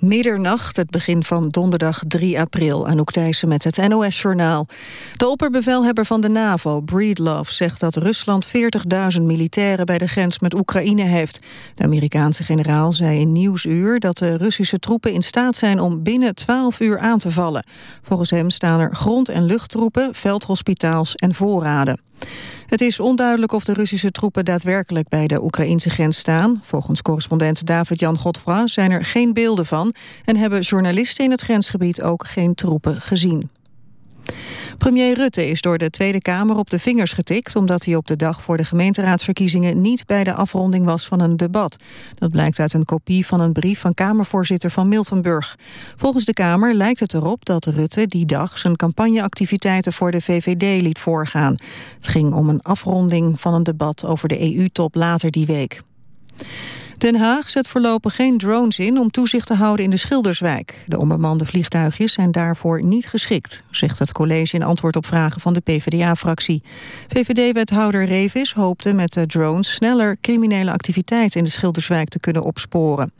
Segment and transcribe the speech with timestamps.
[0.00, 2.86] Middernacht, het begin van donderdag 3 april.
[2.86, 4.66] Anouk Thijssen met het NOS-journaal.
[5.16, 8.48] De opperbevelhebber van de NAVO, Breedlove, zegt dat Rusland
[9.16, 11.46] 40.000 militairen bij de grens met Oekraïne heeft.
[11.74, 16.34] De Amerikaanse generaal zei in Nieuwsuur dat de Russische troepen in staat zijn om binnen
[16.34, 17.66] 12 uur aan te vallen.
[18.02, 22.09] Volgens hem staan er grond- en luchttroepen, veldhospitaals en voorraden.
[22.66, 26.60] Het is onduidelijk of de Russische troepen daadwerkelijk bij de Oekraïnse grens staan.
[26.64, 29.94] Volgens correspondent David-Jan Godfra zijn er geen beelden van...
[30.24, 33.50] en hebben journalisten in het grensgebied ook geen troepen gezien.
[34.78, 37.56] Premier Rutte is door de Tweede Kamer op de vingers getikt...
[37.56, 39.80] omdat hij op de dag voor de gemeenteraadsverkiezingen...
[39.80, 41.76] niet bij de afronding was van een debat.
[42.14, 45.58] Dat blijkt uit een kopie van een brief van Kamervoorzitter van Miltenburg.
[45.96, 48.58] Volgens de Kamer lijkt het erop dat Rutte die dag...
[48.58, 51.56] zijn campagneactiviteiten voor de VVD liet voorgaan.
[51.96, 55.82] Het ging om een afronding van een debat over de EU-top later die week.
[57.00, 60.84] Den Haag zet voorlopig geen drones in om toezicht te houden in de Schilderswijk.
[60.86, 65.52] De onbemande vliegtuigjes zijn daarvoor niet geschikt, zegt het college in antwoord op vragen van
[65.52, 66.62] de PvdA-fractie.
[67.08, 73.12] VVD-wethouder Revis hoopte met de drones sneller criminele activiteiten in de Schilderswijk te kunnen opsporen.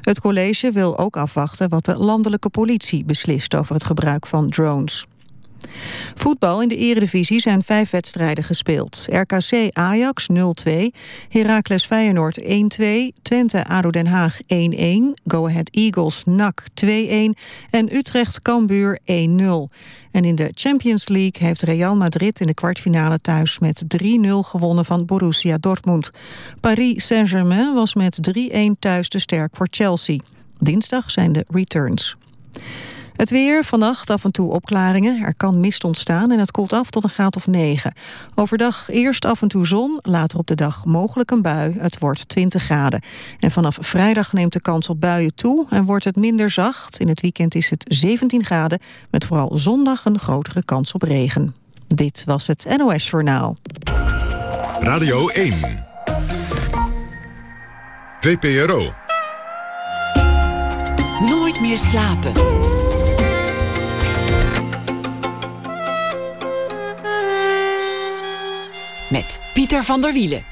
[0.00, 5.06] Het college wil ook afwachten wat de landelijke politie beslist over het gebruik van drones.
[6.14, 9.06] Voetbal in de eredivisie zijn vijf wedstrijden gespeeld.
[9.10, 10.28] RKC Ajax
[10.66, 10.72] 0-2,
[11.28, 12.44] Heracles Feyenoord 1-2,
[13.22, 14.46] Twente ADO Den Haag 1-1,
[15.26, 16.86] Go Ahead Eagles NAC 2-1
[17.70, 19.04] en Utrecht Cambuur 1-0.
[20.10, 24.84] En in de Champions League heeft Real Madrid in de kwartfinale thuis met 3-0 gewonnen
[24.84, 26.10] van Borussia Dortmund.
[26.60, 28.38] Paris Saint-Germain was met 3-1
[28.78, 30.18] thuis te sterk voor Chelsea.
[30.58, 32.16] Dinsdag zijn de returns.
[33.16, 35.22] Het weer, vannacht af en toe opklaringen.
[35.22, 37.92] Er kan mist ontstaan en het koelt af tot een graad of 9.
[38.34, 41.74] Overdag eerst af en toe zon, later op de dag mogelijk een bui.
[41.78, 43.02] Het wordt 20 graden.
[43.40, 47.00] En vanaf vrijdag neemt de kans op buien toe en wordt het minder zacht.
[47.00, 51.54] In het weekend is het 17 graden, met vooral zondag een grotere kans op regen.
[51.86, 53.56] Dit was het NOS Journaal.
[54.80, 55.54] Radio 1.
[58.20, 58.92] VPRO.
[61.20, 62.32] Nooit meer slapen.
[69.10, 70.42] Met Pieter van der Wielen.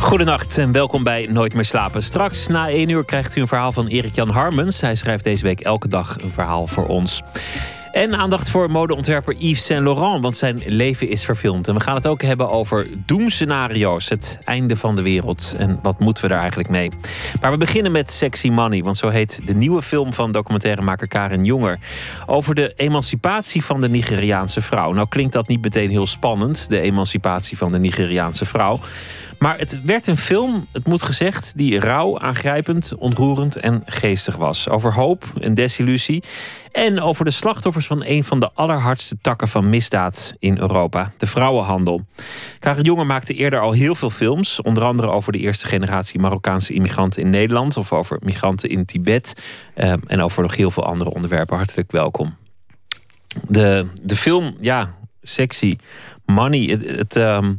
[0.00, 2.02] Goedenacht en welkom bij Nooit meer slapen.
[2.02, 4.80] Straks na één uur krijgt u een verhaal van Erik-Jan Harmens.
[4.80, 7.22] Hij schrijft deze week elke dag een verhaal voor ons.
[7.92, 11.68] En aandacht voor modeontwerper Yves Saint Laurent, want zijn leven is verfilmd.
[11.68, 15.54] En we gaan het ook hebben over doemscenario's, het einde van de wereld.
[15.58, 16.90] En wat moeten we daar eigenlijk mee?
[17.40, 21.44] Maar we beginnen met Sexy Money, want zo heet de nieuwe film van documentairemaker Karen
[21.44, 21.78] Jonger.
[22.26, 24.92] Over de emancipatie van de Nigeriaanse vrouw.
[24.92, 28.80] Nou klinkt dat niet meteen heel spannend, de emancipatie van de Nigeriaanse vrouw.
[29.40, 34.68] Maar het werd een film, het moet gezegd, die rauw, aangrijpend, ontroerend en geestig was.
[34.68, 36.22] Over hoop en desillusie.
[36.72, 41.26] En over de slachtoffers van een van de allerhardste takken van misdaad in Europa, de
[41.26, 42.04] vrouwenhandel.
[42.58, 46.72] Karen Jonge maakte eerder al heel veel films, onder andere over de eerste generatie Marokkaanse
[46.72, 49.42] immigranten in Nederland of over migranten in Tibet
[49.74, 51.56] eh, en over nog heel veel andere onderwerpen.
[51.56, 52.34] Hartelijk welkom.
[53.48, 55.76] De, de film, ja, sexy,
[56.24, 56.60] money.
[56.60, 57.52] Het, het ehm,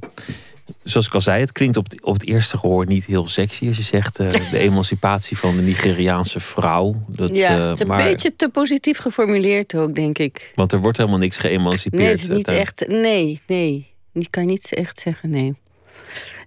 [0.84, 3.68] zoals ik al zei, het klinkt op het, op het eerste gehoor niet heel sexy
[3.68, 6.96] als je zegt uh, de emancipatie van de Nigeriaanse vrouw.
[7.08, 10.52] Dat, ja, eh, het is een beetje te positief geformuleerd ook, denk ik.
[10.56, 12.04] Want er wordt helemaal niks geëmancipeerd.
[12.04, 12.88] Nee, het is niet echt.
[12.88, 13.90] Nee, nee.
[14.14, 15.56] Ik kan niet echt zeggen, nee.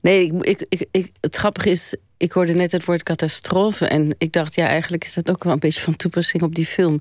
[0.01, 3.87] Nee, ik, ik, ik, het grappige is, ik hoorde net het woord catastrofe.
[3.87, 6.67] En ik dacht, ja, eigenlijk is dat ook wel een beetje van toepassing op die
[6.67, 7.01] film.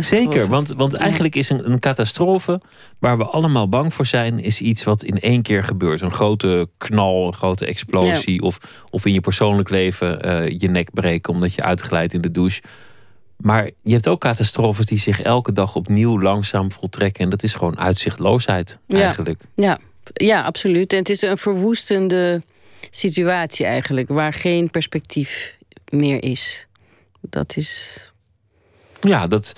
[0.00, 2.60] Zeker, want, want eigenlijk is een, een catastrofe
[2.98, 6.00] waar we allemaal bang voor zijn, is iets wat in één keer gebeurt.
[6.00, 8.42] Een grote knal, een grote explosie.
[8.42, 8.58] Of,
[8.90, 12.62] of in je persoonlijk leven uh, je nek breken omdat je uitglijdt in de douche.
[13.36, 17.24] Maar je hebt ook catastrofes die zich elke dag opnieuw langzaam voltrekken.
[17.24, 19.42] En dat is gewoon uitzichtloosheid eigenlijk.
[19.54, 19.78] Ja,
[20.12, 20.92] ja, absoluut.
[20.92, 22.42] En het is een verwoestende
[22.90, 25.56] situatie eigenlijk, waar geen perspectief
[25.90, 26.66] meer is.
[27.20, 28.00] Dat is
[29.00, 29.52] ja, dat,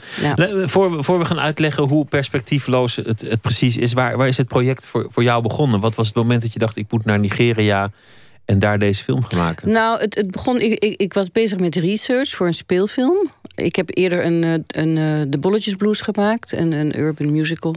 [0.65, 4.49] Voor, voor we gaan uitleggen hoe perspectiefloos het, het precies is, waar, waar is het
[4.49, 5.81] project voor, voor jou begonnen?
[5.81, 7.91] Wat was het moment dat je dacht, ik moet naar Nigeria
[8.45, 9.71] en daar deze film gaan maken?
[9.71, 13.31] Nou, het, het begon, ik, ik, ik was bezig met research voor een speelfilm.
[13.55, 17.33] Ik heb eerder een, eh, een, een eh, de Bolletjes Blues gemaakt, een, een urban
[17.33, 17.75] musical.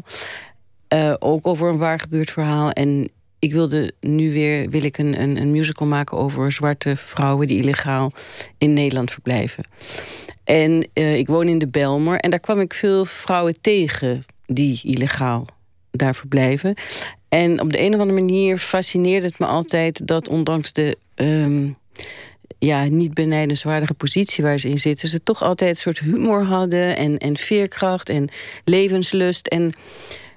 [0.93, 2.71] Uh, ook over een waar gebeurd verhaal.
[2.71, 3.09] En
[3.39, 7.61] ik wilde nu weer wil ik een, een, een musical maken over zwarte vrouwen die
[7.61, 8.11] illegaal
[8.57, 9.63] in Nederland verblijven.
[10.43, 14.79] En uh, ik woon in de Belmer en daar kwam ik veel vrouwen tegen die
[14.83, 15.45] illegaal
[15.91, 16.75] daar verblijven.
[17.29, 21.77] En op de een of andere manier fascineerde het me altijd dat ondanks de um,
[22.59, 25.07] ja, niet benijdenswaardige positie waar ze in zitten.
[25.07, 28.29] Ze toch altijd een soort humor hadden en, en veerkracht en
[28.65, 29.47] levenslust.
[29.47, 29.73] En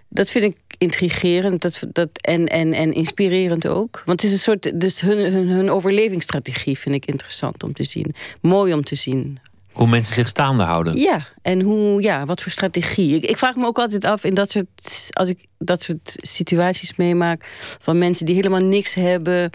[0.09, 4.03] dat vind ik intrigerend dat, dat, en, en, en inspirerend ook.
[4.05, 4.81] Want het is een soort.
[4.81, 8.15] Dus hun, hun, hun overlevingsstrategie vind ik interessant om te zien.
[8.41, 9.39] Mooi om te zien.
[9.75, 10.99] Hoe mensen zich staande houden.
[10.99, 13.15] Ja, en hoe, ja, wat voor strategie.
[13.15, 16.97] Ik, ik vraag me ook altijd af in dat soort, als ik dat soort situaties
[16.97, 17.49] meemaak
[17.81, 19.51] van mensen die helemaal niks hebben.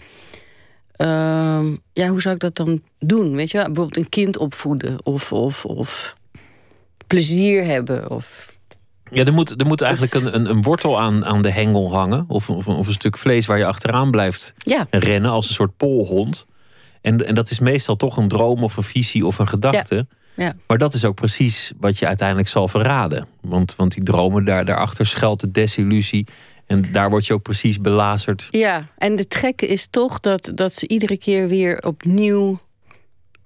[0.91, 3.35] Ehm, ja, hoe zou ik dat dan doen?
[3.35, 6.13] Weet je, bijvoorbeeld een kind opvoeden of, of, of
[7.07, 8.57] plezier hebben of
[9.11, 12.25] ja, er moet, er moet eigenlijk een, een, een, wortel aan, aan de hengel hangen.
[12.27, 14.87] Of, of, of een stuk vlees waar je achteraan blijft ja.
[14.89, 16.45] rennen als een soort polhond.
[17.01, 20.07] En, en dat is meestal toch een droom of een visie of een gedachte.
[20.35, 20.55] Ja.
[20.67, 23.27] Maar dat is ook precies wat je uiteindelijk zal verraden.
[23.41, 26.27] Want, want die dromen, daar, daarachter schuilt de desillusie.
[26.65, 28.47] En daar word je ook precies belazerd.
[28.51, 32.59] Ja, en de gekke is toch dat, dat ze iedere keer weer opnieuw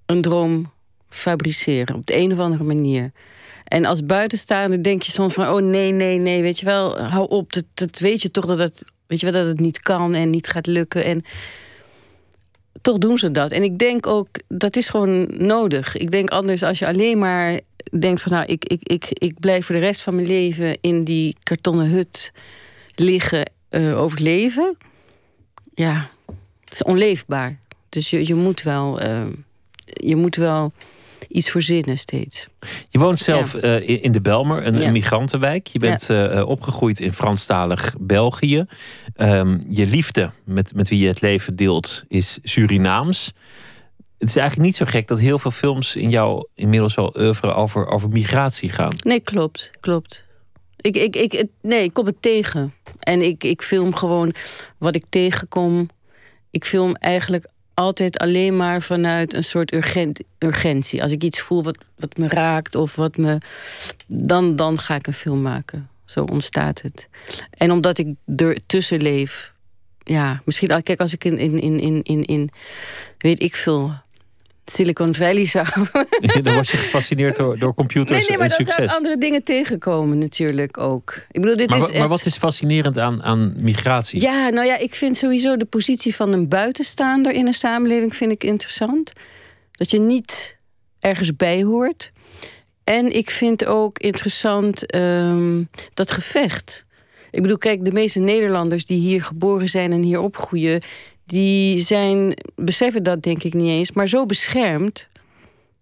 [0.06, 0.72] een droom
[1.10, 1.96] fabriceren.
[1.96, 3.12] Op de een of andere manier.
[3.64, 5.48] En als buitenstaander denk je soms van...
[5.48, 7.54] oh nee, nee, nee, weet je wel, hou op.
[7.54, 10.30] Dat, dat weet je toch dat het, weet je wel, dat het niet kan en
[10.30, 11.04] niet gaat lukken.
[11.04, 11.24] En
[12.82, 13.52] toch doen ze dat.
[13.52, 15.98] En ik denk ook, dat is gewoon nodig.
[15.98, 17.60] Ik denk anders als je alleen maar
[18.00, 18.32] denkt van...
[18.32, 21.90] nou, ik, ik, ik, ik blijf voor de rest van mijn leven in die kartonnen
[21.90, 22.32] hut
[22.96, 24.78] liggen, uh, overleven.
[25.74, 26.10] Ja,
[26.64, 27.60] het is onleefbaar.
[27.90, 29.04] Dus je, je moet wel...
[29.04, 29.26] Uh,
[29.86, 30.72] je moet wel
[31.28, 32.48] iets verzinnen steeds.
[32.90, 35.68] Je woont zelf uh, in de Belmer, een, migrantenwijk.
[35.68, 38.66] Je bent uh, opgegroeid in Franstalig België.
[39.18, 43.34] Um, je liefde met, met wie je het leven deelt is Surinaams.
[44.18, 47.54] Het is eigenlijk niet zo gek dat heel veel films in jou inmiddels wel oeuvre
[47.54, 48.94] over, over migratie gaan.
[49.04, 49.72] Nee, klopt.
[49.80, 50.24] klopt.
[50.78, 52.74] Ik, ik, ik, nee, ik kom het tegen.
[53.00, 54.34] En ik, ik film gewoon
[54.78, 55.90] wat ik tegenkom.
[56.52, 61.04] Ik film eigenlijk altijd alleen maar vanuit een soort urgent, urgentie.
[61.04, 63.38] Als ik iets voel wat, wat me raakt of wat me.
[64.08, 65.90] Dan, dan ga ik een film maken.
[66.06, 67.08] Zo ontstaat het.
[67.50, 69.54] En omdat ik er tussen leef.
[70.04, 70.84] Ja, misschien.
[70.84, 72.50] Kijk, als ik in, in, in, in, in
[73.18, 73.94] weet ik veel,
[74.66, 75.68] Silicon Valley zou.
[76.44, 78.76] dan was je gefascineerd door, door computers nee, nee, maar en succes.
[78.76, 81.16] zou andere dingen tegenkomen natuurlijk ook.
[81.32, 84.22] Ik bedoel, dit maar, is maar wat is fascinerend aan, aan migratie?
[84.22, 88.32] Ja, nou ja, ik vind sowieso de positie van een buitenstaander in een samenleving vind
[88.32, 89.12] ik interessant.
[89.72, 90.58] Dat je niet
[91.00, 92.12] ergens bij hoort.
[92.84, 96.86] En ik vind ook interessant um, dat gevecht.
[97.32, 100.82] Ik bedoel, kijk, de meeste Nederlanders die hier geboren zijn en hier opgroeien,
[101.34, 105.08] die zijn, beseffen dat denk ik niet eens, maar zo beschermd.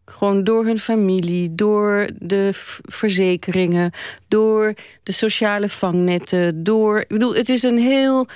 [0.06, 2.50] Gewoon door hun familie, door de
[2.86, 3.92] verzekeringen,
[4.27, 7.00] door de sociale vangnetten, door.
[7.00, 8.27] Ik bedoel, het is een heel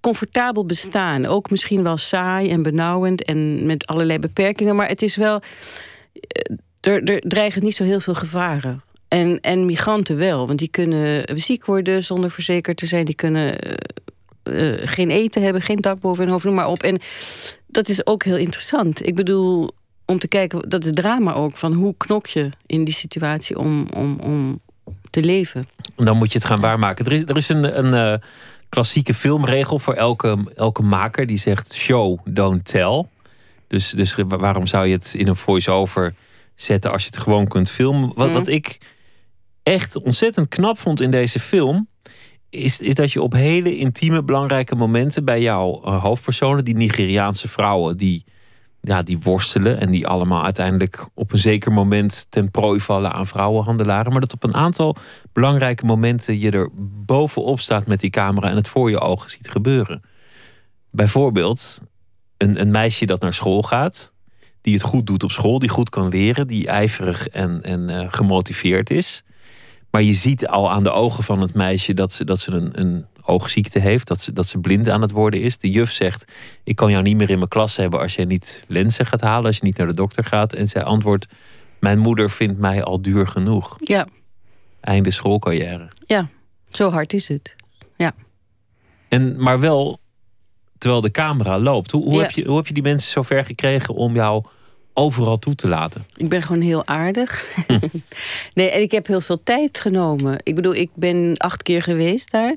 [0.00, 1.26] comfortabel bestaan.
[1.26, 5.40] Ook misschien wel saai en benauwend en met allerlei beperkingen, maar het is wel.
[6.12, 8.82] Eh, er, er dreigen niet zo heel veel gevaren.
[9.08, 13.04] En, en migranten wel, want die kunnen ziek worden zonder verzekerd te zijn.
[13.04, 13.74] Die kunnen eh,
[14.44, 16.82] uh, geen eten hebben, geen dak boven hun hoofd, noem maar op.
[16.82, 17.00] En
[17.66, 19.06] dat is ook heel interessant.
[19.06, 19.70] Ik bedoel,
[20.04, 23.86] om te kijken, dat is drama ook, van hoe knok je in die situatie om,
[23.94, 24.60] om, om
[25.10, 25.64] te leven.
[25.96, 27.04] Dan moet je het gaan waarmaken.
[27.04, 28.28] Er is, er is een, een uh,
[28.68, 33.06] klassieke filmregel voor elke, elke maker die zegt show, don't tell.
[33.66, 36.14] Dus, dus waarom zou je het in een voice-over
[36.54, 38.12] zetten als je het gewoon kunt filmen?
[38.14, 38.34] Wat, mm.
[38.34, 38.78] wat ik
[39.62, 41.88] echt ontzettend knap vond in deze film
[42.52, 47.48] is, is dat je op hele intieme, belangrijke momenten bij jouw uh, hoofdpersonen, die Nigeriaanse
[47.48, 48.24] vrouwen, die,
[48.80, 53.26] ja, die worstelen en die allemaal uiteindelijk op een zeker moment ten prooi vallen aan
[53.26, 54.96] vrouwenhandelaren, maar dat op een aantal
[55.32, 56.70] belangrijke momenten je er
[57.06, 60.02] bovenop staat met die camera en het voor je ogen ziet gebeuren.
[60.90, 61.80] Bijvoorbeeld
[62.36, 64.12] een, een meisje dat naar school gaat,
[64.60, 68.04] die het goed doet op school, die goed kan leren, die ijverig en, en uh,
[68.08, 69.24] gemotiveerd is.
[69.92, 72.80] Maar je ziet al aan de ogen van het meisje dat ze, dat ze een,
[72.80, 75.58] een oogziekte heeft, dat ze, dat ze blind aan het worden is.
[75.58, 76.24] De juf zegt:
[76.64, 79.46] Ik kan jou niet meer in mijn klas hebben als je niet lenzen gaat halen,
[79.46, 80.52] als je niet naar de dokter gaat.
[80.52, 81.26] En zij antwoordt:
[81.78, 83.76] Mijn moeder vindt mij al duur genoeg.
[83.78, 84.06] Ja.
[84.80, 85.88] Einde schoolcarrière.
[86.06, 86.28] Ja,
[86.70, 87.54] zo hard is het.
[87.96, 88.14] Ja.
[89.08, 90.00] En, maar wel
[90.78, 91.90] terwijl de camera loopt.
[91.90, 94.44] Hoe, hoe, heb je, hoe heb je die mensen zover gekregen om jou
[94.94, 96.06] overal toe te laten.
[96.16, 97.56] Ik ben gewoon heel aardig.
[98.54, 100.36] nee, en ik heb heel veel tijd genomen.
[100.42, 102.54] Ik bedoel, ik ben acht keer geweest daar.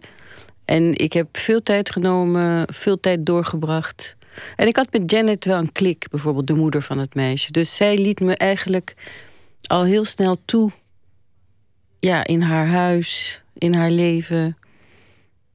[0.65, 4.15] En ik heb veel tijd genomen, veel tijd doorgebracht.
[4.56, 7.51] En ik had met Janet wel een klik, bijvoorbeeld de moeder van het meisje.
[7.51, 8.96] Dus zij liet me eigenlijk
[9.62, 10.72] al heel snel toe.
[12.00, 14.58] Ja, in haar huis, in haar leven,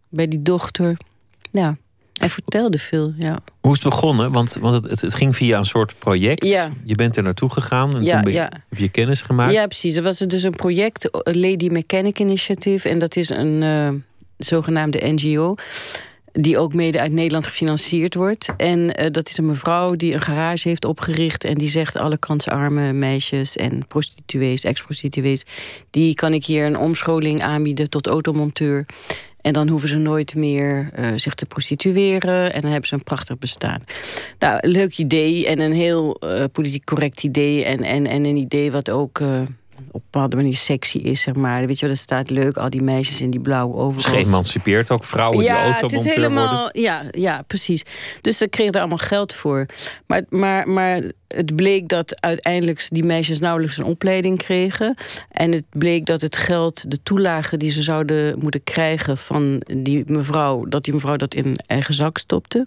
[0.09, 0.97] bij die dochter.
[1.51, 1.77] Ja.
[2.21, 3.39] Hij vertelde veel, ja.
[3.61, 4.33] Hoe is het begonnen?
[4.33, 6.45] Want, want het, het, ging via een soort project.
[6.45, 6.71] Ja.
[6.85, 8.51] Je bent er naartoe gegaan en Ja, toen ben je- ja.
[8.69, 9.53] heb je kennis gemaakt.
[9.53, 9.97] Ja, precies.
[9.97, 12.89] Er was dus een project, eh, Lady Mechanic Initiative.
[12.89, 13.89] En dat is een eh,
[14.37, 15.55] zogenaamde NGO.
[16.33, 18.49] Die ook mede uit Nederland gefinancierd wordt.
[18.57, 21.45] En eh, dat is een mevrouw die een garage heeft opgericht.
[21.45, 25.45] En die zegt alle kansarme meisjes en prostituees, ex-prostituees.
[25.91, 28.87] Die kan ik hier een omscholing aanbieden tot automonteur.
[29.43, 32.53] En dan hoeven ze nooit meer eh, zich te prostitueren.
[32.53, 33.85] En dan hebben ze een prachtig bestaan.
[34.39, 37.65] Nou, leuk idee en een heel eh, politiek correct idee.
[37.65, 39.43] En, en, en een idee wat ook eh,
[39.93, 41.67] op een bepaalde manier sexy is, zeg maar.
[41.67, 44.91] Weet je wel, dat staat leuk, al die meisjes in die blauwe Het is geëmancipeerd
[44.91, 46.83] ook vrouwen Ja, die het is helemaal, worden.
[46.83, 47.83] ja, ja, precies.
[48.21, 49.67] Dus daar kregen er allemaal geld voor.
[50.07, 54.95] Maar, maar, maar het bleek dat uiteindelijk die meisjes nauwelijks een opleiding kregen.
[55.31, 60.05] En het bleek dat het geld, de toelage die ze zouden moeten krijgen van die
[60.07, 62.67] mevrouw, dat die mevrouw dat in eigen zak stopte.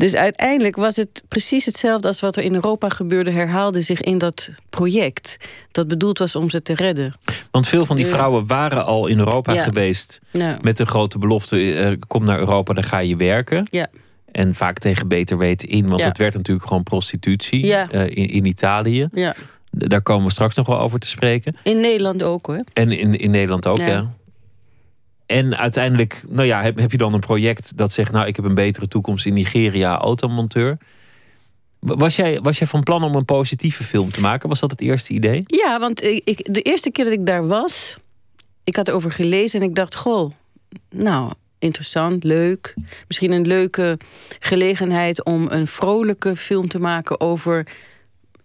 [0.00, 4.18] Dus uiteindelijk was het precies hetzelfde als wat er in Europa gebeurde, herhaalde zich in
[4.18, 5.36] dat project.
[5.72, 7.14] Dat bedoeld was om ze te redden.
[7.50, 9.62] Want veel van die vrouwen waren al in Europa Ja.
[9.62, 10.20] geweest
[10.60, 13.66] met een grote belofte: eh, kom naar Europa, dan ga je werken.
[13.70, 13.88] ja.
[14.32, 18.44] En vaak tegen beter weten in, want het werd natuurlijk gewoon prostitutie eh, in, in
[18.44, 19.08] Italië.
[19.70, 21.56] Daar komen we straks nog wel over te spreken.
[21.62, 22.64] In Nederland ook hoor.
[22.72, 24.12] En in, in Nederland ook, ja.
[25.30, 28.44] En uiteindelijk, nou ja, heb, heb je dan een project dat zegt, nou, ik heb
[28.44, 30.78] een betere toekomst in Nigeria, automonteur.
[31.80, 34.48] Was jij, was jij van plan om een positieve film te maken?
[34.48, 35.42] Was dat het eerste idee?
[35.46, 37.96] Ja, want ik- de eerste keer dat ik daar was,
[38.64, 40.30] ik had erover gelezen en ik dacht, goh,
[40.90, 42.74] nou, interessant, leuk.
[43.06, 43.98] Misschien een leuke
[44.38, 47.66] gelegenheid om een vrolijke film te maken over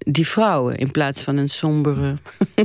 [0.05, 2.13] die vrouwen in plaats van een sombere.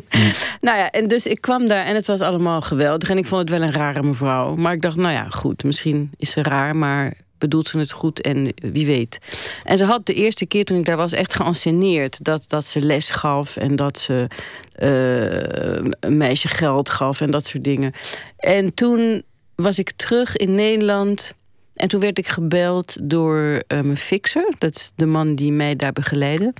[0.61, 3.11] nou ja, en dus ik kwam daar en het was allemaal geweldig.
[3.11, 4.57] En ik vond het wel een rare mevrouw.
[4.57, 8.21] Maar ik dacht, nou ja, goed, misschien is ze raar, maar bedoelt ze het goed
[8.21, 9.19] en wie weet.
[9.65, 12.25] En ze had de eerste keer toen ik daar was echt geanceneerd.
[12.25, 14.27] Dat, dat ze les gaf en dat ze
[14.73, 17.93] eh, een meisje geld gaf en dat soort dingen.
[18.37, 19.23] En toen
[19.55, 21.35] was ik terug in Nederland.
[21.75, 24.55] En toen werd ik gebeld door eh, mijn fixer.
[24.59, 26.53] Dat is de man die mij daar begeleidde.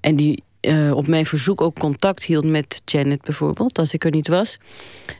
[0.00, 4.10] En die eh, op mijn verzoek ook contact hield met Janet bijvoorbeeld, als ik er
[4.10, 4.58] niet was.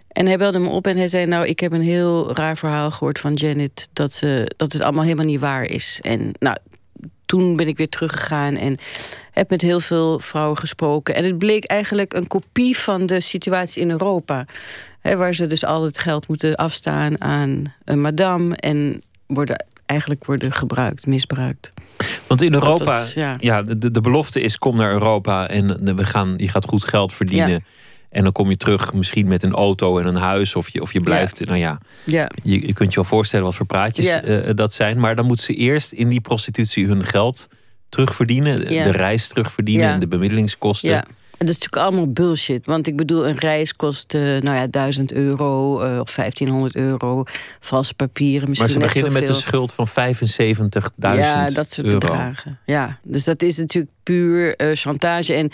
[0.08, 2.90] En hij belde me op en hij zei: Nou, ik heb een heel raar verhaal
[2.90, 3.88] gehoord van Janet.
[3.92, 5.98] Dat, ze, dat het allemaal helemaal niet waar is.
[6.02, 6.56] En nou,
[7.26, 8.76] toen ben ik weer teruggegaan en
[9.30, 11.14] heb met heel veel vrouwen gesproken.
[11.14, 14.46] En het bleek eigenlijk een kopie van de situatie in Europa.
[15.02, 18.56] Waar ze dus al het geld moeten afstaan aan een madame.
[18.56, 21.72] En worden, eigenlijk worden gebruikt, misbruikt.
[22.26, 23.36] Want in Europa, ja.
[23.40, 23.62] ja.
[23.62, 27.12] de, de belofte is kom naar Europa en eh, we gaan, je gaat goed geld
[27.12, 27.50] verdienen.
[27.50, 27.58] Ja.
[28.10, 30.56] En dan kom je terug misschien met een auto en een huis.
[30.56, 33.54] Of je, of je blijft, nou ja, Ja, je, je kunt je wel voorstellen wat
[33.54, 34.22] voor praatjes Ja.
[34.22, 35.00] eh, dat zijn.
[35.00, 37.48] Maar dan moeten ze eerst in die prostitutie hun geld
[37.88, 38.66] terugverdienen.
[38.68, 41.04] De reis terugverdienen en de bemiddelingskosten.
[41.40, 42.66] En dat is natuurlijk allemaal bullshit.
[42.66, 47.24] Want ik bedoel, een reis kost eh, nou ja, 1000 euro eh, of 1500 euro.
[47.60, 49.94] Valse papieren, misschien Maar ze beginnen met een schuld van 75.000
[50.96, 51.98] Ja, dat soort euro.
[51.98, 52.58] bedragen.
[52.66, 55.34] Ja, dus dat is natuurlijk puur eh, chantage.
[55.34, 55.50] En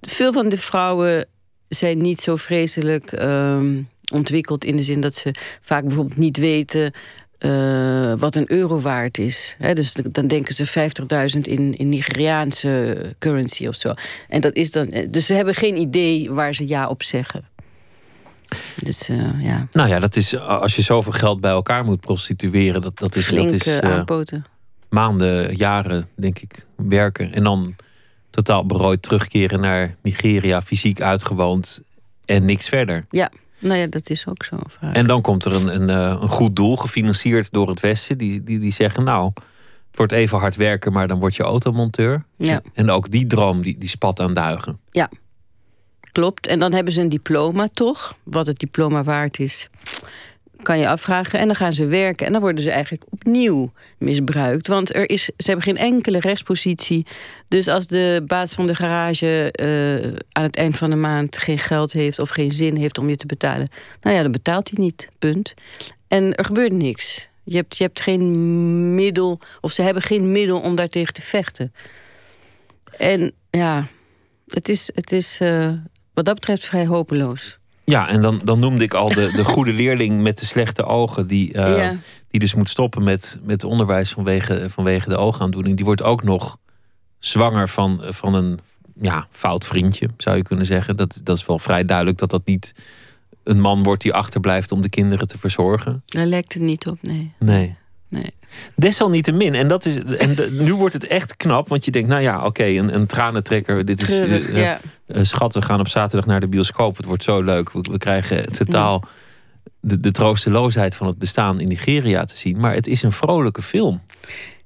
[0.00, 1.26] veel van de vrouwen
[1.68, 3.82] zijn niet zo vreselijk ehm,
[4.12, 6.92] ontwikkeld in de zin dat ze vaak bijvoorbeeld niet weten
[7.38, 9.56] eh, wat een euro waard is.
[9.74, 10.90] Dus dan denken ze
[11.34, 13.88] 50.000 in, in Nigeriaanse currency of zo.
[14.28, 14.88] En dat is dan.
[14.88, 17.44] eh, Dus ze hebben geen idee waar ze ja op zeggen.
[18.82, 22.82] Dus eh, ja, Nou ja, dat is als je zoveel geld bij elkaar moet prostitueren,
[22.82, 24.44] dat, dat is, flink dat is aanpoten.
[24.88, 27.32] maanden, jaren, denk ik, werken.
[27.34, 27.76] En dan
[28.30, 31.82] totaal berooid terugkeren naar Nigeria, fysiek uitgewoond
[32.24, 33.06] en niks verder.
[33.10, 33.30] Ja,
[33.64, 34.56] nou ja, dat is ook zo.
[34.66, 34.94] vaak.
[34.94, 38.42] En dan komt er een, een, eh, een goed doel, gefinancierd door het Westen, die,
[38.42, 42.24] die, die zeggen: Nou, het wordt even hard werken, maar dan word je automonteur.
[42.36, 42.62] Ja.
[42.74, 44.78] En ook die droom die, die spat aan duigen.
[44.90, 45.10] Ja,
[46.12, 46.46] klopt.
[46.46, 48.16] En dan hebben ze een diploma toch?
[48.22, 49.68] Wat het diploma waard is,
[50.64, 51.38] kan je afvragen.
[51.38, 54.66] En dan gaan ze werken en dan worden ze eigenlijk opnieuw misbruikt.
[54.66, 57.06] Want er is, ze hebben geen enkele rechtspositie.
[57.48, 61.58] Dus als de baas van de garage eh, aan het eind van de maand geen
[61.58, 63.68] geld heeft of geen zin heeft om je te betalen,
[64.00, 65.08] nou ja, dan betaalt hij niet.
[65.18, 65.54] Punt.
[66.08, 67.28] En er gebeurt niks.
[67.44, 71.72] Je hebt, je hebt geen middel, of ze hebben geen middel om daartegen te vechten.
[72.96, 73.86] En ja,
[74.46, 75.72] het is, het is eh,
[76.14, 77.58] wat dat betreft vrij hopeloos.
[77.84, 81.26] Ja, en dan, dan noemde ik al de, de goede leerling met de slechte ogen,
[81.26, 81.96] die, eh, Ja.
[82.30, 85.76] die dus moet stoppen met, met onderwijs vanwege, vanwege de oogaandoening.
[85.76, 86.56] Die wordt ook nog
[87.18, 88.60] zwanger van, van een
[89.00, 90.96] ja, fout vriendje, zou je kunnen zeggen.
[90.96, 92.74] Dat, dat is wel vrij duidelijk dat dat niet
[93.44, 96.02] een man wordt die achterblijft om de kinderen te verzorgen.
[96.06, 97.32] Daar lijkt het niet op, nee.
[97.38, 97.76] Nee.
[98.14, 98.34] Nee.
[98.76, 102.22] Desalniettemin, en, dat is, en de- nu wordt het echt knap, want je denkt, nou
[102.22, 103.84] ja, oké, een, een tranentrekker.
[103.84, 104.80] Dit is Treurig, eh, ja.
[105.06, 106.96] eh, schat, we gaan op zaterdag naar de bioscoop.
[106.96, 107.72] Het wordt zo leuk.
[107.72, 109.04] We, we krijgen totaal
[109.80, 112.60] de, de troosteloosheid van het bestaan in Nigeria te zien.
[112.60, 114.02] Maar het is een vrolijke film.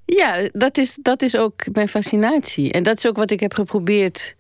[0.04, 2.72] Ja, dat is, dat is ook mijn fascinatie.
[2.72, 4.36] En dat is ook wat ik heb geprobeerd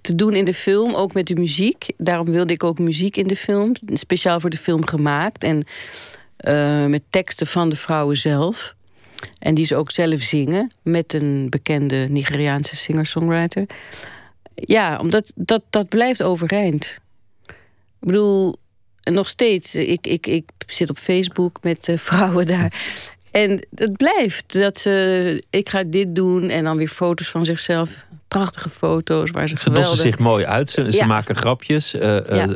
[0.00, 1.86] te doen in de film, ook met de muziek.
[1.96, 5.44] Daarom wilde ik ook muziek in de film, speciaal voor de film gemaakt.
[5.44, 5.64] En
[6.42, 8.74] eh, met teksten van de vrouwen zelf.
[9.38, 13.66] En die ze ook zelf zingen, met een bekende Nigeriaanse singer-songwriter.
[14.54, 16.98] Ja, omdat dat, dat blijft overeind.
[18.00, 18.56] Ik bedoel,
[19.02, 22.72] nog steeds, ik, ik, ik zit op Facebook met eh, vrouwen daar.
[23.30, 28.04] En het blijft dat ze, ik ga dit doen en dan weer foto's van zichzelf.
[28.28, 30.00] Prachtige foto's waar ze, Ze geweldig...
[30.00, 30.70] zich mooi uit.
[30.70, 31.94] Ze, ze maken grapjes.
[31.94, 32.54] eh, Ja.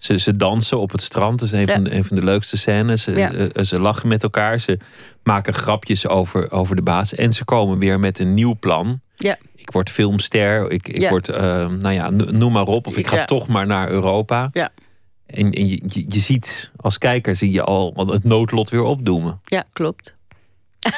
[0.00, 1.38] Ze, ze dansen op het strand.
[1.38, 1.72] Dat is een, Ja.
[1.74, 3.02] van, de, een van de leukste scènes.
[3.02, 3.32] Ze, Ja.
[3.32, 4.58] eh, ze lachen met elkaar.
[4.58, 4.78] Ze
[5.22, 7.14] maken grapjes over, over de baas.
[7.14, 9.00] En ze komen weer met een nieuw plan.
[9.16, 9.36] Ja.
[9.54, 10.70] Ik word filmster.
[10.70, 12.86] Ik, ik word, eh, nou ja, no- noem maar op.
[12.86, 14.48] Of ik ga toch maar naar Europa.
[14.52, 14.70] Ja.
[15.26, 19.40] En, en je, je, je ziet, als kijker zie je al het noodlot weer opdoemen.
[19.44, 20.14] Ja, klopt.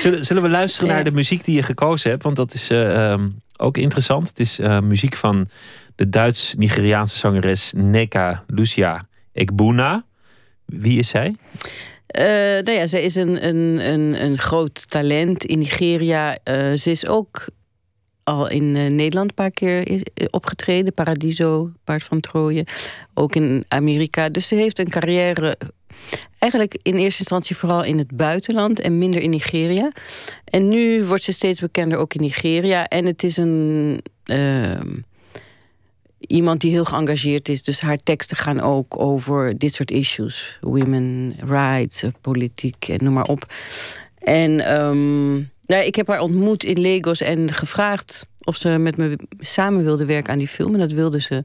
[0.00, 2.22] Zullen, zullen we luisteren naar de muziek die je gekozen hebt?
[2.22, 4.28] Want dat is eh, ehm, ook interessant.
[4.28, 5.48] Het is eh, muziek van
[5.96, 10.04] de Duits-Nigeriaanse zangeres Neka Lucia Ekbuna.
[10.64, 11.36] Wie is zij?
[12.06, 12.24] Eh,
[12.64, 16.38] nou ja, zij is een, een, een, een groot talent in Nigeria.
[16.42, 17.46] Eh, ze is ook
[18.22, 20.94] al in eh, Nederland een paar keer opgetreden.
[20.94, 22.66] Paradiso, Paard van Troje.
[23.14, 24.28] Ook in Amerika.
[24.28, 25.56] Dus ze heeft een carrière...
[26.38, 29.92] Eigenlijk in eerste instantie vooral in het buitenland en minder in Nigeria.
[30.44, 32.86] En nu wordt ze steeds bekender ook in Nigeria.
[32.86, 34.00] En het is een...
[34.24, 34.94] ehm,
[36.26, 37.62] iemand die heel geëngageerd is.
[37.62, 40.58] Dus haar teksten gaan ook over dit soort issues.
[40.60, 43.52] Women rights, eh, politiek en noem maar op.
[44.18, 45.34] En ehm,
[45.66, 50.04] nou, ik heb haar ontmoet in Lagos en gevraagd of ze met me samen wilde
[50.04, 50.72] werken aan die film.
[50.72, 51.44] En dat wilde ze.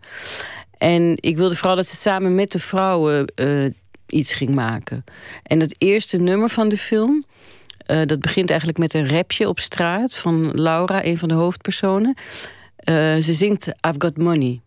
[0.77, 3.65] En ik wilde vooral dat ze samen met de vrouwen eh,
[4.07, 5.03] iets ging maken.
[5.43, 7.25] En het eerste nummer van de film...
[7.85, 12.15] eh, dat begint eigenlijk met een rapje op straat van Laura, een van de hoofdpersonen.
[12.75, 14.61] Eh, ze zingt I've Got Money.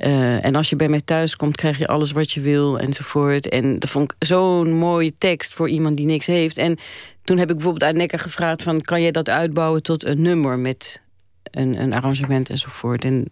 [0.00, 3.48] Eh, en als je bij mij thuis komt, krijg je alles wat je wil enzovoort.
[3.48, 6.56] En dat vond ik zo'n mooie tekst voor iemand die niks heeft.
[6.56, 6.78] En
[7.24, 10.58] toen heb ik bijvoorbeeld aan Nekker gevraagd: van, kan je dat uitbouwen tot een nummer
[10.58, 11.00] met
[11.42, 13.04] een, een arrangement enzovoort.
[13.04, 13.30] En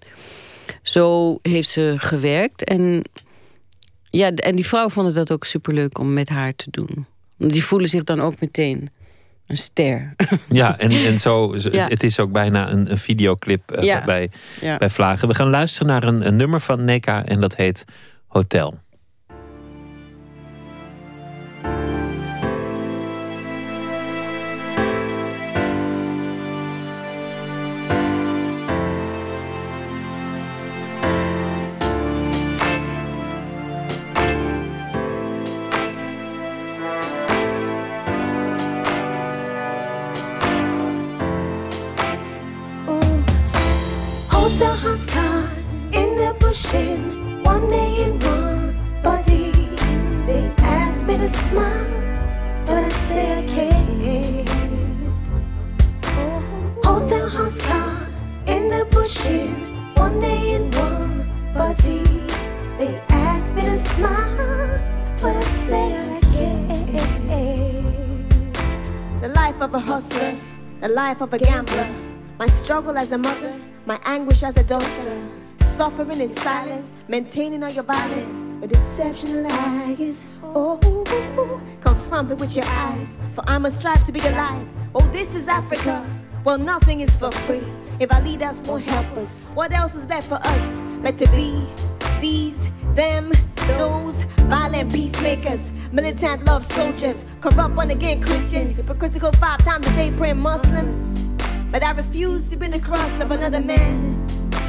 [0.82, 2.64] zo heeft ze gewerkt.
[2.64, 3.02] En,
[4.10, 7.06] ja, en die vrouwen vonden dat ook superleuk om met haar te doen.
[7.36, 8.90] Die voelen zich dan ook meteen
[9.48, 10.14] een ster.
[10.48, 11.86] Ja, en, en zo, Ja.
[11.88, 14.04] het is ook bijna een, een videoclip eh, Ja.
[14.04, 14.30] bij,
[14.60, 14.76] Ja.
[14.76, 15.28] bij Vlagen.
[15.28, 17.84] We gaan luisteren naar een, een nummer van Neka en dat heet.
[18.26, 18.78] Hotel
[59.96, 61.08] one day in one.
[62.78, 62.94] They
[63.54, 64.82] me to smile,
[65.20, 66.78] but I I can't.
[69.20, 70.36] The life of a hustler,
[70.80, 71.88] the life of a gambler.
[72.38, 75.20] My struggle as a mother, my anguish as a daughter.
[75.60, 78.36] Suffering in silence, maintaining all your violence.
[78.60, 80.24] Your deception lies.
[80.42, 80.78] Oh,
[81.80, 83.16] confront me with your eyes.
[83.34, 84.68] For I must strive to be alive.
[84.94, 86.04] Oh, this is Africa.
[86.44, 87.62] Well, nothing is for free.
[88.00, 90.80] If our leaders won't help us, what else is there for us?
[91.02, 91.66] Let it be
[92.20, 93.32] these, them,
[93.76, 100.12] those violent peacemakers, militant love soldiers, corrupt one again Christians, hypocritical five times a day
[100.16, 101.24] praying Muslims.
[101.72, 104.26] But I refuse to be the cross of another man.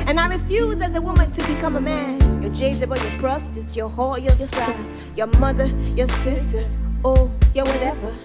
[0.07, 2.41] And I refuse as a woman to become a man.
[2.41, 4.75] Your Jezebel, your prostitute, your whore, your strap,
[5.15, 6.67] your mother, your sister,
[7.05, 8.15] oh, your whatever.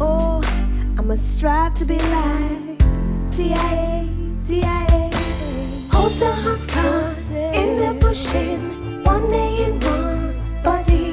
[0.00, 0.40] Oh,
[0.98, 2.78] I must strive to be like
[3.30, 4.08] TIA,
[4.50, 5.10] TIA.
[5.92, 10.34] Hotel house cars in the bush in one day in one
[10.64, 11.12] body.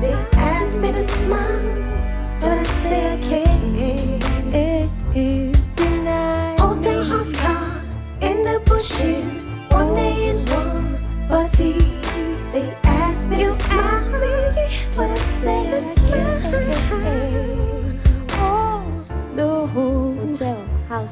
[0.00, 3.54] They ask me to smile, but I say I can't.
[6.58, 7.82] Hotel house car
[8.22, 9.43] in the bush in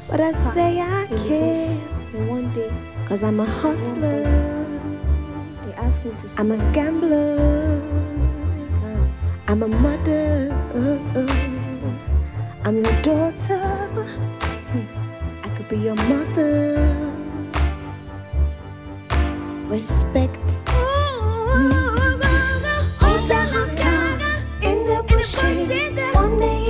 [0.09, 1.81] But I say I can.
[2.15, 2.71] And one day,
[3.07, 4.23] cause I'm a hustler.
[5.65, 7.81] They ask me to I'm a gambler.
[9.47, 10.51] I'm a mother.
[12.65, 13.89] I'm your daughter.
[15.43, 16.79] I could be your mother.
[19.67, 20.57] Respect.
[20.69, 22.19] Oh,
[22.99, 24.19] Hotel house down
[24.61, 25.69] in the bushes.
[26.15, 26.62] One day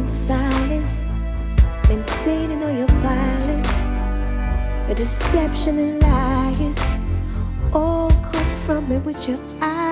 [0.00, 1.04] in silence,
[1.88, 3.68] maintaining all your violence,
[4.88, 6.78] the deception and lies.
[7.74, 9.90] All come from it with your eyes.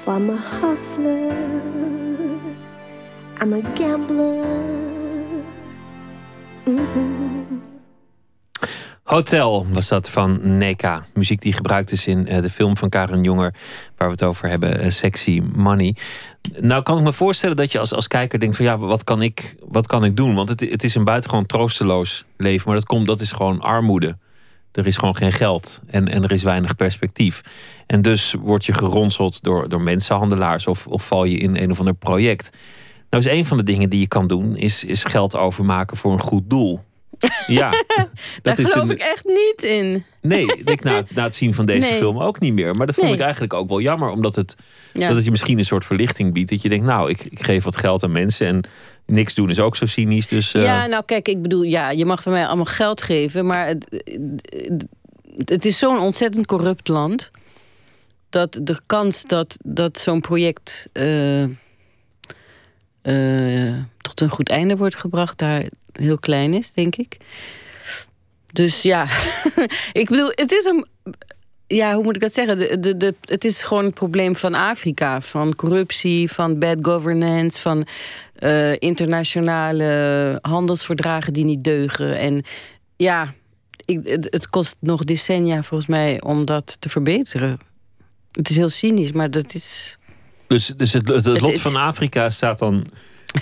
[0.00, 1.32] For I'm a hustler,
[3.40, 4.46] I'm a gambler.
[6.66, 7.29] Mm-hmm.
[9.10, 11.04] Hotel was dat van Neka.
[11.14, 13.54] Muziek die gebruikt is in eh, de film van Karen Jonger,
[13.96, 15.96] waar we het over hebben, eh, Sexy Money.
[16.58, 19.22] Nou kan ik me voorstellen dat je als, als kijker denkt van ja, wat kan
[19.22, 20.34] ik, wat kan ik doen?
[20.34, 24.18] Want het, het is een buitengewoon troosteloos leven, maar dat komt, dat is gewoon armoede.
[24.72, 27.40] Er is gewoon geen geld en, en er is weinig perspectief.
[27.86, 31.78] En dus word je geronseld door, door mensenhandelaars of, of val je in een of
[31.78, 32.50] ander project.
[33.10, 36.12] Nou is een van de dingen die je kan doen, is, is geld overmaken voor
[36.12, 36.80] een goed doel.
[37.46, 37.70] Ja,
[38.42, 40.04] Daar is geloof een- ik echt niet in.
[40.20, 41.98] Nee, ik na, na het zien van deze Nee.
[41.98, 42.74] film ook niet meer.
[42.74, 43.16] Maar dat vond Nee.
[43.16, 44.10] ik eigenlijk ook wel jammer.
[44.10, 44.56] Omdat het,
[44.92, 45.06] Ja.
[45.06, 46.50] dat het je misschien een soort verlichting biedt.
[46.50, 48.46] Dat je denkt, nou, ik, ik geef wat geld aan mensen.
[48.46, 48.60] En
[49.06, 50.28] niks doen is ook zo cynisch.
[50.28, 53.46] Dus eh, Ja, nou kijk, ik bedoel, ja, je mag van mij allemaal geld geven,
[53.46, 53.86] maar het,
[55.44, 57.30] het is zo'n ontzettend corrupt land
[58.30, 61.44] dat de kans dat, dat zo'n project eh,
[64.00, 67.16] tot een goed einde wordt gebracht daar heel klein is, denk ik.
[68.52, 69.08] Dus ja,
[69.92, 70.86] ik bedoel, het is een.
[71.66, 72.58] Ja, hoe moet ik dat zeggen?
[72.58, 75.20] De, de, de, het is gewoon het probleem van Afrika.
[75.20, 77.86] Van corruptie, van bad governance, van
[78.34, 82.18] eh, internationale handelsverdragen die niet deugen.
[82.18, 82.42] En
[82.96, 83.34] ja,
[83.84, 87.58] ik, het, het kost nog decennia volgens mij om dat te verbeteren.
[88.32, 89.98] Het is heel cynisch, maar dat is.
[90.46, 92.86] dus, dus het, het, het Het- lot van Afrika staat dan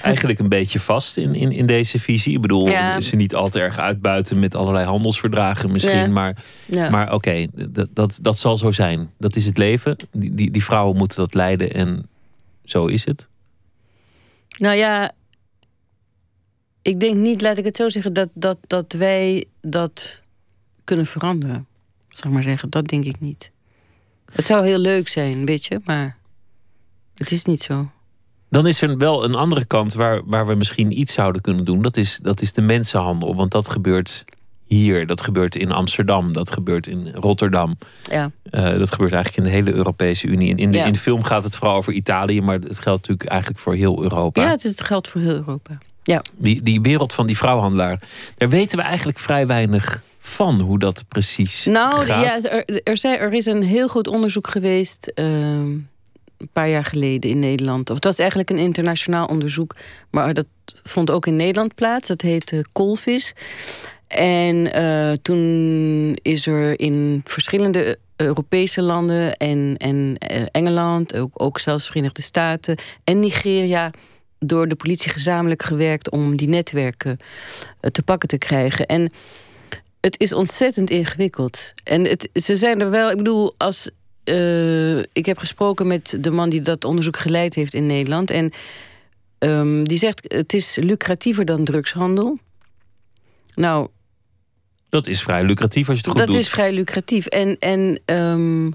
[0.03, 2.35] eigenlijk een beetje vast in, in, in deze visie.
[2.35, 3.01] Ik bedoel, Ja.
[3.01, 6.13] ze niet al te erg uitbuiten met allerlei handelsverdragen misschien.
[6.13, 6.91] Maar, Ja.
[6.91, 9.11] maar oké, dat, dat, dat zal zo zijn.
[9.19, 9.97] Dat is het leven.
[10.13, 12.09] Die, die, die vrouwen moeten dat leiden en
[12.65, 13.29] zo is het.
[14.59, 15.13] Nou ja,
[16.83, 20.23] ik denk niet, laat ik het zo zeggen, dat, dat, dat wij dat
[20.85, 21.67] kunnen veranderen.
[22.09, 23.51] Ik maar zeggen, dat denk ik niet.
[24.33, 26.17] Het zou heel leuk zijn, weet je, maar
[27.15, 27.91] het is niet zo.
[28.51, 31.83] Dan is er wel een andere kant waar, waar we misschien iets zouden kunnen doen.
[31.83, 33.35] Dat is, dat is de mensenhandel.
[33.37, 34.25] Want dat gebeurt
[34.67, 37.79] hier, dat gebeurt in Amsterdam, dat gebeurt in Rotterdam.
[38.11, 40.55] Ja, Eh, dat gebeurt eigenlijk in de hele Europese Unie.
[40.57, 40.85] In de, Ja.
[40.85, 44.03] in de film gaat het vooral over Italië, maar het geldt natuurlijk eigenlijk voor heel
[44.03, 44.43] Europa.
[44.43, 45.79] ja het is het geldt voor heel Europa.
[46.03, 46.23] Ja.
[46.37, 48.03] Die, die wereld van die vrouwhandelaar,
[48.37, 52.25] daar weten we eigenlijk vrij weinig van hoe dat precies Nou, gaat.
[52.43, 55.77] ja, er, er, er is een heel goed onderzoek geweest ehm,
[56.39, 57.89] een paar jaar geleden in Nederland.
[57.89, 59.77] Of het was eigenlijk een internationaal onderzoek,
[60.11, 60.47] maar dat
[60.83, 62.09] vond ook in Nederland plaats.
[62.09, 63.35] Dat heette Colvis.
[64.09, 71.59] En eh, toen is er in verschillende Europese landen en, en eh, Engeland, ook, ook
[71.59, 73.91] zelfs Verenigde Staten en Nigeria
[74.39, 77.19] door de politie gezamenlijk gewerkt om die netwerken
[77.81, 78.87] eh, te pakken te krijgen.
[78.87, 79.13] En
[80.01, 81.73] het is ontzettend ingewikkeld.
[81.85, 83.91] En het, ze zijn er wel, ik bedoel, als.
[84.29, 88.31] Eh, ik heb gesproken met de man die dat onderzoek geleid heeft in Nederland.
[88.31, 88.53] En
[89.39, 92.39] ehm, die zegt: het is lucratiever dan drugshandel.
[93.55, 93.89] Nou,
[94.89, 96.43] Dat is vrij lucratief als je het goed dat doet.
[96.45, 97.27] is vrij lucratief.
[97.27, 98.67] En, en ehm,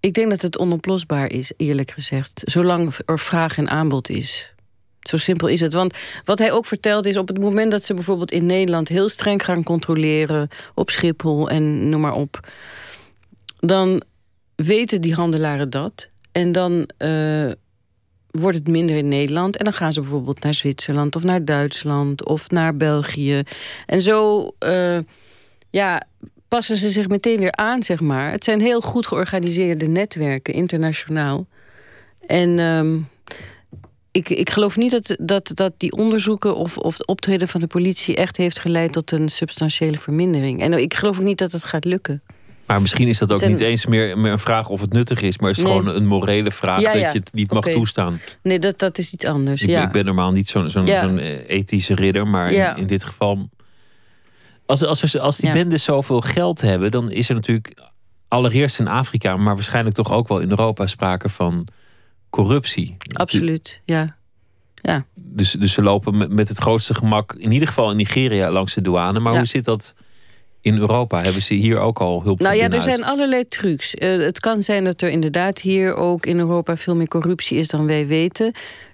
[0.00, 2.42] ik denk dat het onoplosbaar is, eerlijk gezegd.
[2.44, 4.54] Zolang er vraag en aanbod is.
[5.00, 5.72] Zo simpel is het.
[5.72, 5.94] Want
[6.24, 7.16] wat hij ook vertelt is...
[7.16, 8.88] op het moment dat ze bijvoorbeeld in Nederland...
[8.88, 12.48] heel streng gaan controleren op Schiphol en noem maar op...
[13.58, 14.02] dan
[14.62, 16.08] weten die handelaren dat.
[16.32, 17.50] En dan eh,
[18.30, 19.56] wordt het minder in Nederland.
[19.56, 22.24] En dan gaan ze bijvoorbeeld naar Zwitserland of naar Duitsland...
[22.24, 23.42] of naar België.
[23.86, 24.50] En zo...
[24.58, 24.98] eh,
[25.70, 26.02] ja,
[26.48, 28.30] passen ze zich meteen weer aan, zeg maar.
[28.30, 31.46] Het zijn heel goed georganiseerde netwerken, internationaal.
[32.26, 32.98] En ehm,
[34.10, 37.66] ik, ik geloof niet dat, dat, dat die onderzoeken of, of het optreden van de
[37.66, 40.62] politie echt heeft geleid tot een substantiële vermindering.
[40.62, 42.22] En ik geloof ook niet dat het gaat lukken.
[42.70, 45.38] Maar misschien is dat ook niet eens meer, meer, een vraag of het nuttig is,
[45.38, 48.20] maar het is gewoon een morele vraag dat je het niet mag toestaan.
[48.42, 49.62] Nee, dat, dat is iets anders.
[49.62, 49.82] Ik, ja.
[49.82, 53.48] ik ben normaal niet zo'n eh, ethische ridder, maar in, in, dit geval.
[54.66, 57.74] Als, als, als die bendes zoveel geld hebben, dan is er natuurlijk
[58.28, 61.66] allereerst in Afrika, maar waarschijnlijk toch ook wel in Europa sprake van
[62.30, 62.96] corruptie.
[63.12, 64.16] Absoluut, ja.
[64.74, 65.04] ja.
[65.14, 68.80] Dus, dus ze lopen met, het grootste gemak, in ieder geval in Nigeria, langs de
[68.80, 69.20] douane.
[69.20, 69.94] Maar hoe zit dat
[70.60, 71.22] in Europa?
[71.22, 73.94] Hebben ze hier ook al hulp Nou ja, er zijn allerlei trucs.
[73.94, 77.68] Uh, het kan zijn dat er inderdaad hier ook in Europa veel meer corruptie is
[77.68, 78.52] dan wij weten.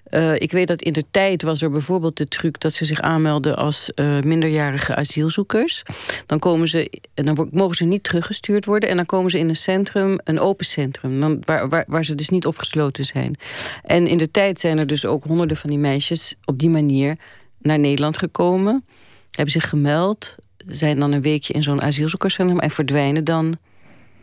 [0.09, 3.01] Uh, ik weet dat in de tijd was er bijvoorbeeld de truc dat ze zich
[3.01, 5.83] aanmelden als uh, minderjarige asielzoekers.
[6.25, 9.55] Dan, komen ze, dan mogen ze niet teruggestuurd worden en dan komen ze in een
[9.55, 13.35] centrum, een open centrum, dan, waar, waar, waar ze dus niet opgesloten zijn.
[13.83, 17.17] En in de tijd zijn er dus ook honderden van die meisjes op die manier
[17.61, 18.85] naar Nederland gekomen,
[19.31, 20.35] hebben zich gemeld,
[20.67, 23.57] zijn dan een weekje in zo'n asielzoekerscentrum en verdwijnen dan,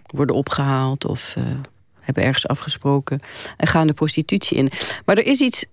[0.07, 1.45] worden opgehaald of uh,
[2.01, 3.21] hebben ergens afgesproken
[3.57, 4.71] en gaan de prostitutie in.
[5.05, 5.65] Maar er is iets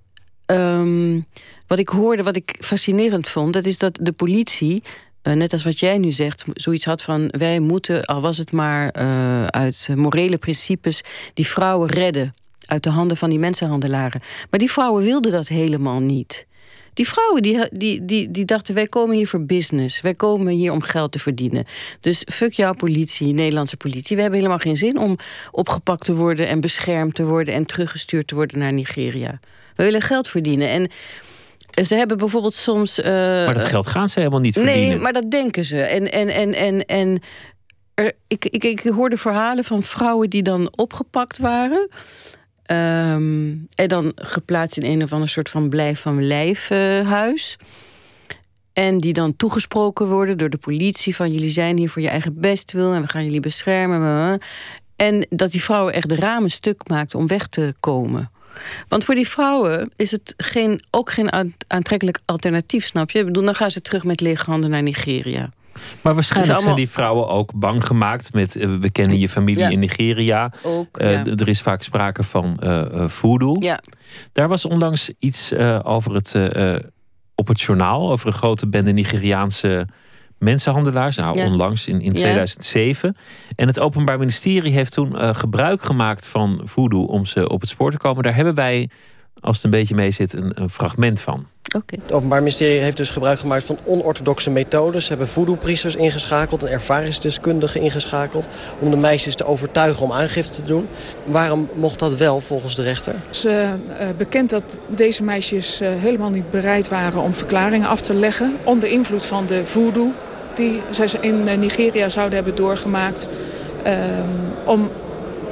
[0.46, 1.26] um,
[1.68, 4.84] wat ik hoorde, wat ik fascinerend vond, dat is dat de politie.
[5.24, 8.52] Uh, net als wat jij nu zegt, zoiets had van wij moeten, al was het
[8.52, 11.04] maar uh, uit morele principes,
[11.34, 14.22] die vrouwen redden uit de handen van die mensenhandelaren.
[14.50, 16.48] Maar die vrouwen wilden dat helemaal niet.
[17.02, 20.02] Die vrouwen die, die, die, die dachten, wij komen hier voor business.
[20.02, 21.66] Wij komen hier om geld te verdienen.
[22.00, 24.16] Dus fuck jouw politie, Nederlandse politie.
[24.16, 25.18] We hebben helemaal geen zin om
[25.52, 26.48] opgepakt te worden...
[26.48, 29.40] en beschermd te worden en teruggestuurd te worden naar Nigeria.
[29.76, 30.70] We willen geld verdienen.
[30.70, 30.90] En
[31.86, 33.00] ze hebben bijvoorbeeld soms...
[33.00, 34.90] Uh, maar dat geld gaan ze helemaal niet verdienen.
[34.90, 35.82] Nee, maar dat denken ze.
[35.82, 37.22] En, en, en, en, en
[37.94, 41.90] er, ik, ik, ik hoorde verhalen van vrouwen die dan opgepakt waren...
[42.66, 47.58] Um, en dan geplaatst in een of ander soort van blijf van lijfhuis.
[47.62, 47.68] Uh,
[48.74, 52.40] en die dan toegesproken worden door de politie van jullie zijn hier voor je eigen
[52.40, 54.40] bestwil en we gaan jullie beschermen.
[54.96, 58.32] En dat die vrouwen echt de ramen stuk maakt om weg te komen.
[58.88, 63.20] Want voor die vrouwen is het geen, ook geen aantrekkelijk alternatief, snap je?
[63.20, 65.50] Ik bedoel, dan gaan ze terug met lege handen naar Nigeria.
[66.02, 69.80] Maar waarschijnlijk zijn die vrouwen ook bang gemaakt met uh, we kennen je familie in
[69.80, 70.54] Nigeria.
[70.64, 71.26] Ook, uh, ja.
[71.26, 73.56] Er is vaak sprake van uh, voodoo.
[73.60, 73.80] Ja.
[74.32, 76.36] Daar was onlangs iets over het,
[77.36, 79.88] op het journaal over een grote bende Nigeriaanse
[80.38, 81.16] mensenhandelaars.
[81.16, 81.46] Nou, ja.
[81.46, 83.18] onlangs in, in 2007.
[83.56, 87.92] En het Openbaar Ministerie heeft toen gebruik gemaakt van voodoo om ze op het spoor
[87.92, 88.24] te komen.
[88.24, 88.90] Daar hebben wij,
[89.42, 91.48] als het een beetje mee zit, een, een fragment van.
[91.76, 92.00] Okay.
[92.04, 95.04] Het Openbaar Ministerie heeft dus gebruik gemaakt van onorthodoxe methodes.
[95.04, 98.48] Ze hebben voodoo-priesters ingeschakeld en ervaringsdeskundigen ingeschakeld...
[98.80, 100.88] om de meisjes te overtuigen om aangifte te doen.
[101.24, 103.14] Waarom mocht dat wel volgens de rechter?
[103.14, 103.70] Het is uh,
[104.18, 108.56] bekend dat deze meisjes uh, helemaal niet bereid waren om verklaringen af te leggen...
[108.64, 110.14] onder invloed van de voodoo
[110.54, 113.28] die zij in Nigeria zouden hebben doorgemaakt...
[113.86, 113.94] Uh,
[114.66, 114.90] om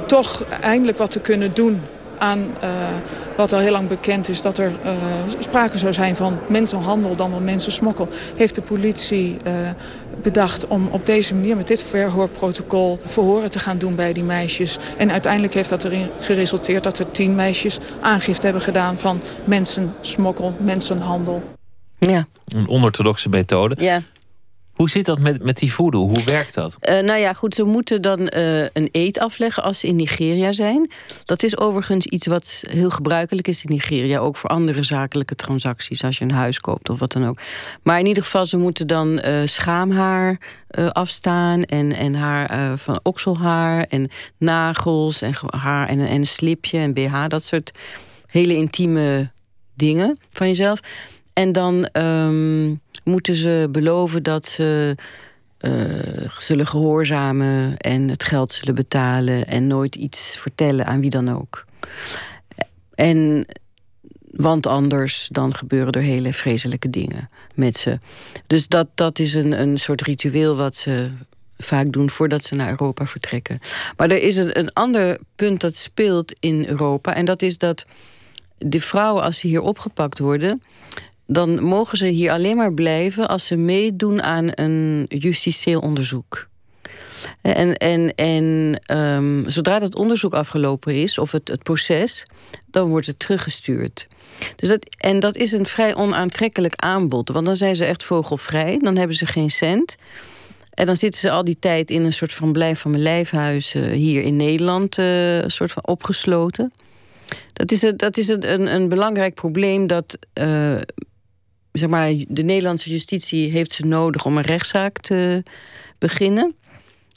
[0.06, 1.80] toch eindelijk wat te kunnen doen
[2.18, 2.70] aan uh,
[3.40, 4.42] wat al heel lang bekend is...
[4.42, 4.92] dat er uh,
[5.38, 8.08] sprake zou zijn van mensenhandel dan wel mensensmokkel...
[8.36, 9.52] heeft de politie uh,
[10.22, 12.98] bedacht om op deze manier met dit verhoorprotocol...
[13.04, 14.78] verhoren te gaan doen bij die meisjes.
[14.96, 18.98] En uiteindelijk heeft dat erin geresulteerd dat er tien meisjes aangifte hebben gedaan...
[18.98, 21.42] van mensensmokkel, mensenhandel.
[21.98, 22.26] Ja.
[22.48, 23.76] Een onorthodoxe methode.
[23.78, 24.02] Ja.
[24.80, 26.08] Hoe zit dat met, met die voodoo?
[26.08, 26.76] Hoe werkt dat?
[26.80, 30.52] Uh, nou ja, goed, ze moeten dan uh, een eet afleggen als ze in Nigeria
[30.52, 30.90] zijn.
[31.24, 34.18] Dat is overigens iets wat heel gebruikelijk is in Nigeria.
[34.18, 37.40] Ook voor andere zakelijke transacties, als je een huis koopt of wat dan ook.
[37.82, 40.38] Maar in ieder geval, ze moeten dan uh, schaamhaar
[40.92, 41.62] afstaan...
[41.62, 47.24] en, en haar van okselhaar en nagels en haar en, en slipje en BH.
[47.28, 47.70] Dat soort
[48.26, 49.30] hele intieme
[49.74, 50.80] dingen van jezelf.
[51.32, 51.88] En dan...
[51.92, 54.96] Um, moeten ze beloven dat ze
[55.60, 61.36] uh, zullen gehoorzamen en het geld zullen betalen en nooit iets vertellen aan wie dan
[61.36, 61.64] ook.
[62.94, 63.46] En
[64.30, 67.98] want anders dan gebeuren er hele vreselijke dingen met ze.
[68.46, 71.10] Dus dat, dat is een, een soort ritueel wat ze
[71.58, 73.58] vaak doen voordat ze naar Europa vertrekken.
[73.96, 77.14] Maar er is een, een ander punt dat speelt in Europa.
[77.14, 77.86] En dat is dat
[78.58, 80.62] de vrouwen, als ze hier opgepakt worden
[81.32, 86.48] dan mogen ze hier alleen maar blijven als ze meedoen aan een justitieel onderzoek.
[87.40, 92.26] En, en, en um, zodra dat onderzoek afgelopen is, of het, het proces,
[92.66, 94.08] dan wordt het teruggestuurd.
[94.56, 98.78] Dus dat, en dat is een vrij onaantrekkelijk aanbod, want dan zijn ze echt vogelvrij,
[98.78, 99.96] dan hebben ze geen cent.
[100.70, 103.74] En dan zitten ze al die tijd in een soort van blijf van mijn lijfhuis
[103.74, 106.72] uh, hier in Nederland, uh, soort van opgesloten.
[107.52, 110.76] Dat is, een, dat is een, een belangrijk probleem dat uh,
[111.72, 115.42] zeg maar, de Nederlandse justitie heeft ze nodig om een rechtszaak te
[115.98, 116.54] beginnen.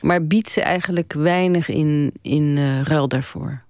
[0.04, 3.64] Maar biedt ze eigenlijk weinig in, in ruil daarvoor.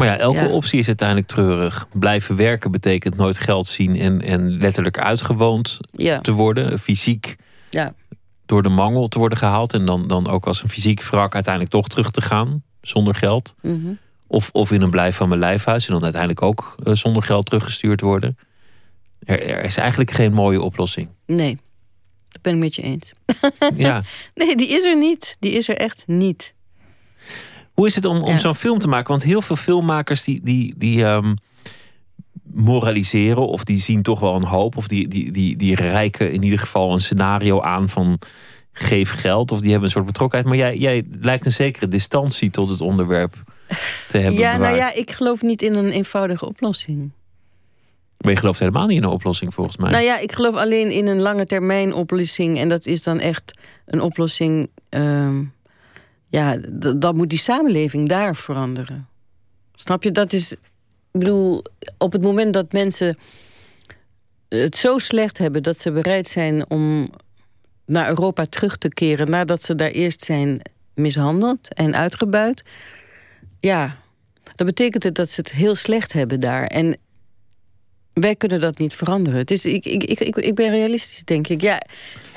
[0.00, 1.86] Maar ja, elke optie is uiteindelijk treurig.
[1.92, 5.78] Blijven werken betekent nooit geld zien en, en letterlijk uitgewoond
[6.22, 6.78] te worden.
[6.78, 7.36] Fysiek
[7.70, 7.94] ja.
[8.46, 9.72] door de mangel te worden gehaald.
[9.72, 13.54] En dan, dan ook als een fysiek wrak uiteindelijk toch terug te gaan zonder geld.
[13.62, 13.92] Mhm.
[14.26, 17.46] of, of in een blijf van mijn lijfhuis en dan uiteindelijk ook uh, zonder geld
[17.46, 18.38] teruggestuurd worden.
[19.20, 21.08] Er, er, is eigenlijk geen mooie oplossing.
[21.26, 21.58] Nee,
[22.28, 23.12] dat ben ik met je eens.
[23.76, 24.02] ja.
[24.34, 25.36] Nee, die is er niet.
[25.38, 26.54] Die is er echt niet.
[27.72, 29.08] Hoe is het om, om zo'n film te maken?
[29.08, 31.36] Want heel veel filmmakers die, die, die um,
[32.42, 34.76] moraliseren of die zien toch wel een hoop.
[34.76, 38.18] Of die, die, die, die reiken in ieder geval een scenario aan van
[38.72, 39.52] geef geld.
[39.52, 40.48] Of die hebben een soort betrokkenheid.
[40.48, 43.34] Maar jij, jij lijkt een zekere distantie tot het onderwerp
[44.08, 47.10] te hebben Ja, nou ja, ik geloof niet in een eenvoudige oplossing.
[48.20, 49.90] Maar je gelooft helemaal niet in een oplossing volgens mij.
[49.90, 52.58] Nou ja, ik geloof alleen in een lange termijn oplossing.
[52.58, 54.70] En dat is dan echt een oplossing...
[54.90, 55.38] Uh,
[56.28, 56.56] ja,
[56.96, 59.08] dan moet die samenleving daar veranderen.
[59.74, 60.12] Snap je?
[60.12, 60.52] Dat is.
[60.52, 61.64] Ik bedoel,
[61.98, 63.18] op het moment dat mensen
[64.48, 67.10] het zo slecht hebben dat ze bereid zijn om
[67.86, 70.60] naar Europa terug te keren nadat ze daar eerst zijn
[70.94, 72.64] mishandeld en uitgebuit.
[73.60, 73.96] Ja,
[74.54, 76.66] dan betekent het dat ze het heel slecht hebben daar.
[76.66, 76.96] En
[78.12, 79.38] wij kunnen dat niet veranderen.
[79.38, 81.60] Het is, ik, ik, ik, ik ben realistisch, denk ik.
[81.60, 81.82] Ja.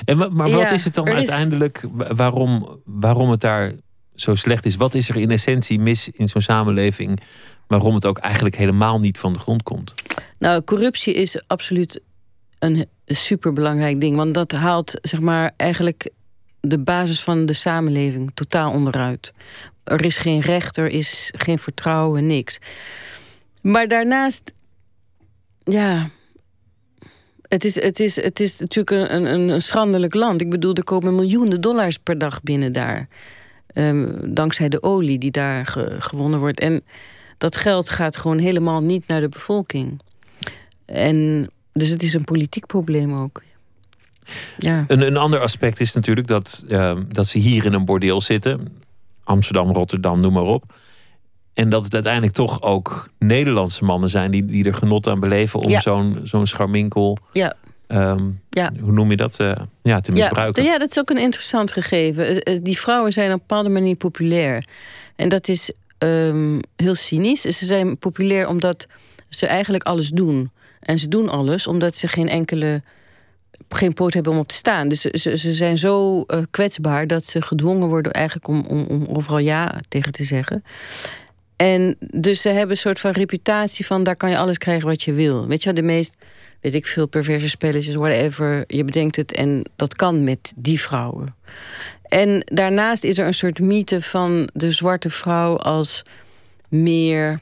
[0.04, 3.72] En, maar wat is het dan uiteindelijk waarom, waarom het daar
[4.14, 4.76] zo slecht is?
[4.76, 7.20] Wat is er in essentie mis in zo'n samenleving
[7.66, 9.94] waarom het ook eigenlijk helemaal niet van de grond komt?
[10.38, 12.00] Nou, corruptie is absoluut
[12.58, 14.16] een superbelangrijk ding.
[14.16, 16.10] Want dat haalt zeg maar eigenlijk
[16.60, 19.32] de basis van de samenleving totaal onderuit.
[19.84, 22.58] Er is geen recht, er is geen vertrouwen, niks.
[23.62, 24.52] Maar daarnaast,
[25.64, 26.10] ja,
[27.48, 30.40] het is, het is, het is natuurlijk een, een, een schandelijk land.
[30.40, 33.08] Ik bedoel, er komen miljoenen dollars per dag binnen daar.
[33.74, 36.60] Um, dankzij de olie die daar ge, gewonnen wordt.
[36.60, 36.84] En
[37.38, 40.00] dat geld gaat gewoon helemaal niet naar de bevolking.
[40.84, 43.42] En dus het is een politiek probleem ook.
[44.58, 44.84] Ja.
[44.88, 48.78] Een, een ander aspect is natuurlijk dat, uh, dat ze hier in een bordeel zitten.
[49.24, 50.74] Amsterdam, Rotterdam, noem maar op.
[51.54, 55.60] En dat het uiteindelijk toch ook Nederlandse mannen zijn die, die er genot aan beleven
[55.60, 55.80] om ja.
[55.80, 57.54] zo'n zo'n scharminkel ja.
[57.88, 58.72] Um, ja.
[58.80, 59.40] Hoe noem je dat?
[59.40, 60.64] Uh, ja, te misbruiken.
[60.64, 62.50] Ja, dat is ook een interessant gegeven.
[62.50, 64.64] Uh, die vrouwen zijn op een bepaalde manier populair.
[65.16, 67.40] En dat is um, heel cynisch.
[67.40, 68.86] Ze zijn populair omdat
[69.28, 70.50] ze eigenlijk alles doen.
[70.80, 72.82] En ze doen alles omdat ze geen enkele
[73.68, 74.88] geen poot hebben om op te staan.
[74.88, 79.06] Dus ze, ze zijn zo uh, kwetsbaar dat ze gedwongen worden eigenlijk om, om, om
[79.08, 80.64] overal ja tegen te zeggen.
[81.56, 85.02] En dus ze hebben een soort van reputatie van daar kan je alles krijgen wat
[85.02, 85.46] je wil.
[85.46, 86.14] Weet je, de meest
[86.60, 88.64] weet ik veel, perverse spelletjes, whatever.
[88.66, 91.34] Je bedenkt het en dat kan met die vrouwen.
[92.02, 96.02] En daarnaast is er een soort mythe van de zwarte vrouw als
[96.68, 97.40] meer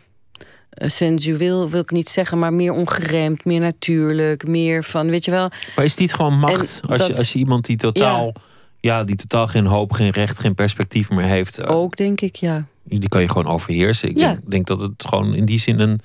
[0.71, 5.31] eh, sensueel, wil ik niet zeggen, maar meer ongeremd, meer natuurlijk, meer van, weet je
[5.31, 5.51] wel.
[5.77, 6.81] Maar is dit gewoon macht?
[6.89, 8.35] Als, je, als je iemand die totaal,
[8.81, 8.97] ja.
[8.97, 9.05] ja.
[9.05, 11.59] die totaal geen hoop, geen recht, geen perspectief meer heeft.
[11.59, 12.67] Eh, Ook, denk ik, ja.
[12.85, 14.09] Die kan je gewoon overheersen.
[14.09, 14.29] Ik ja.
[14.29, 16.01] denk, denk dat het gewoon in die zin een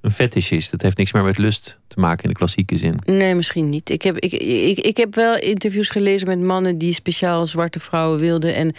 [0.00, 0.70] een fetish is.
[0.70, 2.98] Dat heeft niks meer met lust te maken in de klassieke zin.
[3.04, 3.90] Nee, misschien niet.
[3.90, 8.18] Ik heb, ik, ik, ik heb wel interviews gelezen met mannen die speciaal zwarte vrouwen
[8.18, 8.54] wilden.
[8.54, 8.74] En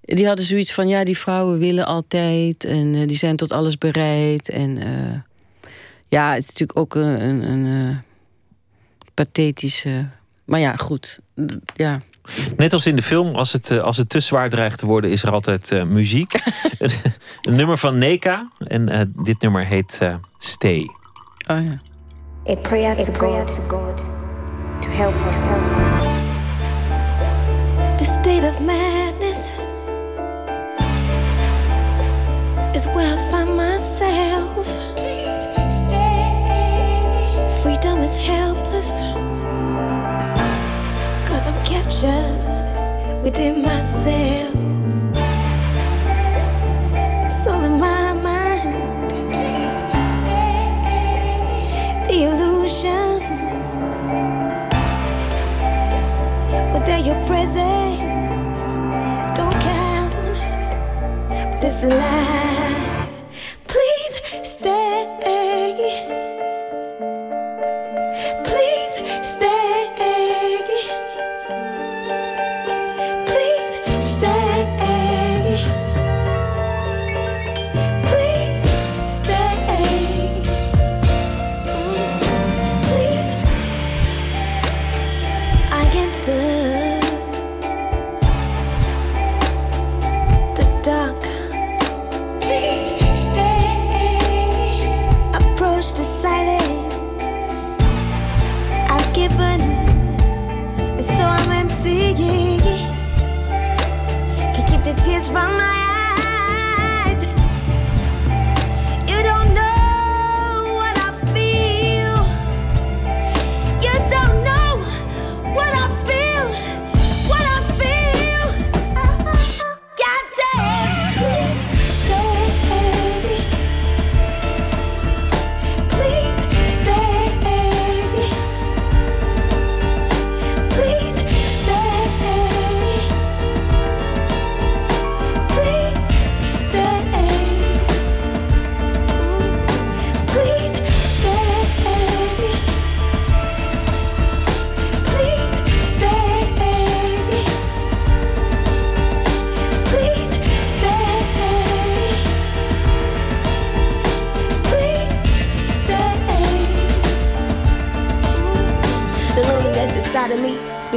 [0.00, 2.64] die hadden zoiets van, ja, die vrouwen willen altijd.
[2.64, 4.48] En uh, die zijn tot alles bereid.
[4.48, 5.18] En uh,
[6.08, 7.96] ja, het is natuurlijk ook een, een, een uh,
[9.14, 10.08] pathetische...
[10.44, 11.18] Maar ja, goed.
[11.74, 12.00] Ja.
[12.56, 15.22] Net als in de film, als het, als het te zwaar dreigt te worden, is
[15.22, 16.32] er altijd uh, muziek.
[16.78, 16.90] een,
[17.42, 18.50] een, nummer van Neka.
[18.58, 20.90] En uh, dit nummer heet uh, Stay.
[21.46, 21.80] Oh ja.
[22.48, 24.10] A prayer to, A prayer God, to God
[24.82, 25.50] to help us.
[25.50, 26.02] Help us.
[27.98, 29.50] The state of madness
[32.74, 34.49] is where I find myself.
[43.30, 44.54] Within myself.
[47.26, 49.10] It's all in my mind.
[52.08, 53.20] The illusion.
[56.72, 58.62] Without your presence,
[59.38, 60.12] don't count.
[61.52, 62.49] But it's a lie.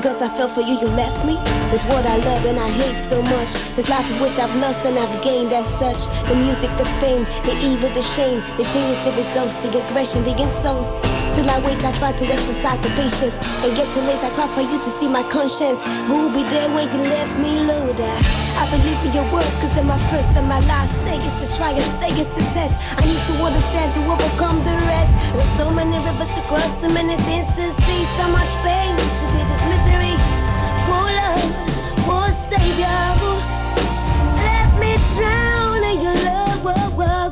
[0.04, 1.39] Because I fell for you, you left me.
[1.72, 3.56] It's what I love and I hate so much.
[3.80, 6.12] This life of which I've lost and I've gained as such.
[6.28, 10.36] The music, the fame, the evil, the shame, the changes, the results, the aggression, the
[10.36, 10.91] insults.
[11.32, 13.32] Still I wait, I try to exercise the patience.
[13.64, 15.80] And get too late, I cry for you to see my conscience.
[16.12, 18.20] Who'll be there when you left me loaded?
[18.60, 21.47] I believe in your words, cause in my first and my last say it to
[21.56, 22.76] try and say it to test.
[22.99, 25.16] I need to understand to overcome the rest.
[25.32, 29.26] There's so many rivers to cross, too many things to see, so much pain to
[29.32, 29.43] be
[34.43, 37.22] Let me drown in your love.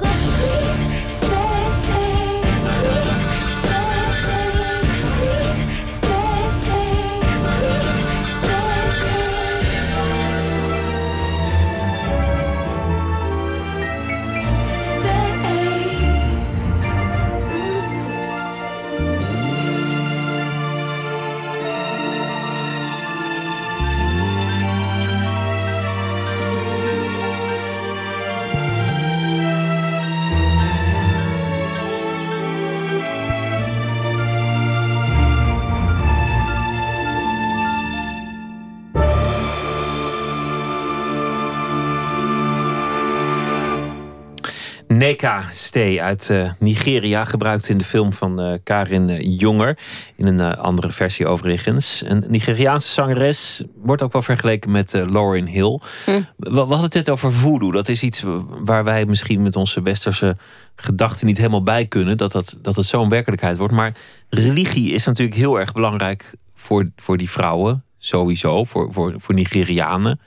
[45.01, 49.77] Neka Stee uit eh, Nigeria, gebruikt in de film van eh, Karin Jonger.
[50.15, 52.03] In een eh, andere versie overigens.
[52.05, 55.79] Een Nigeriaanse zangeres wordt ook wel vergeleken met Lauryn Hill.
[56.05, 57.71] We, we hadden het net over voodoo.
[57.71, 60.37] Dat is iets waar wij misschien met onze westerse
[60.75, 62.17] gedachten niet helemaal bij kunnen.
[62.17, 63.73] Dat, dat, dat het zo'n werkelijkheid wordt.
[63.73, 63.93] Maar
[64.29, 67.83] religie is natuurlijk heel erg belangrijk voor, voor die vrouwen.
[67.97, 70.19] Sowieso, voor, voor, voor Nigerianen.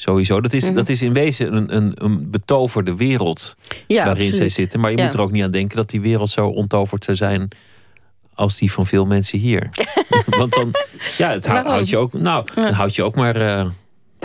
[0.00, 0.40] Sowieso.
[0.40, 0.74] Dat is, Mhm.
[0.74, 4.80] dat is in wezen een, een, een betoverde wereld Ja, waarin zij zitten.
[4.80, 5.04] Maar je Ja.
[5.04, 7.48] moet er ook niet aan denken dat die wereld zo ontoverd zou zijn
[8.34, 9.68] als die van veel mensen hier.
[10.38, 10.74] Want dan,
[11.16, 13.66] ja, het houdt je ook, nou, dan houd je ook maar eh,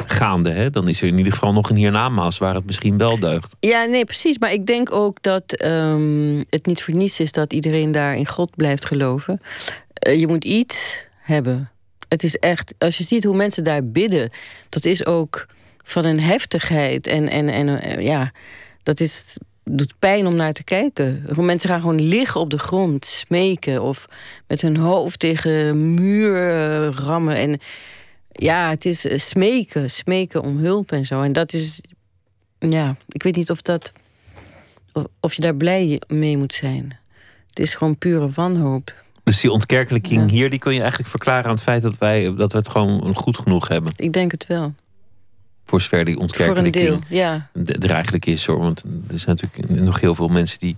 [0.06, 0.50] gaande.
[0.50, 0.70] Hè?
[0.70, 3.56] Dan is er in ieder geval nog een hiernamaals waar het misschien wel deugt.
[3.60, 4.38] Ja, nee, precies.
[4.38, 8.28] Maar ik denk ook dat ehm, het niet voor niets is dat iedereen daar in
[8.28, 9.42] God blijft geloven.
[9.94, 11.70] Eh, je moet iets hebben.
[12.08, 14.30] Het is echt, als je ziet hoe mensen daar bidden,
[14.70, 15.46] dat is ook
[15.84, 17.08] van een heftigheid.
[17.08, 18.32] En, en, en eh, ja,
[18.84, 21.26] dat is, doet pijn om naar te kijken.
[21.36, 24.06] Mensen gaan gewoon liggen op de grond, smeken of
[24.48, 27.36] met hun hoofd tegen muur eh, rammen.
[27.36, 27.60] En
[28.32, 31.22] ja, het is eh, smeken, smeken om hulp en zo.
[31.22, 31.82] En dat is,
[32.60, 33.92] ja, ik weet niet of dat.
[34.94, 36.98] of- Of je daar blij mee moet zijn.
[37.50, 38.94] Het is gewoon pure wanhoop.
[39.24, 42.52] Dus die ontkerkelijking hier, die kun je eigenlijk verklaren aan het feit dat wij dat
[42.52, 43.94] we het gewoon goed genoeg hebben.
[43.96, 44.74] Ik denk het wel.
[45.66, 47.50] Voor zover die Voor een ontkerkelijking deel, ja.
[47.66, 48.60] er eigenlijk is hoor.
[48.60, 50.78] Want er zijn natuurlijk nog heel veel mensen die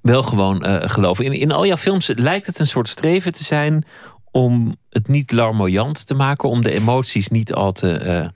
[0.00, 1.24] wel gewoon eh, geloven.
[1.24, 3.84] In, in al jouw films lijkt het een soort streven te zijn
[4.30, 8.28] om het niet larmoyant te maken, om de emoties niet al te eh,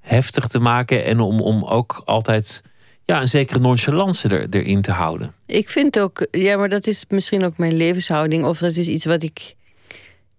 [0.00, 2.62] heftig te maken en om, om ook altijd
[3.04, 5.32] ja, een zekere nonchalance er, erin te houden.
[5.46, 8.44] Ik vind ook, ja, maar dat is misschien ook mijn levenshouding.
[8.44, 9.54] Of dat is iets wat ik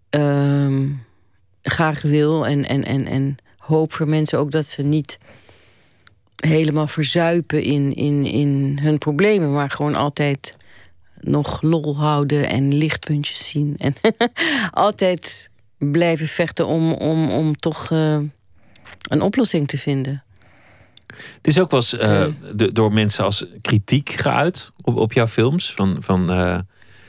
[0.09, 0.88] ehm,
[1.61, 2.47] graag wil.
[2.47, 3.38] En, en, en, en
[3.70, 5.17] hoop voor mensen ook dat ze niet
[6.36, 9.53] helemaal verzuipen in, in, in hun problemen.
[9.53, 10.57] Maar gewoon altijd
[11.20, 13.76] nog lol houden en lichtpuntjes zien.
[13.78, 13.93] En
[14.72, 18.20] altijd blijven vechten om, om, om toch eh,
[19.01, 20.24] een oplossing te vinden.
[21.07, 25.28] Het is ook wel eens eh, de- door mensen als kritiek geuit op, op jouw
[25.28, 25.74] films.
[25.74, 26.59] Van, van eh,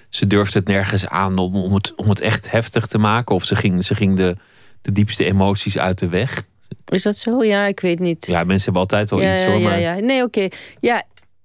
[0.08, 3.34] ze durfde het nergens aan om, om, het, om het echt heftig te maken.
[3.34, 4.36] Of ze ging, ze ging de,
[4.82, 6.48] de diepste emoties uit de weg.
[6.86, 7.44] Is dat zo?
[7.44, 8.26] Ja, ik weet niet.
[8.26, 9.54] Ja, mensen hebben altijd wel ja, iets hoor.
[9.54, 9.94] ja, Maar ja.
[9.94, 10.48] Nee, oké.
[10.80, 11.02] Ja,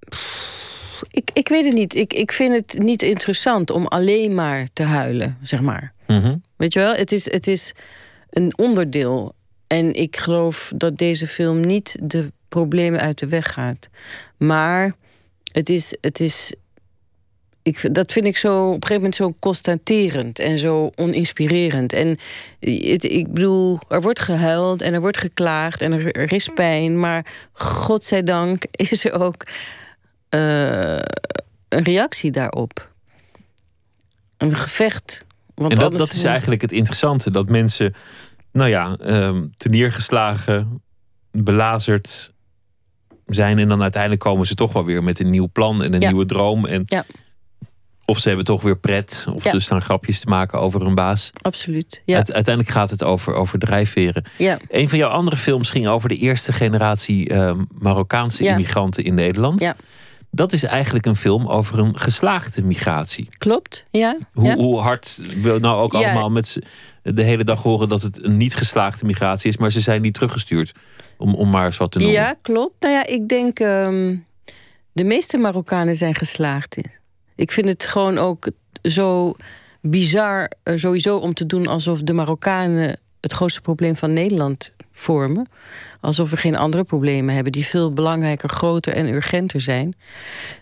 [0.09, 0.53] pff,
[1.09, 1.95] ik, ik weet het niet.
[1.95, 5.93] Ik, ik vind het niet interessant om alleen maar te huilen, zeg maar.
[6.07, 6.35] Mhm.
[6.55, 6.93] Weet je wel?
[6.93, 7.73] Het is, het is
[8.29, 9.33] een onderdeel.
[9.67, 13.87] En ik geloof dat deze film niet de problemen uit de weg gaat.
[14.37, 14.93] Maar
[15.51, 15.95] het is.
[16.01, 16.53] Het is
[17.65, 21.93] ik, dat vind ik zo op een gegeven moment zo constaterend en zo oninspirerend.
[21.93, 22.17] En
[22.59, 26.99] het, ik bedoel, er wordt gehuild en er wordt geklaagd en er, er is pijn.
[26.99, 29.43] Maar godzijdank is er ook
[30.29, 30.95] eh,
[31.69, 32.91] een reactie daarop.
[34.37, 35.25] Een gevecht.
[35.55, 37.31] Want en dat, dat is eigenlijk het interessante.
[37.31, 37.93] Dat mensen,
[38.51, 40.81] nou ja, ehm neergeslagen,
[41.31, 42.33] belazerd
[43.25, 43.59] zijn.
[43.59, 46.07] En dan uiteindelijk komen ze toch wel weer met een nieuw plan en een Ja.
[46.07, 46.65] nieuwe droom.
[46.65, 47.05] En Ja.
[48.05, 49.25] Of ze hebben toch weer pret.
[49.35, 49.51] Of Ja.
[49.51, 51.31] ze staan grapjes te maken over hun baas.
[51.41, 52.01] Absoluut.
[52.05, 52.15] Ja.
[52.15, 54.23] Uite- uiteindelijk gaat het over, over drijfveren.
[54.37, 54.57] ja.
[54.69, 58.51] Een van jouw andere films ging over de eerste generatie ehm, Marokkaanse Ja.
[58.51, 59.59] immigranten in Nederland.
[59.61, 59.75] Ja.
[60.31, 63.29] Dat is eigenlijk een film over een geslaagde migratie.
[63.37, 64.17] Klopt, ja.
[64.33, 64.55] Hoe, ja.
[64.55, 66.59] hoe hard we nou ook allemaal met
[67.01, 70.13] de hele dag horen dat het een niet geslaagde migratie is, maar ze zijn niet
[70.13, 70.71] teruggestuurd.
[71.17, 72.15] Om, om maar eens wat te noemen.
[72.15, 72.75] Ja, klopt.
[72.79, 74.15] Nou ja, ik denk ehm,
[74.91, 76.75] de meeste Marokkanen zijn geslaagd.
[76.77, 76.91] in.
[77.35, 78.49] Ik vind het gewoon ook
[78.83, 79.35] zo
[79.81, 85.49] bizar eh, sowieso om te doen alsof de Marokkanen het grootste probleem van Nederland vormen.
[86.01, 89.95] Alsof we geen andere problemen hebben die veel belangrijker, groter en urgenter zijn.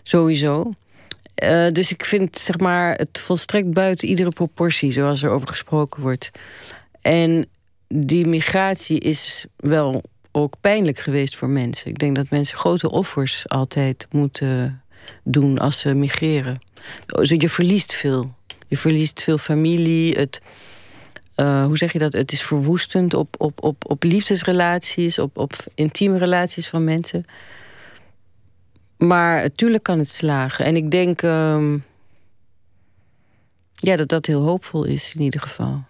[0.02, 0.72] Sowieso.
[1.34, 6.02] Eh, dus ik vind zeg maar, het volstrekt buiten iedere proportie, zoals er over gesproken
[6.02, 6.30] wordt.
[7.00, 7.46] En
[7.88, 10.02] die migratie is wel
[10.32, 11.90] ook pijnlijk geweest voor mensen.
[11.90, 14.82] Ik denk dat mensen grote offers altijd moeten
[15.22, 16.58] doen als ze migreren.
[17.06, 18.34] Dus je verliest veel.
[18.68, 20.14] Je verliest veel familie.
[20.14, 20.40] Het,
[21.34, 22.12] eh, hoe zeg je dat?
[22.12, 27.24] Het is verwoestend op, op, op, op liefdesrelaties, op, op intieme relaties van mensen.
[28.96, 30.64] Maar natuurlijk kan het slagen.
[30.64, 31.78] En ik denk ehm,
[33.74, 35.84] ja, dat dat heel hoopvol is in ieder geval.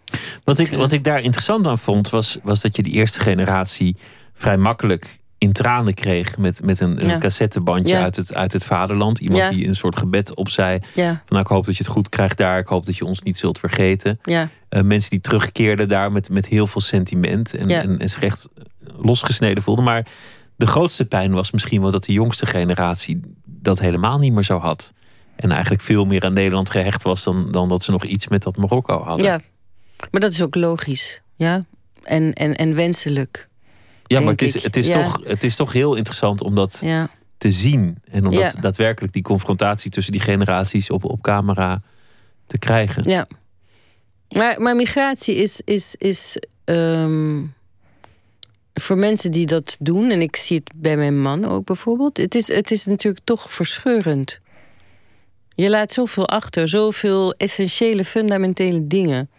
[0.44, 3.96] Wat ik, wat ik daar interessant aan vond, was, was dat je die eerste generatie
[4.32, 8.02] vrij makkelijk in tranen kreeg met, met een, cassettebandje Ja.
[8.02, 9.18] uit, het, uit het vaderland.
[9.18, 9.50] Iemand Ja.
[9.50, 10.78] die een soort gebed opzei.
[10.94, 12.58] Ja, Van, nou, ik hoop dat je het goed krijgt daar.
[12.58, 14.18] Ik hoop dat je ons niet zult vergeten.
[14.22, 14.48] ja.
[14.68, 17.54] Eh, mensen die terugkeerden daar met, met heel veel sentiment.
[17.54, 18.48] En, en, en zich echt
[18.96, 19.84] losgesneden voelden.
[19.84, 20.06] Maar
[20.56, 24.58] de grootste pijn was misschien wel dat de jongste generatie dat helemaal niet meer zo
[24.58, 24.92] had.
[25.36, 28.42] En eigenlijk veel meer aan Nederland gehecht was dan, dan dat ze nog iets met
[28.42, 29.26] dat Marokko hadden.
[29.26, 29.40] Ja,
[30.10, 31.20] maar dat is ook logisch.
[31.36, 31.64] Ja,
[32.02, 33.48] en, en, en wenselijk.
[34.06, 35.02] Ja, maar het is, het, is Ja.
[35.02, 37.98] toch, het is toch heel interessant om dat Ja, te zien.
[38.10, 41.82] En om dat daadwerkelijk die confrontatie tussen die generaties op, op camera
[42.46, 43.10] te krijgen.
[43.10, 43.26] ja.
[44.28, 47.42] Maar, maar migratie is, is, is ehm,
[48.74, 52.34] voor mensen die dat doen, en ik zie het bij mijn man ook bijvoorbeeld, het
[52.34, 54.38] is, het is natuurlijk toch verscheurend.
[55.54, 59.30] Je laat zoveel achter, zoveel essentiële, fundamentele dingen.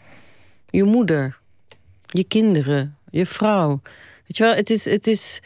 [0.70, 1.38] Je moeder,
[2.06, 3.82] je kinderen, je vrouw.
[4.28, 5.42] Weet je wel, het is, het is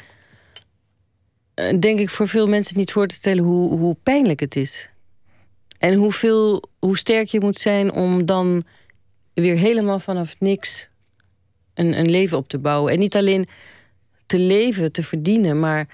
[1.53, 4.89] eh, denk ik voor veel mensen niet voor te stellen hoe, hoe pijnlijk het is.
[5.77, 8.63] En hoeveel, hoe sterk je moet zijn om dan
[9.33, 10.89] weer helemaal vanaf niks
[11.73, 12.93] een, een leven op te bouwen.
[12.93, 13.47] En niet alleen
[14.25, 15.87] te leven, te verdienen, maar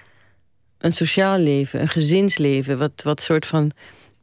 [0.78, 3.70] een sociaal leven, een gezinsleven, wat, wat soort van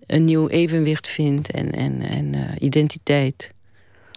[0.05, 3.51] een nieuw evenwicht vindt en, en, en eh, identiteit.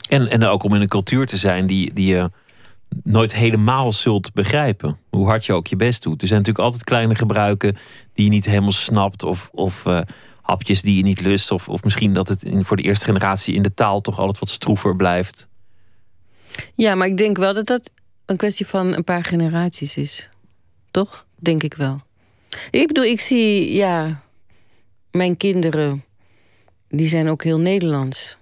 [0.08, 2.30] En, en ook om in een cultuur te zijn die, die je
[3.02, 4.98] nooit helemaal zult begrijpen.
[5.10, 6.22] Hoe hard je ook je best doet.
[6.22, 7.76] Er zijn natuurlijk altijd kleine gebruiken
[8.12, 9.22] die je niet helemaal snapt.
[9.22, 10.00] Of, of eh,
[10.42, 11.50] hapjes die je niet lust.
[11.50, 14.48] Of, of misschien dat het voor de eerste generatie in de taal toch altijd wat
[14.48, 15.48] stroever blijft.
[16.74, 17.90] Ja, maar ik denk wel dat dat
[18.26, 20.30] een kwestie van een paar generaties is.
[20.90, 21.26] Toch?
[21.38, 22.00] Denk ik wel.
[22.70, 24.22] Ik bedoel, ik zie, ja,
[25.10, 26.04] mijn kinderen,
[26.88, 28.36] die zijn ook heel Nederlands.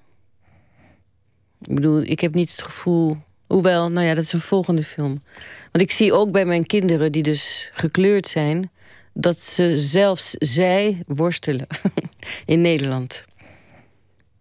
[1.61, 3.17] Ik bedoel, ik heb niet het gevoel.
[3.55, 5.23] Hoewel, nou ja, dat is een volgende film.
[5.73, 8.71] Want ik zie ook bij mijn kinderen, die dus gekleurd zijn,
[9.13, 11.67] dat ze zelfs zij worstelen
[12.47, 13.25] in Nederland.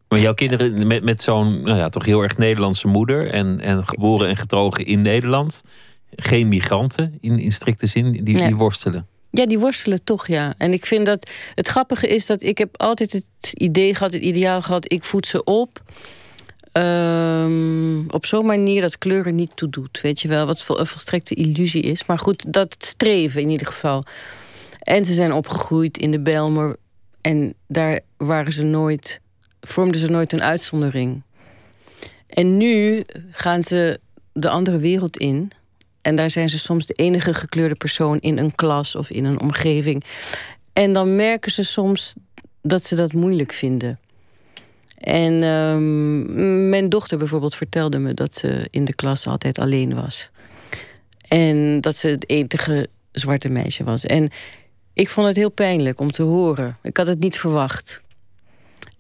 [0.08, 3.30] Maar jouw kinderen met, met zo'n nou ja, toch heel erg Nederlandse moeder.
[3.30, 5.64] En, en geboren en getogen in Nederland.
[6.16, 8.12] Geen migranten in, in strikte zin.
[8.12, 8.46] Die, Ja.
[8.46, 9.08] die worstelen.
[9.32, 10.54] Ja, die worstelen toch, ja.
[10.58, 14.24] En ik vind dat het grappige is dat ik heb altijd het idee gehad, het
[14.24, 15.82] ideaal gehad, ik voed ze op.
[16.74, 20.02] ehm, op zo'n manier dat kleuren niet toedoet.
[20.02, 22.06] Weet je wel, wat een volstrekte illusie is.
[22.06, 24.04] Maar goed, dat streven in ieder geval.
[24.80, 26.76] En ze zijn opgegroeid in de Belmer.
[27.22, 29.22] En daar waren ze nooit,
[29.62, 31.22] vormden ze nooit een uitzondering.
[32.28, 34.00] En nu gaan ze
[34.34, 35.52] de andere wereld in.
[36.02, 39.40] En daar zijn ze soms de enige gekleurde persoon in een klas of in een
[39.40, 40.04] omgeving.
[40.74, 42.14] En dan merken ze soms
[42.62, 44.00] dat ze dat moeilijk vinden.
[45.04, 50.30] En ehm, mijn dochter bijvoorbeeld vertelde me dat ze in de klas altijd alleen was.
[51.28, 54.06] En dat ze het enige zwarte meisje was.
[54.06, 54.30] En
[54.94, 56.78] ik vond het heel pijnlijk om te horen.
[56.82, 58.02] Ik had het niet verwacht.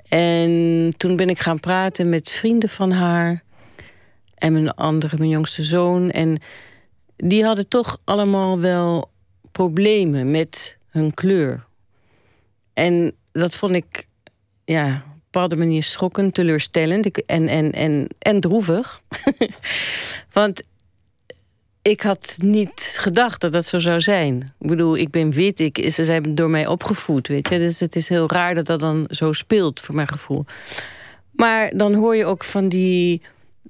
[0.07, 3.43] En toen ben ik gaan praten met vrienden van haar.
[4.35, 6.09] En mijn andere, mijn jongste zoon.
[6.09, 6.41] En
[7.15, 9.11] die hadden toch allemaal wel
[9.51, 11.65] problemen met hun kleur.
[12.73, 14.07] En dat vond ik
[14.65, 19.01] ja, bepaalde manier schokkend, teleurstellend en, en, en, en droevig.
[20.31, 20.67] Want
[21.81, 24.53] ik had niet gedacht dat dat zo zou zijn.
[24.59, 27.57] Ik bedoel, ik ben wit, ik, ze zijn door mij opgevoed, weet je.
[27.57, 30.45] Dus het is heel raar dat dat dan zo speelt, voor mijn gevoel.
[31.31, 33.21] Maar dan hoor je ook van die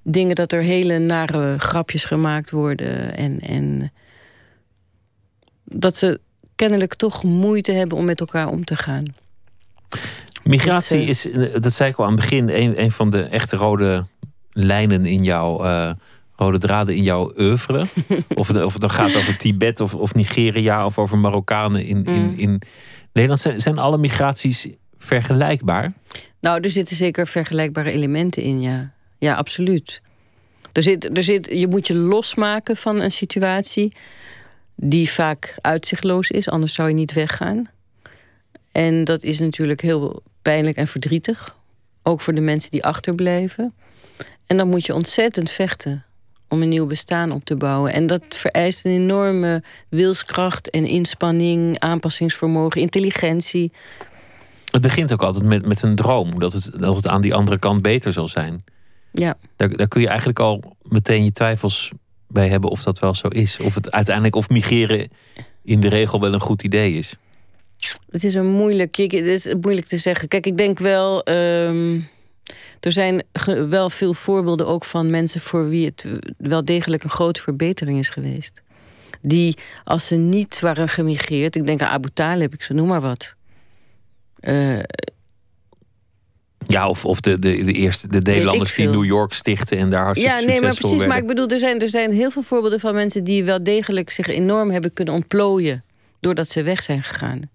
[0.04, 3.16] dingen dat er hele nare grapjes gemaakt worden.
[3.16, 3.92] En, en
[5.64, 6.20] dat ze
[6.56, 9.04] kennelijk toch moeite hebben om met elkaar om te gaan.
[10.44, 13.56] Migratie dus, is, dat zei ik al aan het begin, een, een van de echte
[13.56, 14.06] rode
[14.52, 15.66] lijnen in jouw.
[15.66, 15.92] Uh,
[16.36, 17.80] rode draden in jouw oeuvre.
[18.36, 22.06] of, het, of het dan gaat over Tibet of, of Nigeria of over Marokkanen in,
[22.06, 22.34] in, mm.
[22.38, 22.62] in
[23.14, 23.42] Nederland.
[23.42, 24.68] Zijn, zijn alle migraties
[24.98, 25.94] vergelijkbaar?
[26.40, 28.92] Nou, er zitten zeker vergelijkbare elementen in, ja.
[29.18, 30.02] Ja, absoluut.
[30.72, 33.94] Er zit, er zit, je moet je losmaken van een situatie
[34.76, 37.70] die vaak uitzichtloos is, anders zou je niet weggaan.
[38.74, 41.56] En dat is natuurlijk heel pijnlijk en verdrietig.
[42.04, 43.74] Ook voor de mensen die achterblijven.
[44.46, 46.06] En dan moet je ontzettend vechten
[46.50, 47.94] om een nieuw bestaan op te bouwen.
[47.94, 53.72] En dat vereist een enorme wilskracht en inspanning, aanpassingsvermogen, intelligentie.
[54.72, 57.60] Het begint ook altijd met, met een droom, dat het, dat het aan die andere
[57.60, 58.64] kant beter zal zijn.
[59.12, 59.38] Ja.
[59.56, 61.92] Daar, daar kun je eigenlijk al meteen je twijfels
[62.28, 63.60] bij hebben of dat wel zo is.
[63.60, 65.10] Of het uiteindelijk of migreren
[65.64, 67.18] in de regel wel een goed idee is.
[68.10, 70.28] Het is een moeilijk, het is moeilijk te zeggen.
[70.28, 71.24] Kijk, ik denk wel.
[71.24, 72.00] Ehm,
[72.80, 73.24] er zijn
[73.70, 76.06] wel veel voorbeelden ook van mensen voor wie het
[76.38, 78.62] wel degelijk een grote verbetering is geweest.
[79.22, 83.02] Die, als ze niet waren gemigreerd, ik denk aan Abu Talib, ik zo noem maar
[83.02, 83.34] wat.
[84.42, 84.80] Uh,
[86.68, 90.04] ja, of, of de, de, de eerste de Nederlanders die New York stichten en daar
[90.04, 91.06] hartstikke Ja, nee, maar precies.
[91.06, 94.10] Maar ik bedoel, er zijn, er zijn heel veel voorbeelden van mensen die wel degelijk
[94.10, 95.84] zich enorm hebben kunnen ontplooien.
[96.20, 97.50] doordat ze weg zijn gegaan.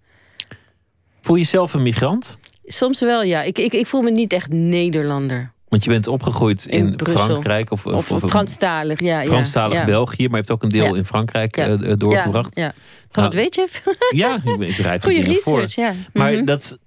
[1.28, 2.38] Voel je jezelf een migrant?
[2.64, 3.42] Soms wel, ja.
[3.42, 5.52] Ik, ik, ik voel me niet echt Nederlander.
[5.68, 9.24] Want je bent opgegroeid in, Frankrijk of, of, of, Franstalig, ja.
[9.24, 11.68] Franstalig België, maar je hebt ook een deel in Frankrijk ja.
[11.68, 12.54] uh, doorgebracht.
[12.54, 13.22] Ja, ja.
[13.22, 13.68] wat weet je?
[14.22, 15.84] ja, ik, Goeie research, voor.
[15.84, 15.94] ja.
[16.12, 16.44] Maar mhm.
[16.44, 16.78] dat,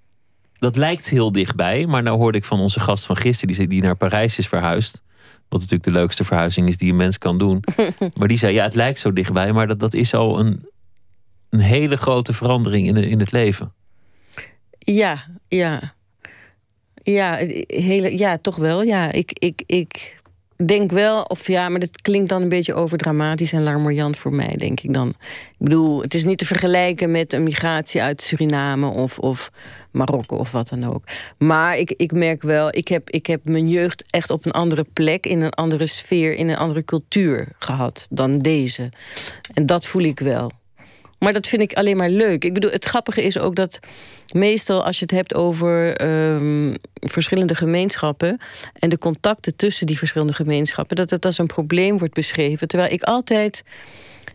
[0.58, 1.86] dat lijkt heel dichtbij.
[1.86, 5.02] Maar nou hoorde ik van onze gast van gisteren, die, die naar Parijs is verhuisd.
[5.50, 7.64] Wat natuurlijk de leukste verhuizing is die een mens kan doen.
[8.18, 10.66] maar die zei, ja, het lijkt zo dichtbij, maar dat, dat is al een,
[11.50, 13.74] een hele grote verandering in, in het leven.
[14.86, 15.94] Ja, ja.
[17.04, 17.36] Ja,
[17.68, 18.84] hele, ja, toch wel.
[18.84, 20.22] Ja, ik, ik, ik
[20.66, 24.56] denk wel, of ja, maar dat klinkt dan een beetje overdramatisch en larmoyant voor mij,
[24.58, 25.10] denk ik dan.
[25.10, 29.52] Ik bedoel, het is niet te vergelijken met een migratie uit Suriname of, of
[29.92, 31.04] Marokko of wat dan ook.
[31.38, 34.86] Maar ik, ik merk wel, ik heb, ik heb mijn jeugd echt op een andere
[34.94, 38.90] plek, in een andere sfeer, in een andere cultuur gehad dan deze.
[39.54, 40.52] En dat voel ik wel.
[41.24, 42.44] Maar dat vind ik alleen maar leuk.
[42.44, 43.80] Ik bedoel, het grappige is ook dat
[44.34, 48.40] meestal als je het hebt over ehm, verschillende gemeenschappen
[48.74, 52.68] en de contacten tussen die verschillende gemeenschappen, dat het als een probleem wordt beschreven.
[52.68, 53.64] Terwijl ik altijd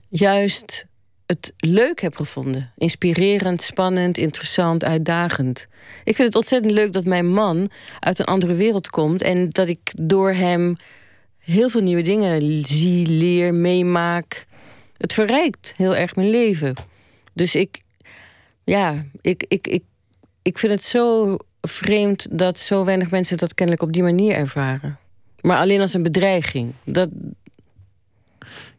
[0.09, 0.87] juist
[1.27, 2.73] het leuk heb gevonden.
[2.77, 5.67] Inspirerend, spannend, interessant, uitdagend.
[6.05, 7.71] Ik vind het ontzettend leuk dat mijn man
[8.01, 10.77] uit een andere wereld komt en dat ik door hem
[11.39, 14.47] heel veel nieuwe dingen zie, leer, meemaak.
[14.99, 16.75] Het verrijkt heel erg mijn leven.
[17.33, 17.81] Dus ik,
[18.65, 19.83] ja, ik, ik, ik,
[20.43, 24.99] ik vind het zo vreemd dat zo weinig mensen dat kennelijk op die manier ervaren.
[25.41, 26.73] Maar alleen als een bedreiging.
[26.85, 27.09] Dat...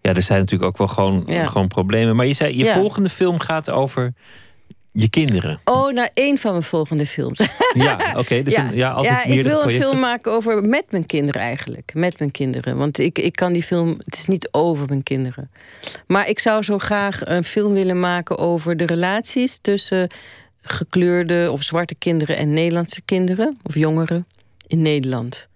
[0.01, 2.15] Ja, er zijn natuurlijk ook wel gewoon, gewoon problemen.
[2.15, 4.13] Maar je zei, je volgende film gaat over
[4.99, 5.59] je kinderen.
[5.63, 7.39] Oh, naar één van mijn volgende films.
[7.73, 8.43] Ja, oké.
[8.43, 8.69] dus ja.
[8.73, 11.91] ja, altijd ja ik wil een film maken over met mijn kinderen eigenlijk.
[11.93, 12.77] Met mijn kinderen.
[12.77, 13.95] Want ik, ik kan die film...
[14.03, 15.51] Het is niet over mijn kinderen.
[16.07, 19.57] Maar ik zou zo graag een film willen maken over de relaties...
[19.61, 20.09] tussen
[20.61, 23.57] gekleurde of zwarte kinderen en Nederlandse kinderen.
[23.63, 24.27] Of jongeren
[24.67, 25.47] in Nederland.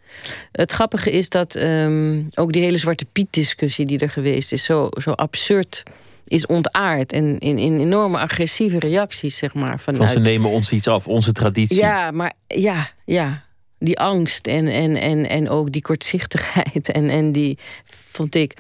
[0.52, 4.64] Het grappige is dat um, ook die hele Zwarte Piet-discussie die er geweest is...
[4.64, 5.84] zo, zo absurd
[6.32, 7.12] is ontaard.
[7.12, 9.80] En in, in enorme agressieve reacties, zeg maar.
[9.80, 10.04] Vanuit...
[10.04, 11.78] Van ze nemen ons iets af, onze traditie.
[11.78, 13.44] Ja, maar ja, ja.
[13.80, 16.92] Die angst en, en, en, en ook die kortzichtigheid.
[16.92, 18.58] En, en die, vond ik.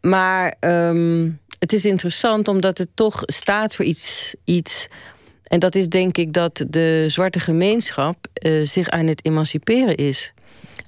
[0.00, 4.34] Maar um, het is interessant omdat het toch staat voor iets...
[4.44, 4.88] iets
[5.42, 10.32] en dat is denk ik dat de zwarte gemeenschap uh, zich aan het emanciperen is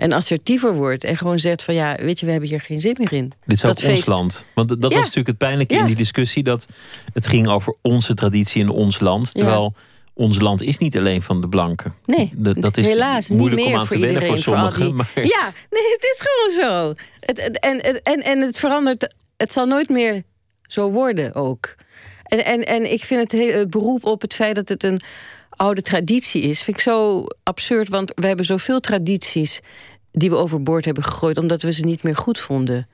[0.00, 1.04] en assertiever wordt.
[1.04, 3.32] En gewoon zegt van ja, weet je, we hebben hier geen zin meer in.
[3.44, 4.46] Dit is ook ons land.
[4.54, 6.42] Want dat was natuurlijk het pijnlijke in die discussie.
[6.42, 6.66] Dat
[7.12, 9.34] het ging over onze traditie in ons land.
[9.34, 9.74] Terwijl
[10.14, 11.94] ons land is niet alleen van de blanken.
[12.06, 14.96] Nee, dat, is helaas moeilijk niet meer om aan te wennen voor sommigen.
[14.96, 15.10] Maar...
[15.14, 16.94] Ja, nee, het is gewoon zo.
[17.20, 19.14] Het, en, en, en het verandert.
[19.36, 20.22] Het zal nooit meer
[20.62, 21.74] zo worden ook.
[22.22, 25.00] En, en, en ik vind het, heel, het beroep op het feit dat het een
[25.60, 27.88] oude traditie is, vind ik zo absurd.
[27.88, 29.60] Want we hebben zoveel tradities
[30.12, 32.88] die we overboord hebben gegooid omdat we ze niet meer goed vonden.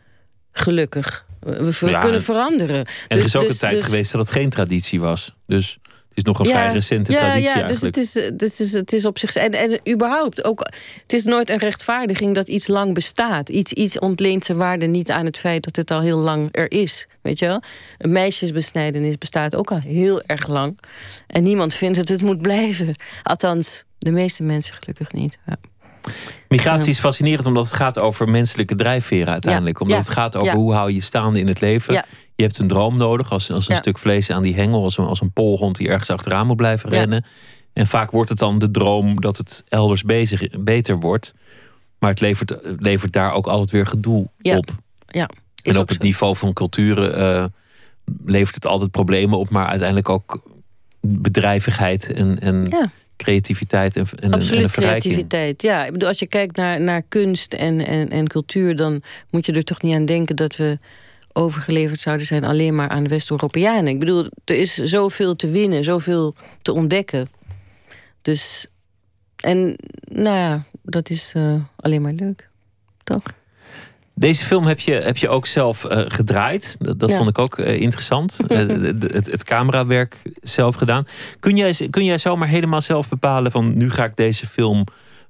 [0.53, 1.25] Gelukkig.
[1.41, 2.77] We, kunnen veranderen.
[2.77, 5.35] En er is dus- ook dus, een tijd dus- geweest dat het geen traditie was.
[5.47, 5.79] Dus
[6.17, 7.97] is nog een vrij recente ja, traditie ja, dus eigenlijk.
[7.97, 9.35] het is, het is, het is op zich...
[9.35, 10.61] En, en überhaupt, ook,
[11.03, 13.49] het is nooit een rechtvaardiging dat iets lang bestaat.
[13.49, 16.71] Iets, iets ontleent zijn waarde niet aan het feit dat het al heel lang er
[16.71, 17.07] is.
[17.23, 17.63] Weet je wel?
[17.99, 20.79] Een meisjesbesnijdenis bestaat ook al heel erg lang.
[21.27, 22.95] En niemand vindt dat het moet blijven.
[23.23, 25.37] Althans, de meeste mensen gelukkig niet.
[25.47, 25.57] Ja.
[26.49, 29.77] Migratie is fascinerend omdat het gaat over menselijke drijfveren uiteindelijk.
[29.79, 30.57] Ja, Omdat ja, het gaat over ja.
[30.57, 31.95] hoe hou je staande in het leven.
[32.35, 34.83] Je hebt een droom nodig als, als een stuk vlees aan die hengel.
[34.83, 37.25] Als een, als een polhond die ergens achteraan moet blijven rennen.
[37.73, 41.35] En vaak wordt het dan de droom dat het elders bezig, beter wordt.
[41.99, 44.71] Maar het levert, levert daar ook altijd weer gedoe op.
[45.07, 45.29] Ja,
[45.63, 46.07] is En op het zo.
[46.07, 47.45] niveau van culturen eh,
[48.25, 49.51] levert het altijd problemen op.
[49.51, 50.43] Maar uiteindelijk ook
[51.01, 52.91] bedrijvigheid en, en.
[53.17, 55.03] Creativiteit en, en, Absoluut verrijking.
[55.03, 55.63] creativiteit.
[55.63, 59.47] Ja, ik bedoel, als je kijkt naar, naar kunst en, en, en cultuur, dan moet
[59.47, 60.79] je er toch niet aan denken dat we
[61.33, 63.87] overgeleverd zouden zijn alleen maar aan de West-Europeanen.
[63.87, 67.29] Ik bedoel, er is zoveel te winnen, zoveel te ontdekken.
[68.23, 68.67] Dus,
[69.37, 72.49] en nou ja, dat is eh, alleen maar leuk.
[73.05, 73.23] Toch?
[74.19, 76.77] Deze film heb je, heb je ook zelf eh, gedraaid.
[76.79, 77.17] Dat, dat Ja.
[77.17, 78.39] vond ik ook eh, interessant.
[78.49, 78.59] Eh,
[79.13, 81.07] het, het camerawerk zelf gedaan.
[81.41, 84.85] Kun jij, kun jij zomaar helemaal zelf bepalen van nu ga ik deze film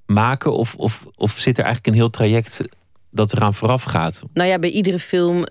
[0.07, 0.53] maken?
[0.53, 2.61] Of, of, of zit er eigenlijk een heel traject
[3.11, 4.23] dat eraan vooraf gaat?
[4.33, 5.45] Nou ja, bij iedere film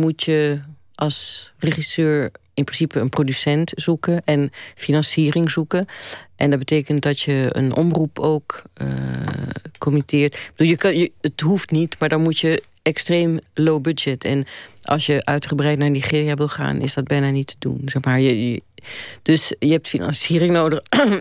[0.00, 0.60] moet je
[0.94, 5.86] als regisseur in principe een producent zoeken en financiering zoeken.
[6.36, 8.86] En dat betekent dat je een omroep ook eh
[9.78, 10.34] committeert.
[10.34, 14.24] Ik bedoel, je kan, je, het hoeft niet, maar dan moet je extreem low budget.
[14.24, 14.44] En
[14.82, 17.80] als je uitgebreid naar Nigeria wil gaan, is dat bijna niet te doen.
[17.84, 18.20] Zeg maar.
[18.20, 18.62] je, je-
[19.22, 20.80] dus je hebt financiering nodig.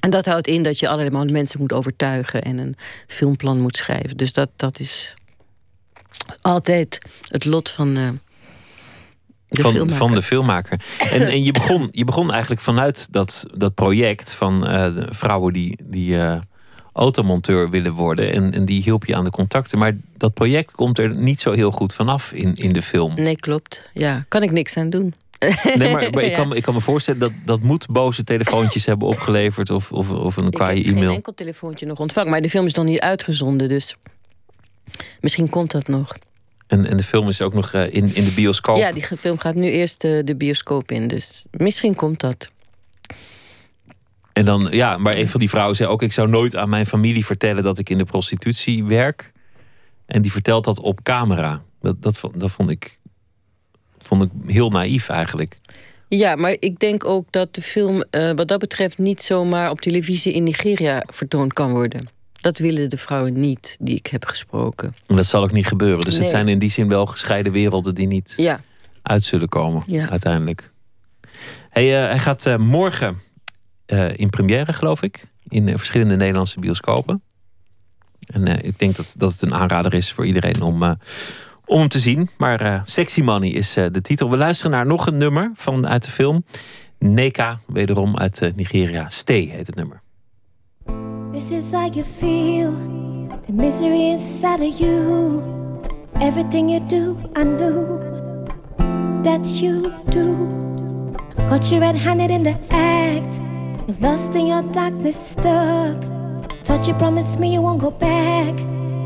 [0.00, 4.16] En dat houdt in dat je allemaal mensen moet overtuigen en een filmplan moet schrijven.
[4.16, 5.14] Dus dat, dat is
[6.40, 6.98] altijd
[7.28, 8.08] het lot van eh,
[9.56, 9.96] de van, filmmaker.
[9.96, 10.80] van de filmmaker.
[11.10, 15.78] En, en je, begon, je begon eigenlijk vanuit dat, dat project van eh, vrouwen die,
[15.84, 16.38] die eh,
[16.92, 18.32] automonteur willen worden.
[18.32, 19.78] En, en die hielp je aan de contacten.
[19.78, 23.14] Maar dat project komt er niet zo heel goed vanaf in, in de film.
[23.14, 23.90] Nee, klopt.
[23.94, 25.12] Ja, kan ik niks aan doen.
[25.74, 28.86] Nee, maar, maar ik, kan, me- ik kan me voorstellen dat dat moet boze telefoontjes
[28.86, 29.70] hebben opgeleverd.
[29.70, 31.12] Of, of, of een Ik heb kwaaie geen e-mail.
[31.12, 32.30] enkel telefoontje nog ontvangen.
[32.30, 33.96] Maar de film is nog niet uitgezonden, dus
[35.20, 36.12] misschien komt dat nog.
[36.72, 38.76] En, en de film is ook nog eh, in, in de bioscoop.
[38.76, 42.50] Ja, die film gaat nu eerst de bioscoop in, dus misschien komt dat.
[44.32, 46.86] En dan, ja, maar een van die vrouwen zei ook: Ik zou nooit aan mijn
[46.86, 49.32] familie vertellen dat ik in de prostitutie werk.
[50.06, 51.62] En die vertelt dat op camera.
[51.80, 52.98] Dat, dat, vond- dat vond, ik,
[53.98, 55.56] vond ik heel naïef eigenlijk.
[56.08, 59.80] Ja, maar ik denk ook dat de film eh, wat dat betreft niet zomaar op
[59.80, 62.08] televisie in Nigeria vertoond kan worden.
[62.42, 64.94] Dat willen de vrouwen niet die ik heb gesproken.
[65.06, 66.04] En dat zal ook niet gebeuren.
[66.04, 68.60] Dus het zijn in die zin wel gescheiden werelden die niet Ja,
[69.02, 70.10] uit zullen komen Ja.
[70.10, 70.70] uiteindelijk.
[71.70, 73.20] Hey, eh, hij gaat eh, morgen
[73.86, 75.24] eh, in première, geloof ik.
[75.48, 77.22] In verschillende Nederlandse bioscopen.
[78.26, 80.82] En ik denk dat, dat het een aanrader is voor iedereen om,
[81.64, 82.30] om hem te zien.
[82.36, 84.30] Maar Sexy Money is de titel.
[84.30, 86.44] We luisteren naar nog een nummer van, uit de film.
[86.98, 89.08] Neka, wederom uit Nigeria.
[89.08, 90.01] Stay heet het nummer.
[91.32, 92.72] This is how you feel,
[93.46, 95.82] the misery inside of you.
[96.20, 97.98] Everything you do, I knew
[99.22, 101.16] that you do.
[101.48, 103.40] Caught you red handed in the act,
[103.88, 106.04] you're lost in your darkness, stuck.
[106.66, 108.54] Thought you promised me you won't go back,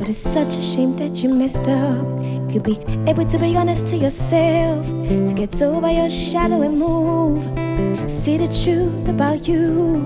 [0.00, 2.04] but it's such a shame that you messed up.
[2.48, 2.76] If you be
[3.08, 7.65] able to be honest to yourself, to get over your shadow and move.
[8.06, 10.04] See the truth about you.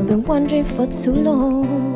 [0.00, 1.92] I've been wondering for too long.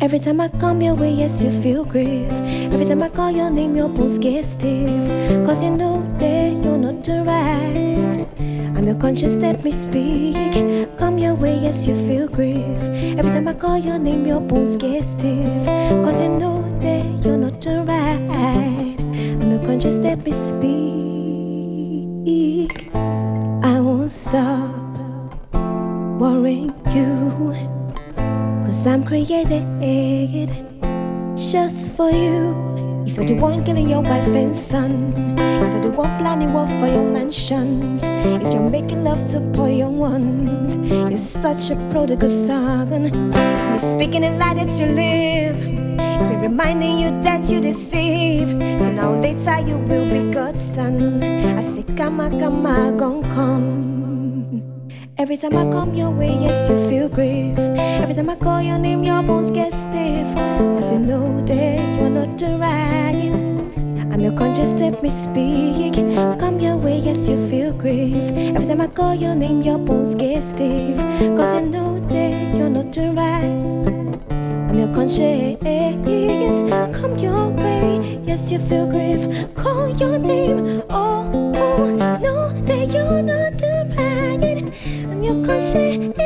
[0.00, 2.32] Every time I come your way, yes, you feel grief.
[2.72, 5.46] Every time I call your name, your bones get stiff.
[5.46, 8.26] Cause you know that you're not the right.
[8.76, 10.34] I'm your conscience, let me speak.
[10.98, 12.82] Come your way, yes, you feel grief.
[13.18, 15.64] Every time I call your name, your bones get stiff.
[16.04, 18.96] Cause you know that you're not the right.
[19.40, 20.92] I'm your conscience, let me speak.
[24.12, 24.68] Stop
[26.20, 27.54] worrying you.
[28.62, 30.50] Cause I'm created
[31.34, 33.04] just for you.
[33.06, 36.66] If you're the one killing your wife and son, if you're the one planning war
[36.66, 42.28] for your mansions, if you're making love to poor young ones, you're such a prodigal
[42.28, 43.06] son.
[43.32, 48.50] If me speaking a lie that you live, it's me reminding you that you deceive.
[48.82, 51.22] So now later you will be God's son.
[51.22, 52.62] I say, come come
[52.98, 53.91] gon' come.
[55.22, 57.56] Every time I come your way, yes, you feel grief.
[57.56, 60.26] Every time I call your name, your bones get stiff.
[60.74, 63.38] Cause you know that you're not right.
[64.12, 65.94] I'm your conscious, let me speak.
[66.40, 68.32] Come your way, yes, you feel grief.
[68.36, 70.98] Every time I call your name, your bones get stiff.
[71.36, 74.26] Cause you know that you're not right.
[74.70, 75.62] I'm your conscience.
[77.00, 79.54] Come your way, yes, you feel grief.
[79.54, 83.71] Call your name, oh, oh, know that you're not
[85.32, 86.21] Cause it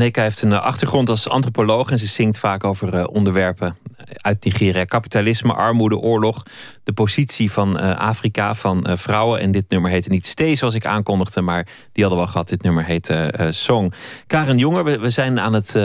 [0.00, 0.22] Neka.
[0.22, 3.76] En Neka heeft een eh, achtergrond als antropoloog en ze zingt vaak over eh, onderwerpen
[4.14, 4.84] uit Nigeria.
[4.84, 6.42] Kapitalisme, armoede, oorlog,
[6.84, 9.40] de positie van eh, Afrika, van vrouwen.
[9.40, 12.48] En dit nummer heette niet Stay zoals ik aankondigde, maar die hadden we al gehad.
[12.48, 13.92] Dit nummer heet eh, Song.
[14.26, 15.76] Karen Jonger, we, zijn aan het,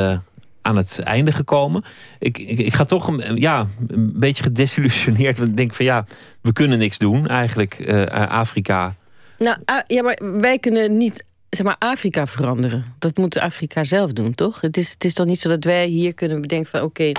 [0.62, 1.84] aan het einde gekomen.
[2.20, 5.38] Ik, ik, ik ga toch een, ja, een beetje gedesillusioneerd.
[5.38, 6.06] Want ik denk van ja,
[6.42, 7.90] we kunnen niks doen eigenlijk.
[8.30, 8.96] Afrika.
[9.38, 11.26] Nou, ah, ja, maar wij kunnen niet
[11.56, 12.86] zeg maar, Afrika veranderen.
[13.00, 14.62] Dat moet Afrika zelf doen, toch?
[14.62, 16.82] Het is, het is toch niet zo dat wij hier kunnen bedenken van...
[16.82, 17.12] oké,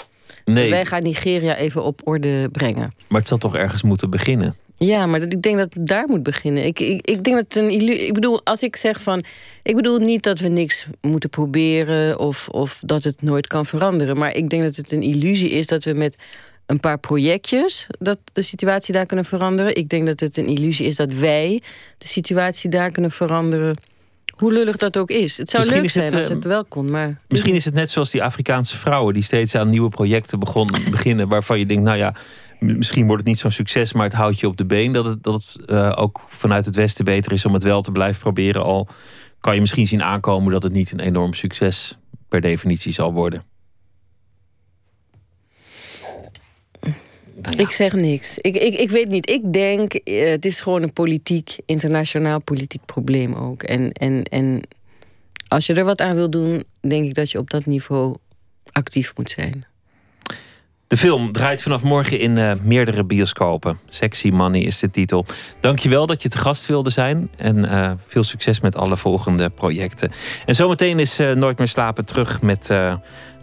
[0.44, 2.92] Nee, wij gaan Nigeria even op orde brengen.
[3.08, 4.56] maar het zal toch ergens moeten beginnen.
[4.76, 6.64] Ja, maar dat, ik denk dat het daar moet beginnen.
[6.64, 8.06] Ik, ik, ik denk dat het een illusie.
[8.06, 9.24] Ik bedoel, als ik zeg van.
[9.62, 14.18] Ik bedoel niet dat we niks moeten proberen of, of dat het nooit kan veranderen.
[14.18, 16.16] Maar ik denk dat het een illusie is dat we met
[16.66, 19.76] een paar projectjes dat de situatie daar kunnen veranderen.
[19.76, 21.62] Ik denk dat het een illusie is dat wij
[21.98, 23.76] de situatie daar kunnen veranderen.
[24.36, 25.38] Hoe lullig dat ook is.
[25.38, 27.20] Het zou Misschien leuk het, zijn als eh, het wel kon, maar...
[27.28, 31.28] Misschien is het net zoals die Afrikaanse vrouwen die steeds aan nieuwe projecten begon, beginnen.
[31.28, 32.14] Waarvan je denkt, nou ja,
[32.58, 34.92] misschien wordt het niet zo'n succes, maar het houdt je op de been.
[34.92, 37.90] Dat het, dat het eh, ook vanuit het Westen beter is om het wel te
[37.90, 38.62] blijven proberen.
[38.62, 38.88] Al
[39.40, 43.42] kan je misschien zien aankomen dat het niet een enorm succes per definitie zal worden.
[47.42, 47.62] Nou ja.
[47.62, 48.38] Ik zeg niks.
[48.38, 49.30] Ik, ik, ik weet niet.
[49.30, 53.62] Ik denk, eh, het is gewoon een politiek, internationaal politiek probleem ook.
[53.62, 54.62] En, en, en
[55.48, 58.16] als je er wat aan wil doen, denk ik dat je op dat niveau
[58.72, 59.66] actief moet zijn.
[60.86, 63.78] De film draait vanaf morgen in eh, meerdere bioscopen.
[63.86, 65.26] Sexy Money is de titel.
[65.60, 67.30] Dankjewel dat je te gast wilde zijn.
[67.36, 70.10] En eh, veel succes met alle volgende projecten.
[70.46, 72.70] En zometeen is Nooit meer slapen terug met...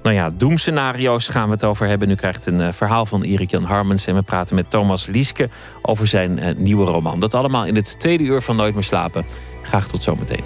[0.03, 2.07] nou ja, doemscenario's gaan we het over hebben.
[2.07, 4.05] Nu krijgt een eh, verhaal van Erik Jan Harmens.
[4.05, 5.49] En we praten met Thomas Lieske
[5.81, 7.19] over zijn eh, nieuwe roman.
[7.19, 9.25] Dat allemaal in het tweede uur van Nooit meer slapen.
[9.61, 10.43] Graag tot zometeen.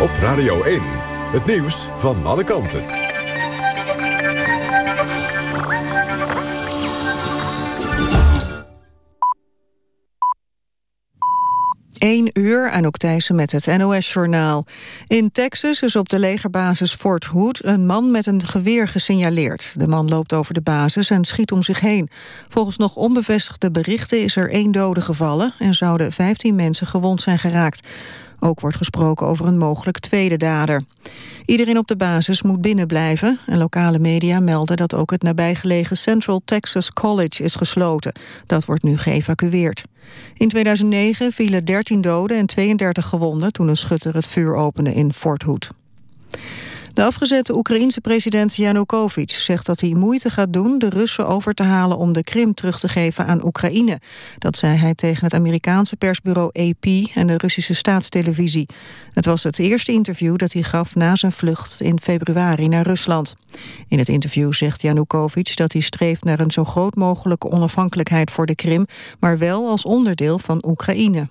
[0.00, 0.80] Op Radio 1.
[1.32, 3.03] Het nieuws van alle kanten.
[11.98, 14.66] 1 uur, Anouk Thijssen met het NOS-journaal.
[15.06, 19.74] In Texas is op de legerbasis Fort Hood een man met een geweer gesignaleerd.
[19.76, 22.10] De man loopt over de basis en schiet om zich heen.
[22.48, 25.54] Volgens nog onbevestigde berichten is er één dode gevallen...
[25.58, 27.88] en zouden 15 mensen gewond zijn geraakt.
[28.46, 30.82] Ook wordt gesproken over een mogelijk tweede dader.
[31.44, 33.38] Iedereen op de basis moet binnenblijven.
[33.46, 38.12] En lokale media melden dat ook het nabijgelegen Central Texas College is gesloten.
[38.46, 39.84] Dat wordt nu geëvacueerd.
[40.34, 45.12] In 2009 vielen 13 doden en 32 gewonden toen een schutter het vuur opende in
[45.12, 45.70] Fort Hood.
[46.94, 51.62] De afgezette Oekraïense president Yanukovych zegt dat hij moeite gaat doen de Russen over te
[51.62, 54.00] halen om de Krim terug te geven aan Oekraïne.
[54.38, 56.84] Dat zei hij tegen het Amerikaanse persbureau AP
[57.14, 58.68] en de Russische staatstelevisie.
[59.12, 63.36] Het was het eerste interview dat hij gaf na zijn vlucht in februari naar Rusland.
[63.88, 68.46] In het interview zegt Yanukovych dat hij streeft naar een zo groot mogelijke onafhankelijkheid voor
[68.46, 68.86] de Krim,
[69.20, 71.28] maar wel als onderdeel van Oekraïne.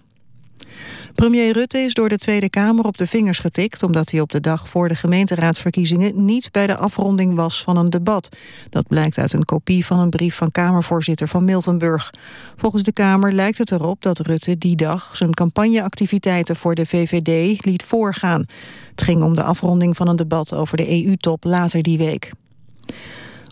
[1.16, 3.84] Premier Rutte is door de Tweede Kamer op de vingers getikt...
[3.84, 6.26] omdat hij op de dag voor de gemeenteraadsverkiezingen...
[6.26, 8.30] niet bij de afronding was van een debat.
[8.70, 12.14] Dat blijkt uit een kopie van een brief van Kamervoorzitter van Miltenburg.
[12.55, 15.16] Volgens de Kamer lijkt het erop dat Rutte die dag...
[15.16, 18.45] zijn campagneactiviteiten voor de VVD liet voorgaan.
[18.91, 22.32] Het ging om de afronding van een debat over de EU-top later die week.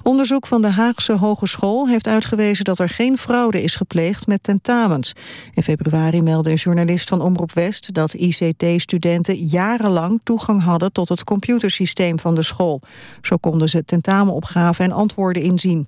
[0.03, 5.13] Onderzoek van de Haagse Hogeschool heeft uitgewezen dat er geen fraude is gepleegd met tentamens.
[5.53, 11.23] In februari meldde een journalist van Omroep West dat ICT-studenten jarenlang toegang hadden tot het
[11.23, 12.81] computersysteem van de school.
[13.21, 15.87] Zo konden ze tentamenopgaven en antwoorden inzien.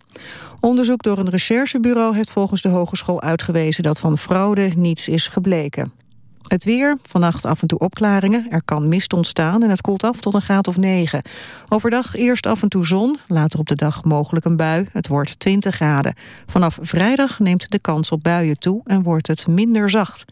[0.59, 6.02] Onderzoek door een recherchebureau heeft volgens de hogeschool uitgewezen dat van fraude niets is gebleken.
[6.47, 8.47] Het weer, vannacht af en toe opklaringen.
[8.49, 11.21] Er kan mist ontstaan en het koelt af tot een graad of 9.
[11.69, 14.87] Overdag eerst af en toe zon, later op de dag mogelijk een bui.
[14.91, 16.15] Het wordt 20 graden.
[16.47, 20.25] Vanaf vrijdag neemt de kans op buien toe en wordt het minder zacht.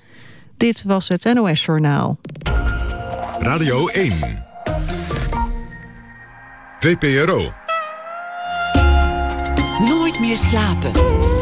[0.57, 2.17] Dit was het NOS Journaal.
[3.39, 4.13] Radio 1.
[6.79, 7.51] VPRO.
[9.79, 11.40] Nooit meer slapen.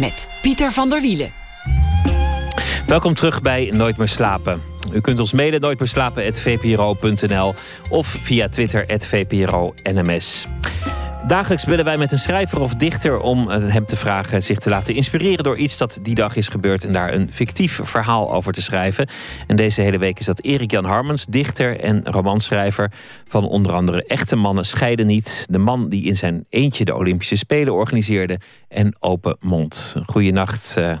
[0.00, 1.30] Met Pieter van der Wielen.
[2.86, 4.62] Welkom terug bij Nooit meer slapen.
[4.92, 7.54] U kunt ons mailen nooitmeerslapen.vpro.nl
[7.88, 10.46] of via Twitter @vpro_nms.
[11.26, 14.70] Dagelijks bellen wij met een schrijver of dichter om eh, hem te vragen zich te
[14.70, 18.52] laten inspireren door iets dat die dag is gebeurd en daar een fictief verhaal over
[18.52, 19.08] te schrijven.
[19.46, 22.90] En deze hele week is dat Erik Jan Harmens, dichter en romanschrijver
[23.28, 25.46] van onder andere Echte Mannen Scheiden Niet.
[25.50, 29.96] De man die in zijn eentje de Olympische Spelen organiseerde en Open Mond.
[30.06, 30.92] Goeienacht, uh,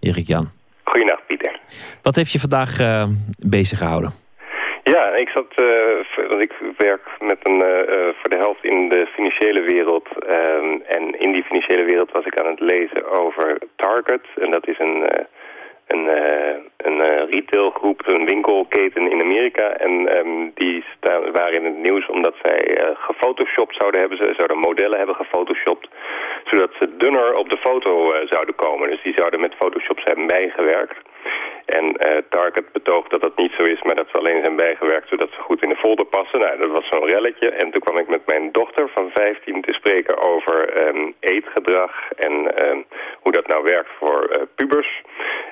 [0.00, 0.50] Erik Jan.
[0.84, 1.60] Goeienacht, Pieter.
[2.02, 3.06] Wat heeft je vandaag uh,
[3.38, 4.23] bezig gehouden?
[4.84, 9.60] Ja, ik zat, uh, ik werk met een, uh, voor de helft in de financiële
[9.60, 10.08] wereld.
[10.28, 14.26] Um, en in die financiële wereld was ik aan het lezen over Target.
[14.40, 15.24] En dat is een, uh,
[15.86, 16.08] een,
[16.76, 19.76] een retailgroep, een winkelketen in Amerika.
[19.76, 24.18] En um, die staan, waren in het nieuws omdat zij gefotoshopt zouden hebben.
[24.18, 25.88] Ze zouden modellen hebben gefotoshopt.
[26.44, 28.90] Zodat ze dunner op de foto zouden komen.
[28.90, 30.96] Dus die zouden met Photoshop zijn bijgewerkt.
[31.64, 35.08] En uh, Target betoogt dat dat niet zo is, maar dat ze alleen zijn bijgewerkt
[35.08, 36.40] zodat ze goed in de folder passen.
[36.40, 37.50] Nou, dat was zo'n relletje.
[37.50, 42.32] En toen kwam ik met mijn dochter van 15 te spreken over um, eetgedrag en
[42.70, 42.84] um,
[43.20, 45.02] hoe dat nou werkt voor uh, pubers.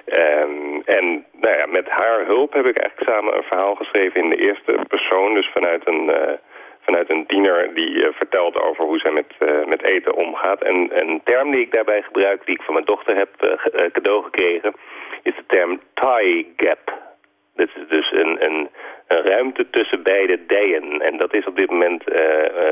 [0.07, 4.31] Um, en nou ja, met haar hulp heb ik eigenlijk samen een verhaal geschreven in
[4.31, 5.35] de eerste persoon.
[5.35, 6.05] Dus vanuit een...
[6.05, 6.33] Uh,
[6.93, 10.63] vanuit een tiener die uh, vertelt over hoe zij met, uh, met eten omgaat.
[10.63, 14.23] En een term die ik daarbij gebruik, die ik van mijn dochter heb uh, cadeau
[14.23, 14.75] gekregen,
[15.23, 17.01] is de term tie gap.
[17.55, 18.69] Dat is dus een, een,
[19.09, 21.01] een ruimte tussen beide dijen.
[21.01, 22.03] En dat is op dit moment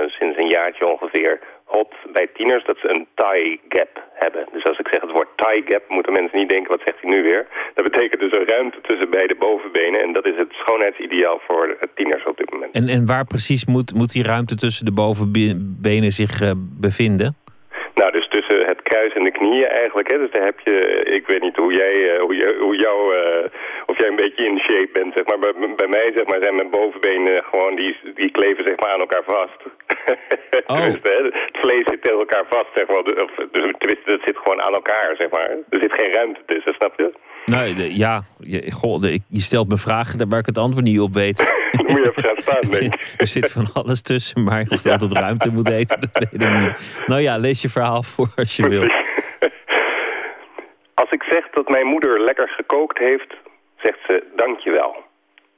[0.06, 1.40] sinds een jaartje ongeveer
[1.76, 4.42] hot bij tieners dat ze een tie gap hebben.
[4.52, 7.10] Dus als ik zeg het woord tie gap, moeten mensen niet denken, wat zegt hij
[7.10, 7.46] nu weer?
[7.74, 10.00] Dat betekent dus een ruimte tussen beide bovenbenen.
[10.00, 12.76] En dat is het schoonheidsideaal voor tieners op dit moment.
[12.76, 17.36] En, en waar precies moet, moet die ruimte tussen de bovenbenen zich uh, bevinden?
[17.94, 20.10] Nou, dus tussen het kruis en de knieën eigenlijk.
[20.10, 20.18] Hè.
[20.18, 20.76] Dus daar heb je,
[21.18, 23.44] ik weet niet hoe jij, uh, hoe, je, hoe jou, uh,
[23.86, 25.38] of jij een beetje in shape bent, zeg maar.
[25.38, 29.00] Bij, bij mij, zeg maar, zijn mijn bovenbenen gewoon, die, die kleven zeg maar aan
[29.00, 29.60] elkaar vast.
[30.66, 30.76] Oh.
[30.76, 30.90] hè.
[31.48, 32.98] Het vlees zit tegen elkaar vast, zeg maar.
[32.98, 35.48] Of, dus, tenminste, dat zit gewoon aan elkaar, zeg maar.
[35.48, 37.12] Er zit geen ruimte tussen, snap je?
[37.76, 41.14] De, ja, je, goh, de, je stelt me vragen waar ik het antwoord niet op
[41.14, 41.38] weet.
[41.92, 43.14] Dan moet je even gaan staan, denk ik.
[43.16, 46.54] er zit van alles tussen, maar of je altijd ruimte moet eten, dat weet ik
[46.58, 47.02] niet.
[47.06, 48.82] Nou ja, lees je verhaal voor als je wil.
[50.94, 53.34] Als ik zeg dat mijn moeder lekker gekookt heeft,
[53.76, 54.96] zegt ze dankjewel.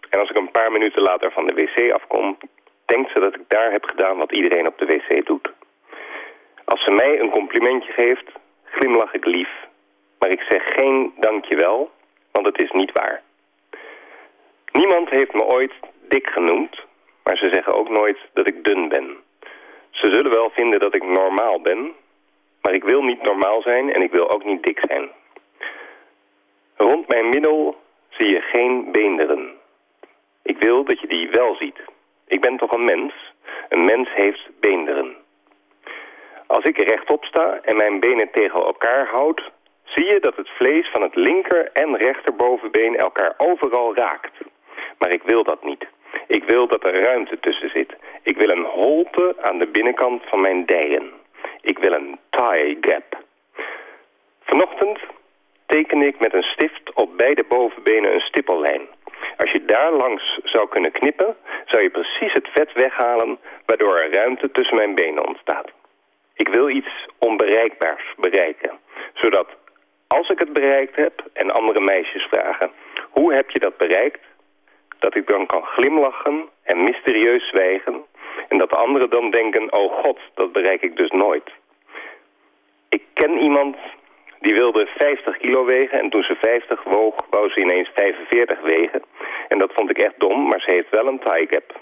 [0.08, 2.36] En als ik een paar minuten later van de wc afkom,
[2.84, 5.52] denkt ze dat ik daar heb gedaan wat iedereen op de wc doet.
[6.64, 8.28] Als ze mij een complimentje geeft,
[8.64, 9.48] glimlach ik lief.
[10.18, 11.90] Maar ik zeg geen dankjewel,
[12.30, 13.22] want het is niet waar.
[14.72, 15.72] Niemand heeft me ooit
[16.12, 16.80] dik genoemd,
[17.24, 19.16] maar ze zeggen ook nooit dat ik dun ben.
[19.90, 21.92] Ze zullen wel vinden dat ik normaal ben,
[22.62, 25.10] maar ik wil niet normaal zijn en ik wil ook niet dik zijn.
[26.76, 27.76] Rond mijn middel
[28.08, 29.52] zie je geen beenderen.
[30.42, 31.80] Ik wil dat je die wel ziet.
[32.26, 33.14] Ik ben toch een mens?
[33.68, 35.16] Een mens heeft beenderen.
[36.46, 39.50] Als ik rechtop sta en mijn benen tegen elkaar houd,
[39.84, 44.38] zie je dat het vlees van het linker en rechterbovenbeen elkaar overal raakt.
[44.98, 45.86] Maar ik wil dat niet.
[46.38, 47.92] Ik wil dat er ruimte tussen zit.
[48.22, 51.10] Ik wil een holte aan de binnenkant van mijn dijen.
[51.60, 53.24] Ik wil een thigh gap.
[54.44, 54.98] Vanochtend
[55.66, 58.88] teken ik met een stift op beide bovenbenen een stippellijn.
[59.36, 63.38] Als je daar langs zou kunnen knippen, zou je precies het vet weghalen...
[63.66, 65.70] waardoor er ruimte tussen mijn benen ontstaat.
[66.34, 68.78] Ik wil iets onbereikbaars bereiken.
[69.14, 69.48] Zodat
[70.06, 72.70] als ik het bereikt heb en andere meisjes vragen...
[73.10, 74.30] hoe heb je dat bereikt?
[75.02, 78.04] Dat ik dan kan glimlachen en mysterieus zwijgen...
[78.48, 79.72] en dat de anderen dan denken...
[79.72, 81.50] oh god, dat bereik ik dus nooit.
[82.88, 83.76] Ik ken iemand
[84.40, 89.02] die wilde 50 kilo wegen en toen ze 50 woog, wou ze ineens 45 wegen.
[89.48, 91.80] En dat vond ik echt dom, maar ze heeft wel een thigh gap.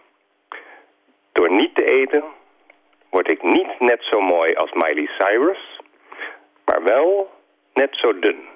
[1.32, 2.24] Door niet te eten
[3.10, 5.80] word ik niet net zo mooi als Miley Cyrus,
[6.64, 7.30] maar wel
[7.74, 8.48] net zo dun.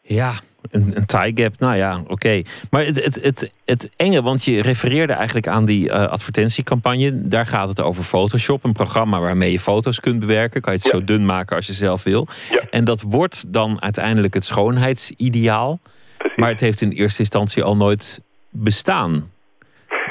[0.00, 0.32] Ja,
[0.76, 2.42] een, een tie gap, nou ja, oké.
[2.70, 7.22] Maar het, het, het, het enge, want je refereerde eigenlijk aan die uh, advertentiecampagne.
[7.22, 10.60] Daar gaat het over Photoshop, een programma waarmee je foto's kunt bewerken.
[10.60, 12.26] Kan je het zo dun maken als je zelf wil.
[12.50, 12.60] Ja.
[12.70, 15.80] En dat wordt dan uiteindelijk het schoonheidsideaal.
[16.16, 16.36] Precies.
[16.36, 18.20] Maar het heeft in eerste instantie al nooit
[18.50, 19.10] bestaan.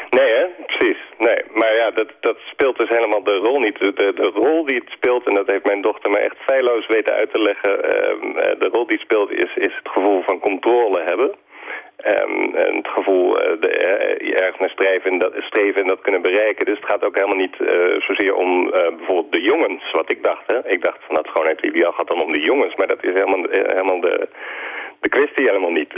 [0.10, 0.64] Nee, hè?
[0.66, 0.98] Precies.
[1.18, 3.80] Nee, maar ja, dat, dat speelt dus helemaal de rol niet.
[3.80, 6.88] De, de, de rol die het speelt, en dat heeft mijn dochter me echt feilloos
[6.88, 7.74] weten uit te leggen...
[7.84, 11.32] ehm, eh, de rol die het speelt is, is het gevoel van controle hebben...
[11.96, 16.02] Ehm, en het gevoel eh, de, eh, ergens naar streven en, dat, streven en dat
[16.02, 16.66] kunnen bereiken.
[16.66, 17.56] Dus het gaat ook helemaal niet
[18.08, 20.44] zozeer om bijvoorbeeld de jongens, wat ik dacht.
[20.48, 20.70] Hè?
[20.70, 24.02] Ik dacht van dat schoonheidsideaal gaat dan om de jongens, maar dat is helemaal, helemaal
[24.02, 24.28] de,
[25.00, 25.94] de kwestie helemaal niet.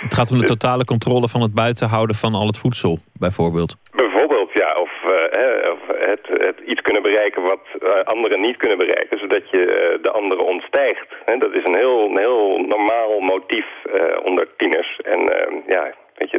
[0.00, 3.76] Het gaat om de totale controle van het buitenhouden van al het voedsel, bijvoorbeeld.
[3.94, 5.80] Bijvoorbeeld, ja, of, eh, hè, of
[6.22, 10.44] het, iets kunnen bereiken wat eh, anderen niet kunnen bereiken, zodat je eh, de anderen
[10.44, 11.06] ontstijgt.
[11.24, 15.00] Dat is een heel, heel normaal motief eh, onder tieners.
[15.02, 16.38] En eh, ja, weet je,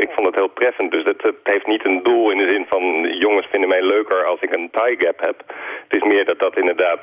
[0.00, 0.90] ik, vond het heel treffend.
[0.92, 2.82] Dus het heeft niet een doel in de zin van
[3.18, 5.42] jongens vinden mij leuker als ik een tie gap heb.
[5.88, 7.02] Het is meer dat dat inderdaad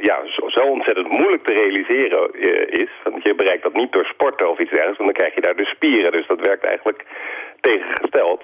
[0.00, 2.34] ja, zo, zo ontzettend moeilijk te realiseren
[2.70, 2.90] is.
[3.02, 5.56] Want je bereikt dat niet door sporten of iets dergelijks, want dan krijg je daar
[5.56, 6.12] dus spieren.
[6.12, 7.04] Dus dat werkt eigenlijk
[7.60, 8.42] tegengesteld.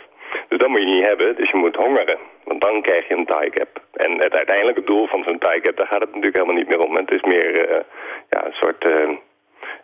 [0.49, 2.19] Dus dat moet je niet hebben, dus je moet hongeren.
[2.45, 3.83] Want dan krijg je een tie gap.
[3.93, 6.81] En het uiteindelijke doel van zo'n tie gap, daar gaat het natuurlijk helemaal niet meer
[6.87, 6.97] om.
[6.97, 7.81] Het is meer eh,
[8.31, 9.09] ja, een soort eh,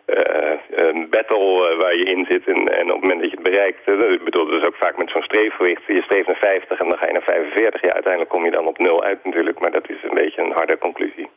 [0.05, 2.47] eh, battle waar je in zit.
[2.47, 3.87] En, en op het moment dat je het bereikt,
[4.19, 5.81] ik bedoel, dat is ook vaak met zo'n streefgewicht.
[5.87, 7.81] Je streeft naar 50 en dan ga je naar 45.
[7.81, 9.59] Ja, uiteindelijk kom je dan op nul uit natuurlijk.
[9.59, 11.27] Maar dat is een beetje een harde conclusie.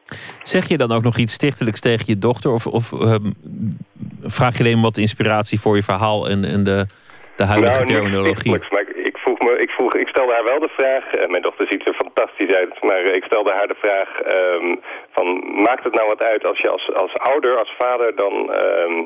[0.43, 2.51] Zeg je dan ook nog iets stichtelijks tegen je dochter?
[2.51, 3.31] Of, of ehm,
[4.23, 6.87] vraag je alleen wat inspiratie voor je verhaal en, en de,
[7.37, 8.51] de huidige nou, terminologie?
[8.51, 8.90] maar ik,
[9.49, 12.83] ik, vroeg, ik stelde haar wel de vraag, eh, mijn dochter ziet er fantastisch uit,
[12.83, 14.77] maar ik stelde haar de vraag ehm,
[15.11, 15.27] van,
[15.63, 19.05] maakt het nou wat uit als je als, als ouder, als vader dan ehm,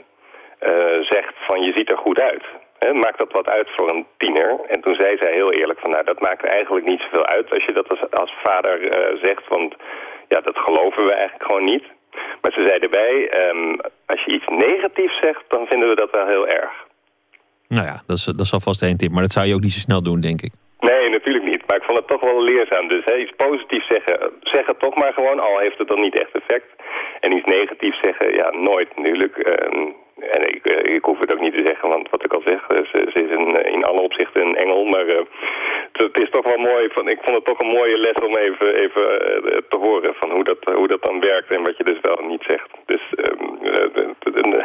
[0.59, 2.44] eh, zegt van je ziet er goed uit?
[2.78, 4.61] Hè, maakt dat wat uit voor een tiener?
[4.66, 7.65] En toen zei zij heel eerlijk van, nou dat maakt eigenlijk niet zoveel uit als
[7.65, 9.74] je dat als, als vader eh, zegt, want
[10.28, 11.85] ja, dat geloven we eigenlijk gewoon niet.
[12.40, 16.27] Maar ze zei erbij, ehm, als je iets negatiefs zegt, dan vinden we dat wel
[16.27, 16.84] heel erg.
[17.69, 19.11] Nou ja, dat is, dat is alvast één tip.
[19.11, 20.53] Maar dat zou je ook niet zo snel doen, denk ik.
[20.81, 21.62] Nee, natuurlijk niet.
[21.66, 22.89] Maar ik vond het toch wel leerzaam.
[22.89, 26.19] Dus hè, iets positiefs zeggen, zeg het toch maar gewoon, al heeft het dan niet
[26.19, 26.69] echt effect.
[27.20, 29.36] En iets negatiefs zeggen, ja, nooit natuurlijk.
[29.36, 29.89] Ehm,
[30.37, 32.61] en ik, eh, ik hoef het ook niet te zeggen, want wat ik al zeg,
[32.69, 34.85] eh, ze, ze is een, eh, in alle opzichten een engel.
[34.85, 35.07] Maar
[35.93, 38.69] het, is toch wel mooi, van, ik vond het toch een mooie les om even,
[38.85, 39.07] even
[39.69, 42.45] te horen van hoe dat, hoe dat dan werkt en wat je dus wel niet
[42.47, 42.69] zegt.
[42.87, 44.13] Dus ehm, eh, dat-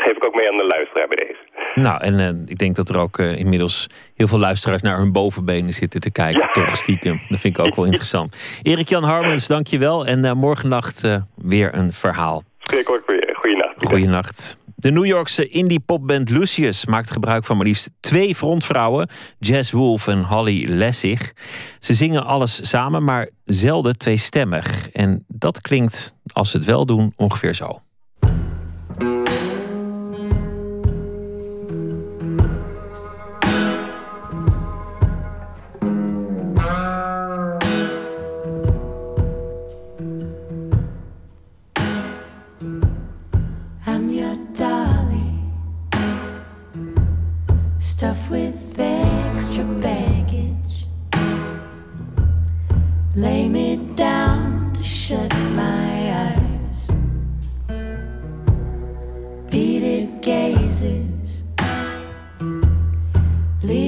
[0.05, 1.43] geef ik ook mee aan de luisteraar bij deze.
[1.75, 5.99] Nou, en ik denk dat er ook inmiddels heel veel luisteraars naar hun bovenbenen zitten
[5.99, 6.41] te kijken.
[6.41, 6.51] Ja.
[6.51, 7.19] Toch stiekem.
[7.29, 8.59] Dat vind ik ook wel interessant.
[8.63, 10.05] Erik-Jan Harmens, dank je wel.
[10.05, 12.43] En morgennacht eh, weer een verhaal.
[12.59, 13.29] Spreek ook weer.
[13.33, 13.85] Goeienacht.
[13.85, 14.58] Goeienacht.
[14.79, 20.07] De New Yorkse indie popband Lucius maakt gebruik van maar liefst twee frontvrouwen, Jazz Wolf
[20.07, 21.33] en Holly Lessig.
[21.79, 24.89] Ze zingen alles samen, maar zelden tweestemmig.
[24.89, 27.81] En dat klinkt, als ze het wel doen, ongeveer zo.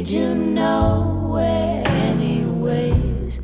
[0.01, 3.39] Lead you nowhere, anyways.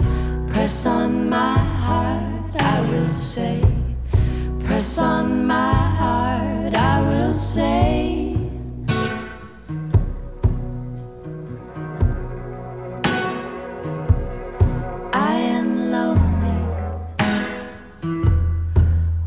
[0.47, 3.09] Press on my heart, I will.
[3.09, 3.61] say.
[4.63, 8.35] Press on my heart, I will say.
[15.13, 16.61] I am lonely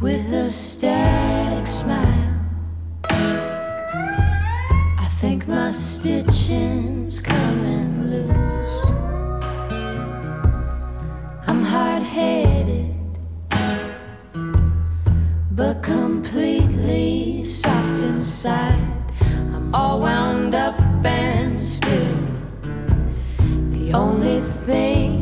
[0.00, 2.19] with a static smile.
[5.50, 8.84] My stitching's coming loose.
[11.48, 12.94] I'm hard headed,
[15.50, 18.78] but completely soft inside.
[19.54, 22.20] I'm all wound up and still.
[23.70, 25.19] The only thing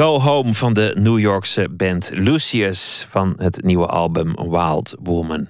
[0.00, 5.48] Go Home van de New Yorkse band Lucius van het nieuwe album Wild Woman.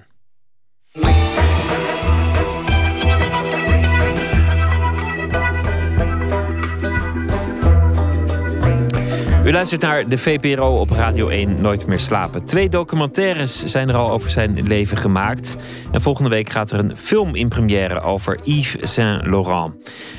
[9.61, 12.45] Luistert naar de VPRO op Radio 1 Nooit meer slapen.
[12.45, 15.57] Twee documentaires zijn er al over zijn leven gemaakt.
[15.91, 19.73] En volgende week gaat er een film in première over Yves Saint Laurent.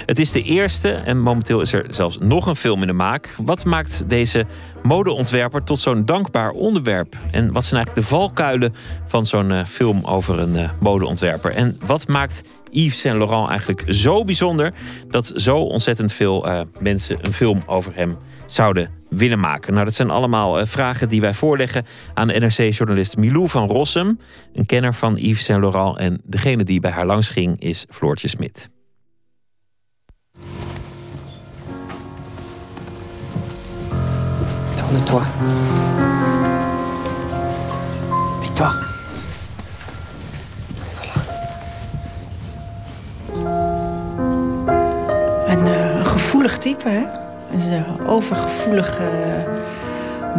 [0.06, 3.35] Het is de eerste en momenteel is er zelfs nog een film in de maak.
[3.36, 4.47] Wat maakt deze
[4.82, 7.16] modeontwerper tot zo'n dankbaar onderwerp?
[7.31, 8.74] En wat zijn eigenlijk de valkuilen
[9.06, 11.52] van zo'n eh, film over een eh, modeontwerper?
[11.52, 14.73] En wat maakt Yves Saint Laurent eigenlijk zo bijzonder
[15.10, 18.16] dat zo ontzettend veel eh, mensen een film over hem
[18.52, 19.72] zouden willen maken?
[19.72, 21.84] Nou, dat zijn allemaal eh, vragen die wij voorleggen
[22.14, 24.18] aan NRC-journalist Milou van Rossum,
[24.52, 25.98] een kenner van Yves Saint Laurent.
[25.98, 28.68] En degene die bij haar langs ging is Floortje Smit.
[34.74, 35.22] Tourne-toi.
[38.40, 38.90] Victoire.
[45.46, 47.22] Een, eh, een gevoelig type, hè?
[47.52, 49.10] Een overgevoelige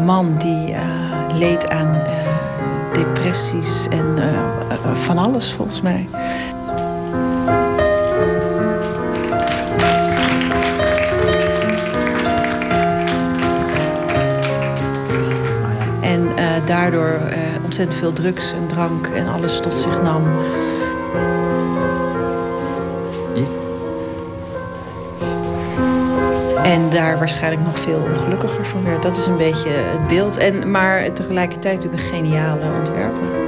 [0.05, 0.81] man die eh,
[1.33, 6.07] leed aan eh, depressies en eh, van alles, volgens mij.
[16.01, 16.27] En
[16.65, 17.19] daardoor
[17.63, 20.23] ontzettend veel drugs en drank en alles tot zich nam.
[26.63, 29.03] En daar waarschijnlijk nog veel ongelukkiger van werd.
[29.03, 30.37] Dat is een beetje het beeld.
[30.37, 33.41] En, maar tegelijkertijd natuurlijk een geniale ontwerper.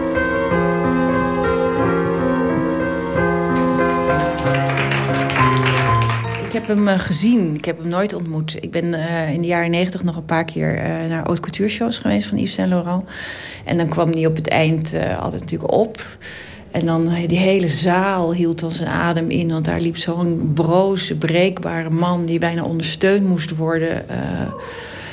[6.46, 7.56] Ik heb hem eh, gezien.
[7.56, 8.56] Ik heb hem nooit ontmoet.
[8.60, 11.70] Ik ben eh, in de jaren negentig nog een paar keer eh, naar haute couture
[11.70, 13.04] shows geweest van Yves Saint Laurent.
[13.66, 16.18] En dan kwam hij op het eind altijd natuurlijk op.
[16.76, 19.52] En dan die hele zaal hield dan zijn adem in.
[19.52, 24.10] Want daar liep zo'n broze, breekbare man die bijna ondersteund moest worden.
[24.10, 24.54] eh,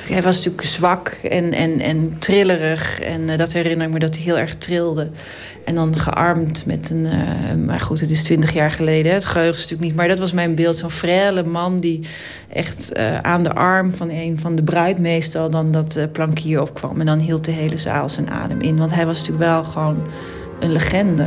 [0.09, 3.01] hij was natuurlijk zwak en, en, en trillerig.
[3.01, 5.11] En eh, dat herinner ik me dat hij heel erg trilde.
[5.65, 7.07] En dan gearmd met een...
[7.07, 9.13] eh, maar goed, het is twintig jaar geleden.
[9.13, 9.97] Het geheugen is natuurlijk niet.
[9.97, 10.77] Maar dat was mijn beeld.
[10.77, 12.01] Zo'n frêle man die
[12.49, 15.51] echt aan de arm van een van de bruid meestal...
[15.51, 17.01] dan dat plankier opkwam.
[17.01, 18.79] En dan hield de hele zaal zijn adem in.
[18.79, 20.03] Want hij was natuurlijk wel gewoon
[20.61, 21.27] een legende.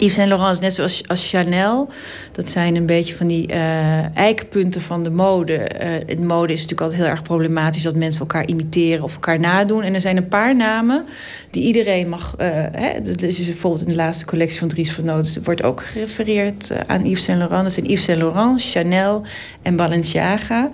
[0.00, 1.88] Yves Saint Laurent is net zoals als Chanel.
[2.32, 5.54] Dat zijn een beetje van die eh eikpunten van de mode.
[5.54, 9.40] Eh in mode is natuurlijk altijd heel erg problematisch dat mensen elkaar imiteren of elkaar
[9.40, 9.82] nadoen.
[9.82, 11.04] En er zijn een paar namen
[11.50, 12.34] die iedereen mag.
[12.36, 16.70] eh hè, dus bijvoorbeeld in de laatste collectie van Dries van Noten wordt ook gerefereerd
[16.86, 17.62] aan Yves Saint Laurent.
[17.62, 19.22] Dat zijn Yves Saint Laurent, Chanel
[19.62, 20.70] en Balenciaga.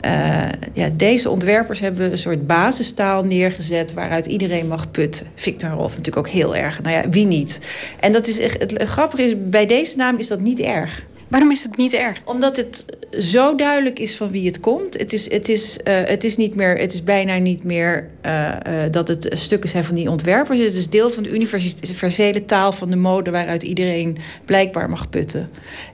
[0.00, 5.26] Eh, ja, deze ontwerpers hebben een soort basistaal neergezet waaruit iedereen mag putten.
[5.34, 6.82] Victor Rolf natuurlijk ook heel erg.
[6.82, 7.60] Nou ja, wie niet?
[8.00, 11.04] En dat is echt, het grappige is, bij deze naam is dat niet erg.
[11.28, 12.20] Waarom is het niet erg?
[12.24, 12.84] Omdat het
[13.18, 14.98] zo duidelijk is van wie het komt.
[14.98, 18.56] Het is, het is, eh, het is, niet meer, het is bijna niet meer eh,
[18.90, 20.60] dat het stukken zijn van die ontwerpers.
[20.60, 23.30] Het is deel van de universele taal van de mode...
[23.30, 25.50] waaruit iedereen blijkbaar mag putten.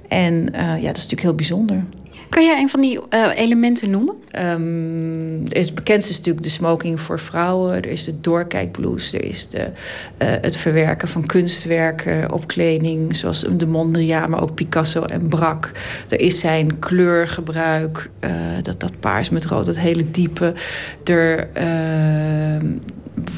[0.08, 1.84] En ja, dat is natuurlijk heel bijzonder.
[2.28, 4.14] Kan jij een van die eh, elementen noemen?
[4.30, 7.74] Ehm, er is het bekendste is natuurlijk de smoking voor vrouwen.
[7.74, 9.18] Er is de doorkijkblouse.
[9.18, 9.70] Er is de,
[10.16, 13.16] eh, het verwerken van kunstwerken op kleding.
[13.16, 15.70] Zoals de Mondriaan, maar ook Picasso en Braque.
[16.08, 18.10] Er is zijn kleurgebruik.
[18.20, 18.30] eh,
[18.62, 20.54] dat, dat paars met rood, dat hele diepe.
[21.04, 21.48] Er...
[21.52, 22.66] ehm,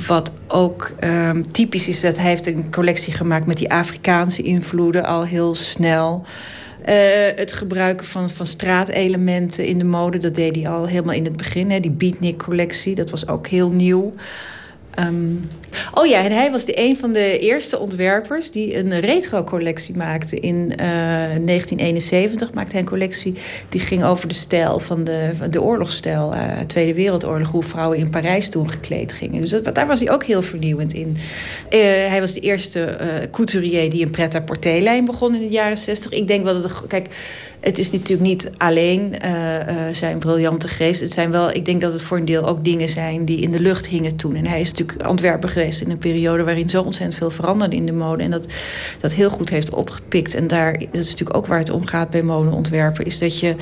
[0.06, 5.04] wat ook ehm, typisch is, dat hij heeft een collectie gemaakt met die Afrikaanse invloeden
[5.04, 6.24] al heel snel.
[6.88, 11.24] Eh, het gebruiken van, van straatelementen in de mode, dat deed hij al helemaal in
[11.24, 11.70] het begin.
[11.70, 11.80] Hè.
[11.80, 14.14] Die beatnik-collectie, dat was ook heel nieuw.
[14.90, 15.34] Ehm,
[15.94, 20.36] oh ja, en hij was de een van de eerste ontwerpers die een retro-collectie maakte.
[20.40, 23.34] In eh, 1971 maakte hij een collectie
[23.68, 26.34] die ging over de stijl van de, de oorlogsstijl.
[26.34, 29.40] eh, Tweede Wereldoorlog, hoe vrouwen in Parijs toen gekleed gingen.
[29.40, 31.16] Dus dat, daar was hij ook heel vernieuwend in.
[31.70, 36.12] Eh, hij was de eerste eh, couturier die een pret-à-porter-lijn begon in de jaren 60.
[36.12, 36.62] Ik denk wel dat...
[36.62, 37.06] het- Kijk,
[37.60, 41.00] het is natuurlijk niet alleen eh, eh, zijn briljante geest.
[41.00, 43.52] Het zijn wel, ik denk dat het voor een deel ook dingen zijn die in
[43.52, 44.34] de lucht hingen toen.
[44.34, 47.86] En hij is natuurlijk ontwerper geweest in een periode waarin zo ontzettend veel veranderde in
[47.86, 48.22] de mode.
[48.22, 48.46] En dat,
[49.00, 50.34] dat heel goed heeft opgepikt.
[50.34, 53.56] En daar, dat is natuurlijk ook waar het om gaat bij modeontwerpen, is dat je.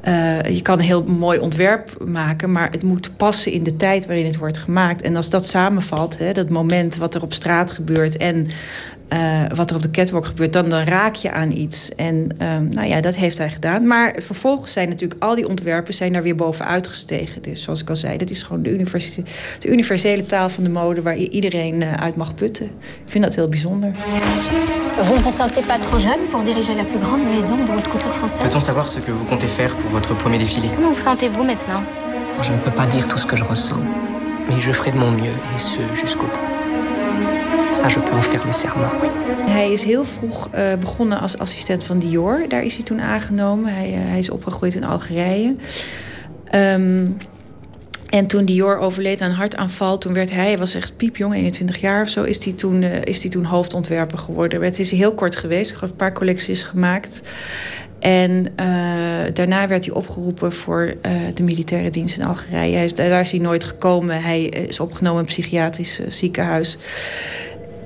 [0.00, 4.06] eh, je kan een heel mooi ontwerp maken, maar het moet passen in de tijd
[4.06, 5.02] waarin het wordt gemaakt.
[5.02, 8.46] En als dat samenvalt, hè, dat moment wat er op straat gebeurt en
[9.08, 11.94] eh, wat er op de catwalk gebeurt, dan, dan raak je aan iets.
[11.94, 13.86] En ehm, nou ja, dat heeft hij gedaan.
[13.86, 17.42] Maar vervolgens zijn natuurlijk al die ontwerpen zijn daar weer bovenuit gestegen.
[17.42, 19.22] Dus zoals ik al zei, dat is gewoon de, universe-
[19.58, 22.66] de universele taal van de mode waar iedereen eh, uit mag putten.
[22.66, 23.90] Ik vind dat heel bijzonder.
[24.96, 27.88] Vous ne vous sentez pas trop jeune pour diriger la plus grande maison de haute
[27.88, 31.00] couture française Peut-on savoir ce que vous comptez faire pour votre premier défilé Comment vous
[31.00, 31.82] sentez-vous maintenant
[32.42, 33.80] Je ne peux pas dire tout ce que je ressens,
[34.48, 36.55] mais je ferai de mon mieux, et ce jusqu'au bout.
[37.76, 38.90] Ça, je peux vous faire le serment.
[39.46, 42.44] Hij is heel vroeg eh, begonnen als assistent van Dior.
[42.48, 43.74] Daar is hij toen aangenomen.
[43.74, 45.56] Hij, eh, hij is opgegroeid in Algerije.
[46.44, 47.06] Ehm,
[48.08, 51.80] en toen Dior overleed aan een hartaanval, toen werd hij, hij was echt piepjong, 21
[51.80, 54.62] jaar of zo, is hij toen, eh, is hij toen hoofdontwerper geworden.
[54.62, 57.22] Het is heel kort geweest, ik heb een paar collecties gemaakt.
[57.98, 58.52] En
[59.32, 60.94] daarna werd hij opgeroepen voor
[61.34, 62.76] de militaire dienst in Algerije.
[62.76, 64.22] Hij daar is hij nooit gekomen.
[64.22, 66.78] Hij is opgenomen in een psychiatrisch ziekenhuis.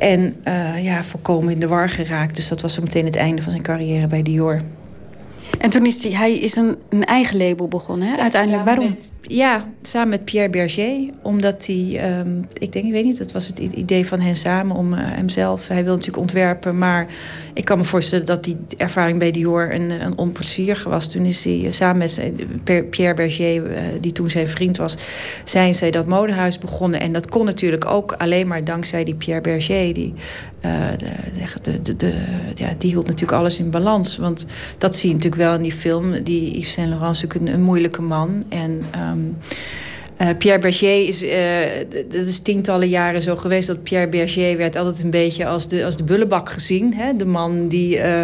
[0.00, 2.36] En eh, ja, volkomen in de war geraakt.
[2.36, 4.60] Dus dat was zo meteen het einde van zijn carrière bij Dior.
[5.58, 8.16] En toen is hij, hij is een, een eigen label begonnen, hè?
[8.16, 8.64] uiteindelijk.
[8.64, 8.96] Waarom?
[9.32, 11.10] Ja, samen met Pierre Berger.
[11.22, 14.76] Omdat hij, ehm, ik denk, ik weet niet, dat was het idee van hen samen
[14.76, 15.68] om eh, hemzelf.
[15.68, 17.06] Hij wil natuurlijk ontwerpen, maar
[17.54, 21.06] ik kan me voorstellen dat die ervaring bij Dior een, een onplezierige was.
[21.06, 24.96] Toen is hij eh, samen met Pierre Berger, eh, die toen zijn vriend was,
[25.44, 27.00] zijn zij dat modehuis begonnen.
[27.00, 29.94] En dat kon natuurlijk ook alleen maar dankzij die Pierre Berger.
[29.94, 30.14] Die,
[30.60, 30.72] eh,
[31.62, 32.12] de, de, de,
[32.54, 34.16] ja, die hield natuurlijk alles in balans.
[34.16, 34.46] Want
[34.78, 36.22] dat zie je natuurlijk wel in die film.
[36.22, 38.44] Die Yves Saint Laurent is natuurlijk een, een moeilijke man.
[38.48, 38.84] En
[40.16, 41.40] ehm, eh, Pierre Berger is, eh,
[42.08, 43.66] dat is tientallen jaren zo geweest...
[43.66, 46.94] dat Pierre Berger werd altijd een beetje als de, als de bullebak gezien.
[46.94, 47.16] Hè?
[47.16, 47.98] De man die...
[47.98, 48.22] eh,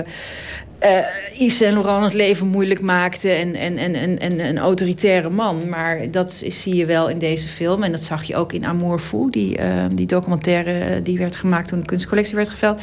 [0.78, 0.98] eh
[1.32, 5.68] Yves Saint Laurent het leven moeilijk maakte en, en, en, en, en een autoritaire man.
[5.68, 7.82] Maar dat zie je wel in deze film.
[7.82, 11.36] En dat zag je ook in Amour Fou, die, eh, die documentaire eh, die werd
[11.36, 12.82] gemaakt toen de kunstcollectie werd geveld.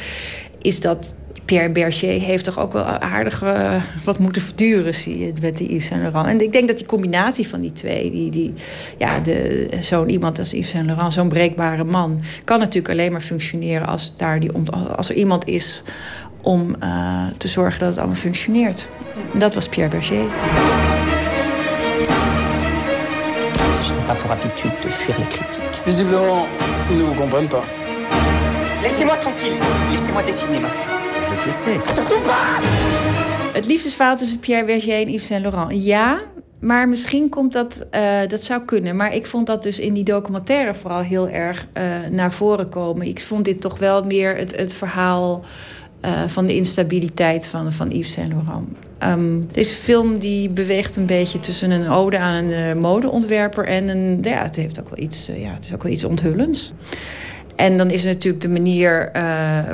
[0.62, 1.14] Is dat
[1.44, 3.42] Pierre Berger heeft toch ook wel aardig
[4.04, 6.26] wat moeten verduren, zie je, met die Yves Saint Laurent.
[6.26, 8.52] En ik denk dat die combinatie van die twee, die, die,
[8.98, 9.20] ja,
[9.80, 14.16] zo'n iemand als Yves Saint Laurent, zo'n breekbare man, kan natuurlijk alleen maar functioneren als,
[14.16, 14.50] daar die,
[14.96, 15.82] als er iemand is
[16.44, 18.88] om eh, te zorgen dat het allemaal functioneert.
[19.32, 20.26] En dat was Pierre Berger.
[24.06, 25.80] Pas pour habitude de fuir les critiques.
[25.84, 26.46] Visiblement,
[26.90, 27.64] ils ne vous comprennent pas.
[28.82, 29.58] Laissez-moi tranquille.
[29.90, 30.88] Laissez-moi dessiner maintenant.
[31.24, 31.80] Je vais te laisser.
[31.94, 32.60] Surtout pas
[33.52, 35.84] Het liefdesverhaal tussen Pierre Berger en Yves Saint Laurent.
[35.84, 36.20] Ja,
[36.60, 38.96] maar misschien komt dat, eh, dat zou kunnen.
[38.96, 43.06] Maar ik vond dat dus in die documentaire vooral heel erg eh, naar voren komen.
[43.06, 45.44] Ik vond dit toch wel meer het, het verhaal
[46.04, 48.68] eh, van de instabiliteit van, van Yves Saint Laurent.
[48.98, 53.88] Ehm, deze film die beweegt een beetje tussen een ode aan een eh, modeontwerper en
[53.88, 54.18] een.
[54.22, 56.72] Ja, het heeft ook wel iets, eh, ja, het is ook wel iets onthullends.
[57.56, 59.22] En dan is natuurlijk de manier eh,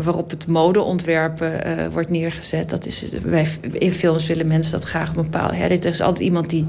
[0.02, 2.70] waarop het modeontwerpen eh, wordt neergezet.
[2.70, 3.04] Dat is,
[3.72, 5.12] in films willen mensen dat graag.
[5.32, 6.64] Hè, er is altijd iemand die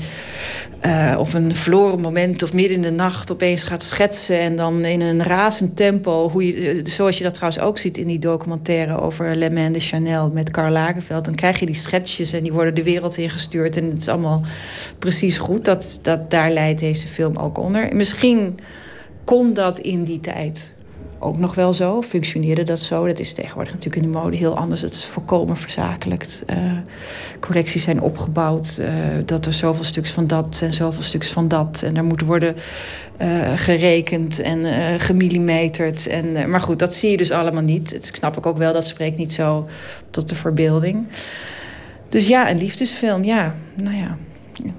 [0.80, 3.32] eh, op een verloren moment of midden in de nacht...
[3.32, 6.30] opeens gaat schetsen en dan in een razend tempo...
[6.30, 9.02] Hoe je, zoals je dat trouwens ook ziet in die documentaire...
[9.02, 11.26] over Le Main de Chanel met Karl Lagerfeld.
[11.26, 13.78] Dan krijg je die schetsjes en die worden de wereld ingestuurd...
[13.78, 14.42] en het is allemaal
[15.00, 15.66] precies goed.
[15.66, 17.96] Dat, dat, daar leidt deze film ook onder.
[17.96, 18.60] Misschien
[19.24, 20.74] kon dat in die tijd
[21.22, 22.02] ook nog wel zo.
[22.02, 23.06] Functioneerde dat zo?
[23.06, 24.82] Dat is tegenwoordig natuurlijk in de mode heel anders.
[24.82, 26.44] Het is volkomen verzakelijkt.
[26.46, 26.58] Eh,
[27.40, 28.78] collecties zijn opgebouwd.
[28.78, 28.88] eh,
[29.26, 31.82] dat er zoveel stuks van dat en zoveel stuks van dat.
[31.86, 32.56] En er moet worden
[33.18, 34.60] eh, gerekend en
[35.00, 36.08] gemillimeterd.
[36.08, 37.92] En, maar goed, dat zie je dus allemaal niet.
[37.92, 39.68] Het snap ik ook wel, dat spreekt niet zo
[40.10, 41.08] tot de verbeelding.
[42.10, 43.56] Dus ja, een liefdesfilm, ja.
[43.74, 44.18] Nou ja,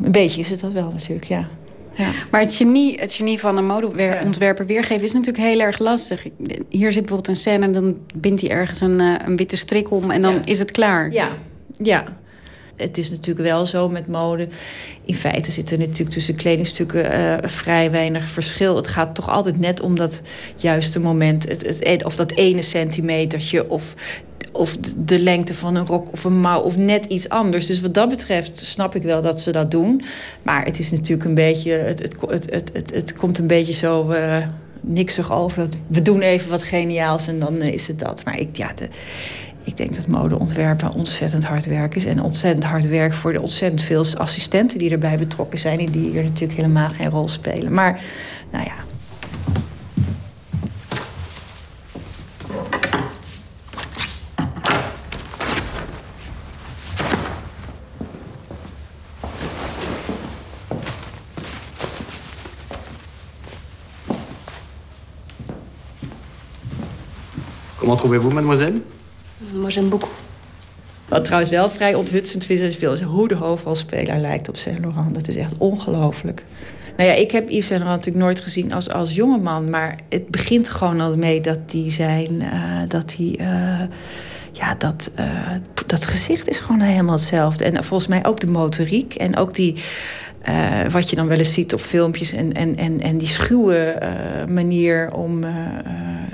[0.03, 1.49] een beetje is het dat wel natuurlijk, ja.
[1.95, 2.13] Ja.
[2.31, 6.27] Maar het genie, het genie van een modeontwerper weergeven is natuurlijk heel erg lastig.
[6.69, 9.91] Hier zit bijvoorbeeld een scène en dan bindt hij ergens een, eh, een witte strik
[9.91, 11.13] om en dan is het klaar.
[11.13, 11.31] Ja.
[11.79, 12.21] Ja.
[12.77, 14.49] Het is natuurlijk wel zo met mode.
[15.05, 18.77] In feite zit er natuurlijk tussen kledingstukken eh, vrij weinig verschil.
[18.77, 20.23] Het gaat toch altijd net om dat
[20.57, 21.49] juiste moment.
[21.49, 23.71] Het, het, of dat ene centimetertje.
[23.71, 23.95] Of,
[24.53, 26.61] of de- lengte van een rok of een mouw.
[26.61, 27.67] Of net iets anders.
[27.67, 30.03] Dus wat dat betreft snap ik wel dat ze dat doen.
[30.43, 31.73] Maar het is natuurlijk een beetje...
[31.73, 34.11] Het, het, het, het, het, het komt een beetje zo...
[34.11, 34.47] eh,
[34.83, 35.69] niksig over.
[35.87, 38.25] We doen even wat geniaals en dan eh, is het dat.
[38.25, 38.71] Maar ik, ja,
[39.65, 42.05] ik denk dat modeontwerpen ontzettend hard werk is.
[42.05, 45.79] En ontzettend hard werk voor de ontzettend veel assistenten die erbij betrokken zijn.
[45.79, 47.73] En die hier natuurlijk helemaal geen rol spelen.
[47.73, 48.01] Maar,
[48.51, 48.92] nou ja.
[67.93, 68.81] Comment trouvez-vous, mademoiselle
[69.53, 70.11] Moi, j'aime beaucoup.
[71.09, 74.79] Wat trouwens wel vrij onthutsend vind, is veel- is hoe de hoofdrolspeler lijkt op Saint
[74.81, 75.15] Laurent.
[75.15, 76.45] Dat is echt ongelooflijk.
[76.97, 79.71] Nou ja, ik heb Yves Saint Laurent natuurlijk nooit gezien als, als jongeman.
[79.71, 82.43] Maar het begint gewoon al mee dat hij zijn...
[82.43, 83.35] eh, dat hij...
[83.39, 83.87] eh,
[84.53, 85.27] ja, dat, eh,
[85.87, 87.65] dat gezicht is gewoon helemaal hetzelfde.
[87.65, 89.15] En volgens mij ook de motoriek.
[89.15, 89.75] En ook die...
[90.43, 92.33] eh, wat je dan wel eens ziet op filmpjes.
[92.33, 94.11] En, en, en, en die schuwe eh,
[94.49, 95.53] manier om, eh,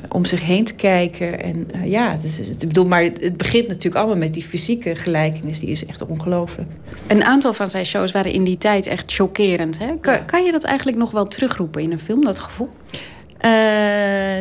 [0.09, 1.43] om zich heen te kijken.
[1.43, 2.17] En ja,
[2.59, 5.61] ik bedoel, maar het begint natuurlijk allemaal met die fysieke gelijkenis.
[5.61, 6.71] Die is echt ongelooflijk.
[7.07, 9.79] Een aantal van zijn shows waren in die tijd echt chockerend.
[9.79, 9.99] Hè?
[10.01, 12.71] Kan, kan je dat eigenlijk nog wel terugroepen in een film, dat gevoel?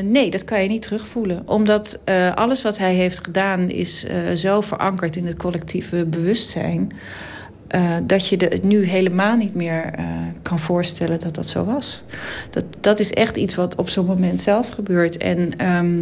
[0.04, 1.42] Nee, dat kan je niet terugvoelen.
[1.46, 2.00] Omdat
[2.36, 6.92] alles wat hij heeft gedaan is zo verankerd in het collectieve bewustzijn.
[7.68, 10.06] Eh, dat je het nu helemaal niet meer eh,
[10.42, 12.04] kan voorstellen dat dat zo was.
[12.50, 15.18] Dat, dat is echt iets wat op zo'n moment zelf gebeurt.
[15.18, 16.02] En, ehm,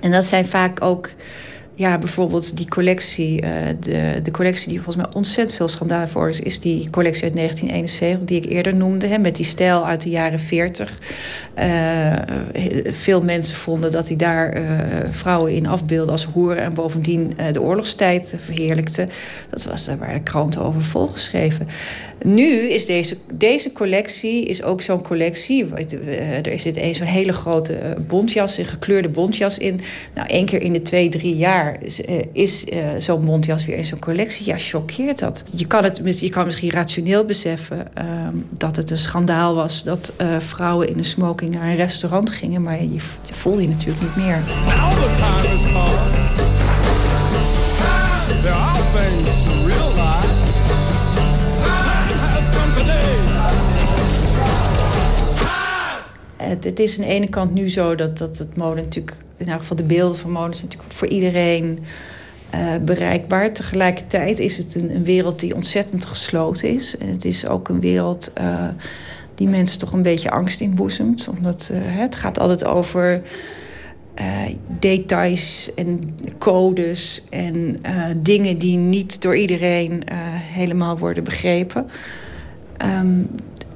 [0.00, 1.10] en dat zijn vaak ook
[1.78, 3.50] ja, bijvoorbeeld die collectie, eh,
[3.80, 7.34] de, de collectie die volgens mij ontzettend veel schandalen voor is, is die collectie uit
[7.34, 10.98] 1971, die ik eerder noemde, hè, met die stijl uit de jaren 40.
[11.54, 12.12] Eh,
[12.84, 14.62] veel mensen vonden dat hij daar eh,
[15.10, 19.08] vrouwen in afbeeldde als hoeren en bovendien de oorlogstijd verheerlijkte.
[19.50, 21.68] Dat was, daar waren de kranten over volgeschreven.
[22.22, 25.66] Nu is deze, deze collectie is ook zo'n collectie.
[26.42, 29.80] Er zit een zo'n hele grote eh, bontjas, een gekleurde bontjas in.
[30.14, 33.76] Nou, één keer in de twee, drie jaar is, eh, is eh, zo'n bontjas weer
[33.76, 34.46] in zo'n collectie.
[34.46, 35.44] Ja, choqueert dat.
[35.50, 39.84] Je kan, het, je kan misschien rationeel beseffen ehm, dat het een schandaal was...
[39.84, 42.62] dat vrouwen in een smoking naar een restaurant gingen.
[42.62, 44.42] Maar je, je voel je natuurlijk niet meer.
[48.42, 49.45] There are things
[56.48, 59.48] Het, het is aan de ene kant nu zo dat, dat het mode natuurlijk, in
[59.48, 61.78] elk geval de beelden van mode, zijn natuurlijk voor iedereen
[62.50, 63.52] eh, bereikbaar.
[63.52, 66.96] Tegelijkertijd is het een, wereld die ontzettend gesloten is.
[67.04, 68.68] Het is ook een wereld eh,
[69.34, 71.28] die mensen toch een beetje angst inboezemt.
[71.36, 73.22] Omdat eh, het gaat altijd over
[74.78, 77.76] details en codes en
[78.16, 80.02] dingen die niet door iedereen
[80.52, 81.86] helemaal worden begrepen.
[82.76, 83.22] Ehm,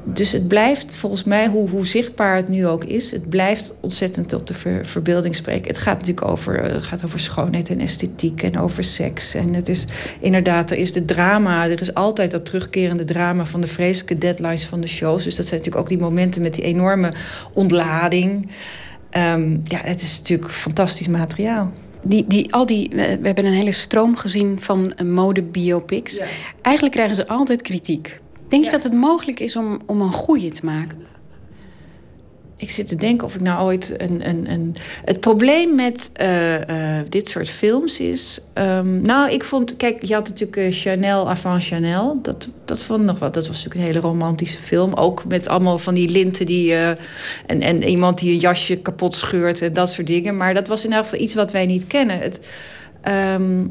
[0.04, 4.28] dus het blijft volgens mij, hoe, hoe zichtbaar het nu ook is, het blijft ontzettend
[4.28, 5.66] tot de ver- verbeelding spreken.
[5.66, 9.34] Het gaat natuurlijk over, eh, het gaat over schoonheid en esthetiek en over seks.
[9.34, 9.84] En het is
[10.20, 14.64] inderdaad, er is de drama, er is altijd dat terugkerende drama van de vreselijke deadlines
[14.64, 15.24] van de shows.
[15.24, 17.12] Dus dat zijn natuurlijk ook die momenten met die enorme
[17.52, 18.50] ontlading.
[19.10, 21.72] Ehm, ja, het is natuurlijk fantastisch materiaal.
[22.04, 26.20] Die, die, al die, we hebben een hele stroom gezien van eh, modebiopics.
[26.62, 28.20] Eigenlijk krijgen ze altijd kritiek.
[28.50, 31.08] Denk je dat het mogelijk is om, om een goede te maken?
[32.56, 34.28] Ik zit te denken of ik nou ooit een.
[34.28, 34.76] een, een...
[35.04, 38.40] Het probleem met eh, eh, dit soort films is.
[38.52, 39.76] ehm, nou, ik vond.
[39.76, 42.22] Kijk, je had natuurlijk eh, Chanel avant Chanel.
[42.22, 43.34] Dat, dat vond ik nog wat.
[43.34, 44.94] Dat was natuurlijk een hele romantische film.
[44.94, 46.74] Ook met allemaal van die linten die.
[46.74, 46.96] en,
[47.46, 50.36] en iemand die een jasje kapot scheurt en dat soort dingen.
[50.36, 52.18] Maar dat was in elk geval iets wat wij niet kennen.
[52.18, 52.40] Het,
[53.00, 53.64] ehm,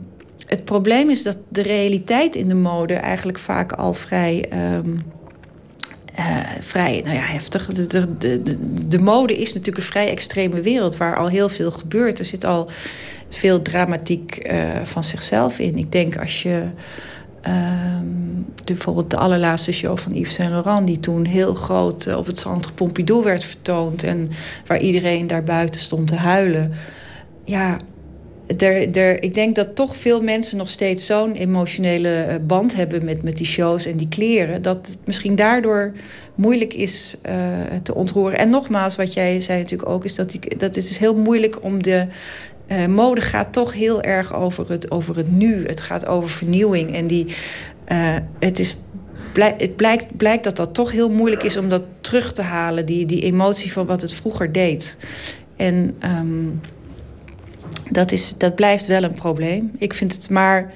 [0.49, 4.45] het probleem is dat de realiteit in de mode eigenlijk vaak al vrij.
[4.49, 4.95] ehm,
[6.15, 7.65] eh, vrij nou ja, heftig.
[7.65, 11.49] De, de, de, de- de mode is natuurlijk een vrij extreme wereld waar al heel
[11.49, 12.19] veel gebeurt.
[12.19, 12.69] Er zit al
[13.30, 15.77] veel dramatiek eh, van zichzelf in.
[15.77, 16.63] Ik denk als je
[17.41, 18.05] ehm,
[18.65, 22.38] bijvoorbeeld de allerlaatste show van Yves Saint Laurent, die toen heel groot eh, op het
[22.39, 24.30] Centre Pompidou werd vertoond en
[24.67, 26.73] waar iedereen daar buiten stond te huilen.
[27.43, 27.77] Ja,
[29.19, 33.38] ik denk dat toch veel mensen nog steeds zo'n emotionele eh, band hebben met, met
[33.38, 34.61] die shows en die kleren.
[34.61, 35.91] Dat het misschien daardoor
[36.35, 37.35] moeilijk is eh,
[37.84, 38.39] te ontroeren.
[38.39, 41.63] En nogmaals, wat jij zei natuurlijk ook, is dat, die, dat het is heel moeilijk
[41.63, 42.07] om de.
[42.67, 45.65] eh, mode gaat toch heel erg over het, over het nu.
[45.67, 46.95] Het gaat over vernieuwing.
[46.95, 47.26] En die,
[48.39, 48.77] het is
[49.34, 52.85] het blijkt, blijkt dat dat toch heel moeilijk is om dat terug te halen.
[52.85, 54.97] Die, die emotie van wat het vroeger deed.
[55.55, 56.47] En ehm,
[57.90, 59.72] dat, is, dat blijft wel een probleem.
[59.78, 60.74] Ik vind het maar.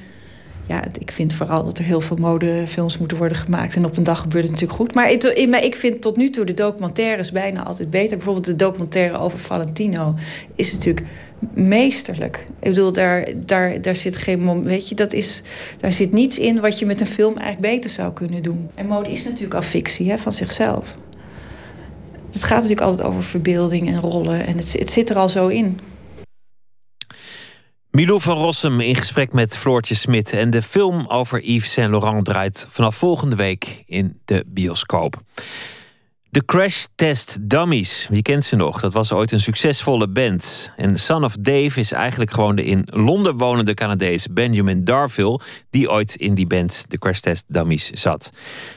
[0.67, 3.75] Ja, ik vind vooral dat er heel veel modefilms moeten worden gemaakt.
[3.75, 4.93] En op een dag gebeurt het natuurlijk goed.
[4.95, 8.17] Maar ik, maar ik vind tot nu toe de documentaires bijna altijd beter.
[8.17, 10.15] Bijvoorbeeld de documentaire over Valentino
[10.55, 11.07] is natuurlijk
[11.53, 12.47] meesterlijk.
[12.59, 15.41] Ik bedoel, daar, daar, daar zit geen mom- Weet je, dat is,
[15.77, 18.69] daar zit niets in wat je met een film eigenlijk beter zou kunnen doen.
[18.75, 20.95] En mode is natuurlijk al fictie hè, van zichzelf.
[22.31, 24.45] Het gaat natuurlijk altijd over verbeelding en rollen.
[24.45, 25.79] En het, het zit er al zo in.
[27.93, 30.31] Milou van Rossum in gesprek met Floortje Smit.
[30.31, 35.21] En de film over Yves Saint Laurent draait vanaf volgende week in de bioscoop.
[36.29, 38.79] De Crash Test Dummies, wie kent ze nog?
[38.79, 40.71] Dat was ooit een succesvolle band.
[40.77, 45.39] En Son of Dave is eigenlijk gewoon de in Londen wonende Canadees Benjamin Darville,
[45.69, 48.29] die ooit in die band de Crash Test Dummies zat.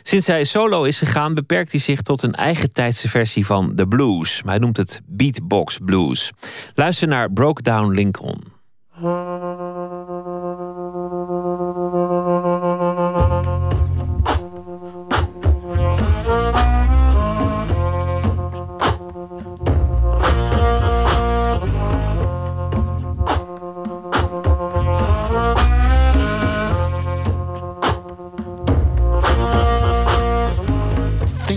[0.03, 3.89] Sinds hij solo is gegaan, beperkt hij zich tot een eigen tijdse versie van de
[3.89, 4.43] blues.
[4.43, 6.33] Maar hij noemt het beatbox blues.
[6.75, 8.56] Luister naar Broke Down Lincoln.
[8.97, 9.09] Think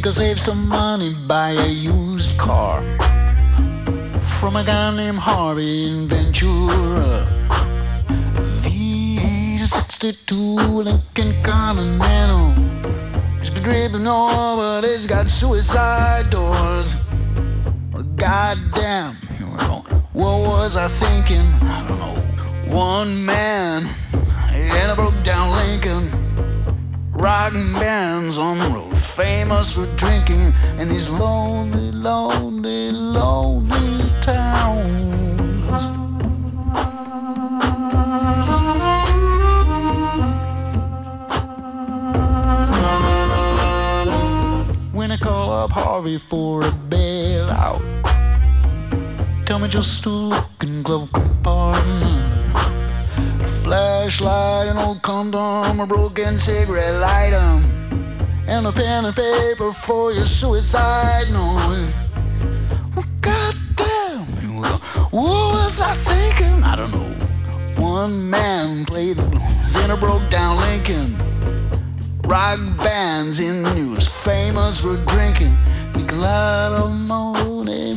[0.05, 2.83] I'll save some money, buy a used car
[4.39, 7.27] from a guy named Harvey in Ventura.
[8.61, 10.31] V62
[10.85, 12.53] Lincoln Continental.
[13.41, 16.95] It's been oil, but it's got suicide doors.
[18.15, 19.15] Goddamn,
[20.13, 21.45] what was I thinking?
[21.63, 22.15] I don't know.
[22.73, 23.89] One man
[24.53, 26.28] in a broke down Lincoln.
[27.19, 35.85] Rocking bands on the road, famous for drinking in these lonely, lonely, lonely towns.
[44.93, 47.81] When I call up Harvey for a bailout,
[49.45, 52.28] tell me just look in glove compartment.
[53.64, 57.61] Flashlight, an old condom, a broken cigarette lighter,
[58.48, 61.90] and a pen and paper for your suicide note.
[62.95, 64.26] Well, goddamn,
[65.11, 66.64] what was I thinking?
[66.64, 67.84] I don't know.
[67.84, 71.18] One man played the blues in a broke down Lincoln.
[72.23, 75.56] Rock bands in the news, famous for drinking.
[75.95, 77.94] Make a lot of money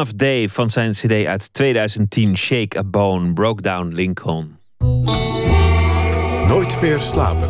[0.00, 4.58] of Dave van zijn CD uit 2010, Shake a Bone, Broke Down Lincoln.
[6.48, 7.48] Nooit meer slapen.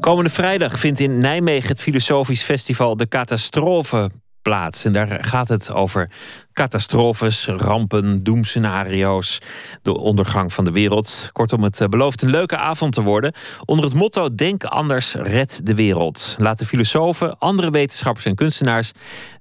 [0.00, 4.10] Komende vrijdag vindt in Nijmegen het Filosofisch Festival De Catastrofe
[4.44, 4.84] plaats.
[4.84, 6.10] En daar gaat het over
[6.52, 9.40] catastrofes, rampen, doemscenario's,
[9.82, 11.28] de ondergang van de wereld.
[11.32, 13.32] Kortom, het eh, belooft een leuke avond te worden.
[13.64, 16.36] Onder het motto Denk anders, red de wereld.
[16.38, 18.92] Laten filosofen, andere wetenschappers en kunstenaars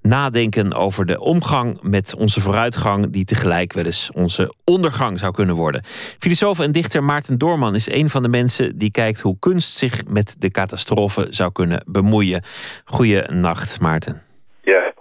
[0.01, 5.55] nadenken over de omgang met onze vooruitgang, die tegelijk wel eens onze ondergang zou kunnen
[5.55, 5.81] worden.
[6.19, 10.05] Filosoof en dichter Maarten Doorman is een van de mensen die kijkt hoe kunst zich
[10.07, 12.43] met de catastrofe zou kunnen bemoeien.
[12.85, 14.21] Goeienacht, Maarten.
[14.61, 14.92] Ja.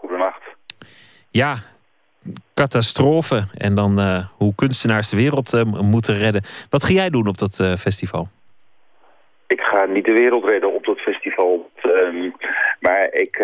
[1.32, 1.56] Ja,
[2.54, 6.42] catastrofe en dan eh, hoe kunstenaars de wereld eh, moeten redden.
[6.70, 8.28] Wat ga jij doen op dat eh, festival?
[9.46, 11.70] Ik ga niet de wereld redden op dat festival.
[11.82, 12.30] ehm,
[12.80, 13.36] maar ik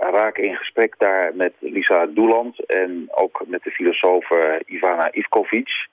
[0.00, 4.28] raak in gesprek daar met Lisa Doeland en ook met de filosoof
[4.66, 5.88] Ivana Ivkovic.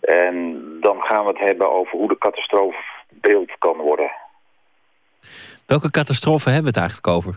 [0.00, 4.10] En dan gaan we het hebben over hoe de catastrofe beeld kan worden.
[5.66, 7.34] Welke catastrofe hebben we het eigenlijk over?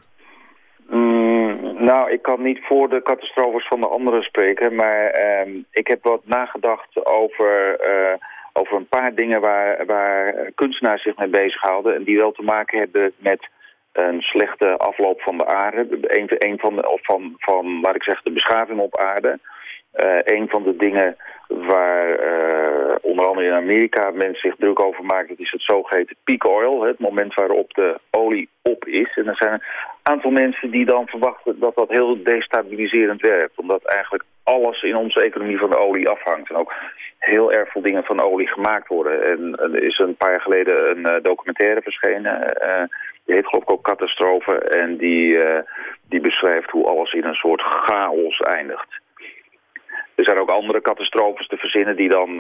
[0.90, 1.17] Mm,
[1.62, 6.04] nou, ik kan niet voor de catastrofes van de anderen spreken, maar ehm, ik heb
[6.04, 8.14] wat nagedacht over, eh,
[8.54, 12.80] over een paar dingen waar, waar kunstenaars zich mee bezighouden en die wel te maken
[12.80, 13.50] hebben met
[13.92, 15.88] een slechte afloop van de aarde.
[16.02, 19.40] Een, een van, de, of van, van, laat ik zeggen, de beschaving op aarde.
[19.92, 21.18] Eh, een van de dingen
[21.48, 26.16] waar eh, onder andere in Amerika mensen zich druk over maken, dat is het zogeheten
[26.24, 29.12] peak oil, het moment waarop de olie op is.
[29.16, 29.62] En er zijn een
[30.02, 35.22] aantal mensen die dan verwachten dat dat heel destabiliserend werkt, omdat eigenlijk alles in onze
[35.22, 36.50] economie van de olie afhangt.
[36.50, 36.74] En ook
[37.18, 39.24] heel erg veel dingen van olie gemaakt worden.
[39.24, 42.84] En er is een paar jaar geleden een eh, documentaire verschenen, eh,
[43.26, 45.40] die heet geloof ik ook Catastrofe, en die,
[46.10, 49.06] die beschrijft hoe alles in een soort chaos eindigt.
[50.18, 52.38] Er zijn ook andere catastrofes te verzinnen die dan eh,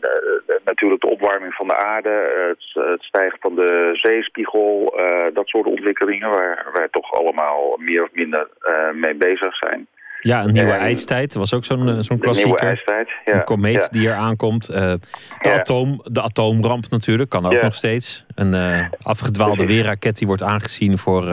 [0.00, 2.08] de- de- natuurlijk de opwarming van de aarde,
[2.48, 8.02] het, het stijgen van de zeespiegel, eh, dat soort ontwikkelingen waar wij toch allemaal meer
[8.02, 9.86] of minder eh, mee bezig zijn.
[10.20, 11.34] Ja, een nieuwe En- ijstijd.
[11.34, 12.66] Was ook zo'n zo'n klassieker.
[12.68, 13.34] ijstijd, ja.
[13.34, 13.88] Een komeet ja.
[13.98, 14.66] die er aankomt.
[14.66, 14.98] De,
[15.40, 15.52] Ja.
[15.58, 18.26] atoom, de atoomramp natuurlijk, kan ook nog steeds.
[18.34, 18.54] Een
[19.02, 21.24] afgedwaalde weerraket die wordt aangezien voor,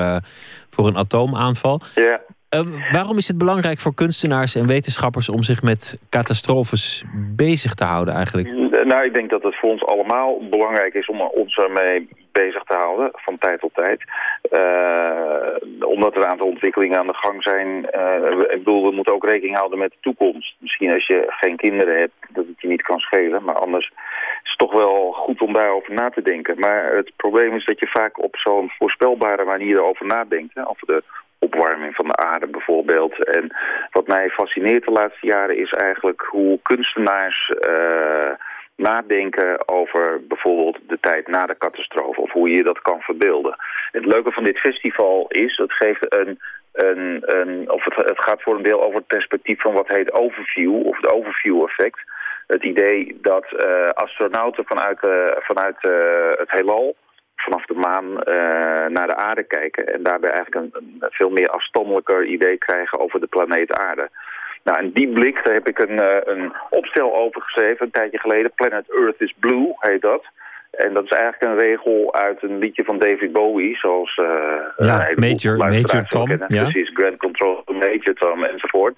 [0.69, 1.81] voor een atoomaanval.
[1.95, 2.21] Ja.
[2.49, 7.03] Eh, waarom is het belangrijk voor kunstenaars en wetenschappers om zich met catastrofes
[7.35, 8.51] bezig te houden eigenlijk?
[8.85, 12.73] Nou, ik denk dat het voor ons allemaal belangrijk is om ons ermee bezig te
[12.73, 14.03] houden van tijd tot tijd.
[14.41, 17.89] Eh, omdat er een aantal ontwikkelingen aan de gang zijn.
[17.89, 20.55] Eh, ik bedoel, we moeten ook rekening houden met de toekomst.
[20.59, 23.43] Misschien als je geen kinderen hebt, dat het je niet kan schelen.
[23.43, 23.91] Maar anders
[24.43, 26.59] is het toch wel goed om daarover na te denken.
[26.59, 30.53] Maar het probleem is dat je vaak op zo'n voorspelbare manier erover nadenkt.
[30.53, 31.03] Hè, over de
[31.39, 33.25] opwarming van de aarde bijvoorbeeld.
[33.25, 33.55] En
[33.91, 38.31] wat mij fascineert de laatste jaren is eigenlijk hoe kunstenaars eh,
[38.75, 42.21] nadenken over bijvoorbeeld de tijd na de catastrofe.
[42.21, 43.55] Of hoe je dat kan verbeelden.
[43.91, 46.39] Het leuke van dit festival is, het geeft een...
[46.71, 50.11] Een, een, of het, het gaat voor een deel over het perspectief van wat heet
[50.13, 51.99] overview, of het overview effect.
[52.47, 55.75] Het idee dat eh, astronauten vanuit, eh, vanuit
[56.37, 56.95] het heelal,
[57.47, 59.87] vanaf de maan, eh, naar de aarde kijken.
[59.93, 64.09] En daarbij eigenlijk een, een veel meer afstandelijker idee krijgen over de planeet aarde.
[64.63, 68.19] Nou, en die blik, daar heb ik een, eh, een opstel over geschreven een tijdje
[68.19, 68.51] geleden.
[68.55, 70.25] Planet Earth is Blue heet dat.
[70.71, 74.15] En dat is eigenlijk een regel uit een liedje van David Bowie, zoals...
[74.15, 76.63] eh, Ja, Major- Major Tom, ja.
[76.63, 78.95] Precies, Grand Control, Major Tom enzovoort.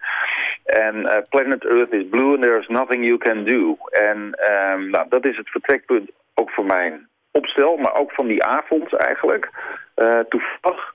[0.63, 3.77] En Planet Earth is blue and there is nothing you can do.
[3.89, 8.43] En ehm, nou, dat is het vertrekpunt ook voor mijn opstel, maar ook van die
[8.43, 9.49] avond eigenlijk,
[9.95, 10.93] eh, toevallig.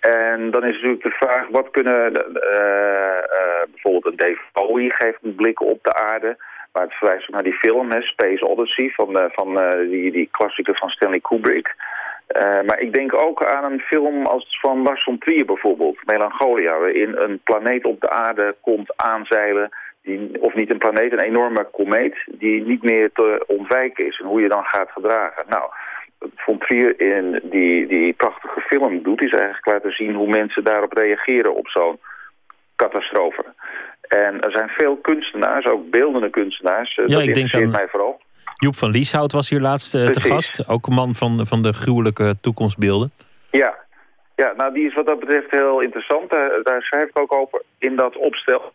[0.00, 5.18] En dan is natuurlijk de vraag, wat kunnen eh, eh, bijvoorbeeld een Dave Bowie geeft
[5.22, 6.36] een blik op de aarde,
[6.72, 9.54] maar het verwijst ook naar die film, hè, Space Odyssey, van, van
[9.90, 11.74] die, die klassieker van Stanley Kubrick.
[12.66, 17.16] Maar ik denk ook aan een film als van Lars von Trier bijvoorbeeld, Melancholia, waarin
[17.16, 19.70] een planeet op de aarde komt aanzeilen,
[20.06, 24.26] die, of niet een planeet, een enorme komeet, die niet meer te ontwijken is en
[24.26, 25.44] hoe je dan gaat gedragen.
[25.48, 25.70] Nou,
[26.36, 30.92] von Trier in die, die prachtige film doet, is eigenlijk laten zien hoe mensen daarop
[30.92, 31.98] reageren op zo'n
[32.76, 33.44] catastrofe.
[34.08, 37.88] En er zijn veel kunstenaars, ook beeldende kunstenaars, eh, Ja, dat ik denk aan- mij
[37.88, 38.20] vooral.
[38.56, 40.68] Joep van Lieshout was hier laatst eh, te gast.
[40.68, 43.10] Ook een man van, van de gruwelijke toekomstbeelden.
[43.50, 43.76] Ja.
[44.36, 46.30] ja, nou die is wat dat betreft heel interessant.
[46.30, 48.70] Daar, daar schrijf ik ook over in dat opstel.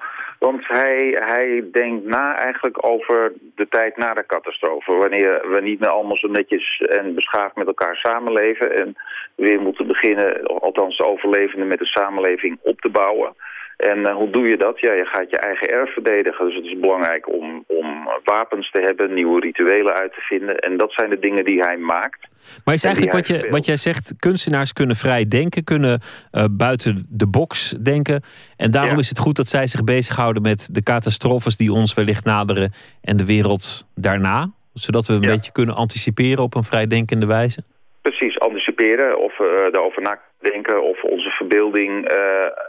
[0.48, 4.92] Want hij, hij denkt na eigenlijk over de tijd na de catastrofe.
[4.92, 8.76] Wanneer we niet meer allemaal zo netjes en beschaafd met elkaar samenleven.
[8.76, 8.96] En
[9.36, 13.34] weer moeten beginnen, althans de overlevenden, met de samenleving op te bouwen.
[13.82, 14.80] En eh, hoe doe je dat?
[14.80, 16.46] Ja, je gaat je eigen erf verdedigen.
[16.46, 20.56] Dus het is belangrijk om, om wapens te hebben, nieuwe rituelen uit te vinden.
[20.60, 22.28] En dat zijn de dingen die hij maakt.
[22.66, 26.02] Maar is eigenlijk wat, je, wat jij zegt, kunstenaars kunnen vrij denken, kunnen
[26.32, 28.22] eh, buiten de box denken.
[28.58, 29.00] En daarom Ja.
[29.00, 33.18] is het goed dat zij zich bezighouden met de catastrofes die ons wellicht naderen en
[33.18, 34.52] de wereld daarna.
[34.74, 37.64] Zodat we een beetje kunnen anticiperen op een vrijdenkende wijze.
[38.02, 38.40] Precies,
[38.82, 42.20] anticiperen of uh, daarover nadenken of onze verbeelding uh,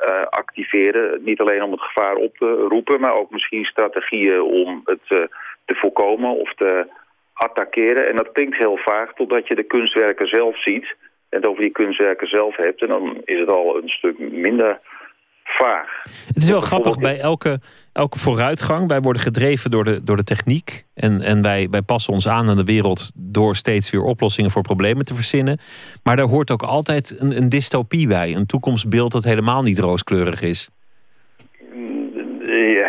[0.09, 1.21] uh, activeren.
[1.25, 5.29] Niet alleen om het gevaar op te roepen, maar ook misschien strategieën om het
[5.65, 6.87] te voorkomen of te
[7.33, 8.09] attackeren.
[8.09, 10.97] En dat klinkt heel vaag totdat je de kunstwerken zelf ziet
[11.29, 12.83] en het over die kunstwerken zelf hebt.
[12.83, 14.81] En dan is het al een stuk minder
[15.59, 16.03] vaag.
[16.27, 17.61] Het is wel grappig bij elke,
[17.93, 18.89] elke vooruitgang.
[18.89, 20.85] Wij worden gedreven door de, door de techniek.
[20.95, 24.63] En, en wij, wij passen ons aan aan de wereld door steeds weer oplossingen voor
[24.63, 25.59] problemen te verzinnen.
[26.05, 28.35] Maar daar hoort ook altijd een, een dystopie bij.
[28.35, 30.71] Een toekomstbeeld dat helemaal niet rooskleurig is.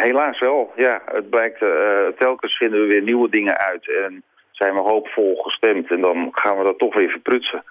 [0.02, 1.02] Helaas wel, ja.
[1.06, 1.70] Het blijkt, uh,
[2.18, 3.90] telkens vinden we weer nieuwe dingen uit.
[4.06, 5.92] En zijn we hoopvol gestemd.
[5.92, 7.64] En dan gaan we dat toch weer verprutsen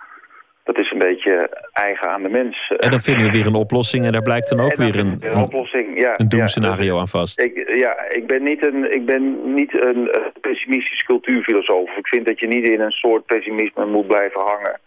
[0.65, 2.73] dat is een beetje eigen aan de mens.
[2.79, 5.19] En dan vinden we weer een oplossing en daar blijkt dan ook dan weer een,
[5.21, 7.41] een, oplossing, ja, een doemscenario ja, aan vast.
[7.41, 10.11] Ik, ja, ik ben niet een, ik ben niet een
[10.41, 11.97] pessimistisch cultuurfilosoof.
[11.97, 14.81] Ik vind dat je niet in een soort pessimisme moet blijven hangen.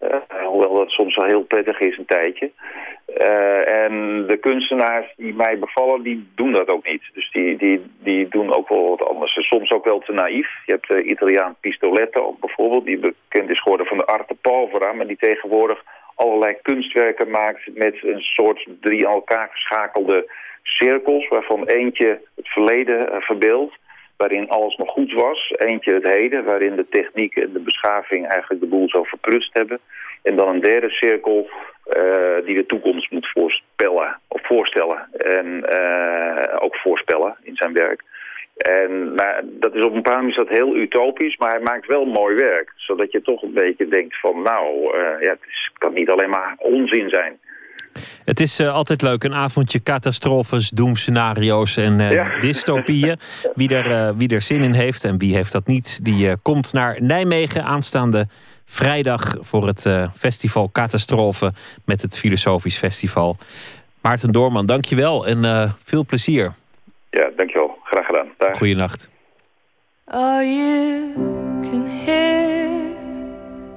[0.00, 2.50] Uh, hoewel dat soms wel heel prettig is een tijdje.
[3.20, 7.02] Uh, en de kunstenaars die mij bevallen, die doen dat ook niet.
[7.14, 9.32] Dus die, die, die doen ook wel wat anders.
[9.32, 10.48] Soms ook wel te naïef.
[10.66, 15.06] Je hebt de Italiaan Pistoletto bijvoorbeeld, die bekend is geworden van de Arte Povera, maar
[15.06, 15.82] die tegenwoordig
[16.14, 20.30] allerlei kunstwerken maakt met een soort drie aan elkaar geschakelde
[20.62, 23.76] cirkels, waarvan eentje het verleden verbeeldt,
[24.16, 25.52] waarin alles nog goed was.
[25.56, 29.78] Eentje het heden, waarin de techniek en de beschaving eigenlijk de boel zo verprust hebben.
[30.22, 31.48] En dan een derde cirkel
[31.96, 38.02] uh, die de toekomst moet voorspellen of voorstellen en uh, ook voorspellen in zijn werk.
[38.56, 42.04] En nou, dat is op een bepaalde manier dat heel utopisch, maar hij maakt wel
[42.04, 42.72] mooi werk.
[42.76, 46.30] Zodat je toch een beetje denkt van nou, uh, ja, het is, kan niet alleen
[46.30, 47.38] maar onzin zijn.
[48.24, 52.38] Het is uh, altijd leuk, een avondje catastrofes, doemscenario's en uh, ja.
[52.38, 53.18] dystopieën.
[53.54, 56.72] Wie er, uh, wie er zin in heeft en wie heeft dat niet, die komt
[56.72, 58.28] naar Nijmegen aanstaande
[58.64, 59.86] vrijdag voor het
[60.16, 61.52] festival Catastrofe
[61.84, 63.36] met het Filosofisch Festival.
[64.00, 66.54] Maarten Doorman, dankjewel en veel plezier.
[67.10, 67.78] Ja, dankjewel.
[67.84, 68.26] Graag gedaan.
[68.36, 68.56] Dag.
[68.56, 69.10] Goeienacht.
[70.08, 71.12] Oh, you
[71.62, 72.68] can hear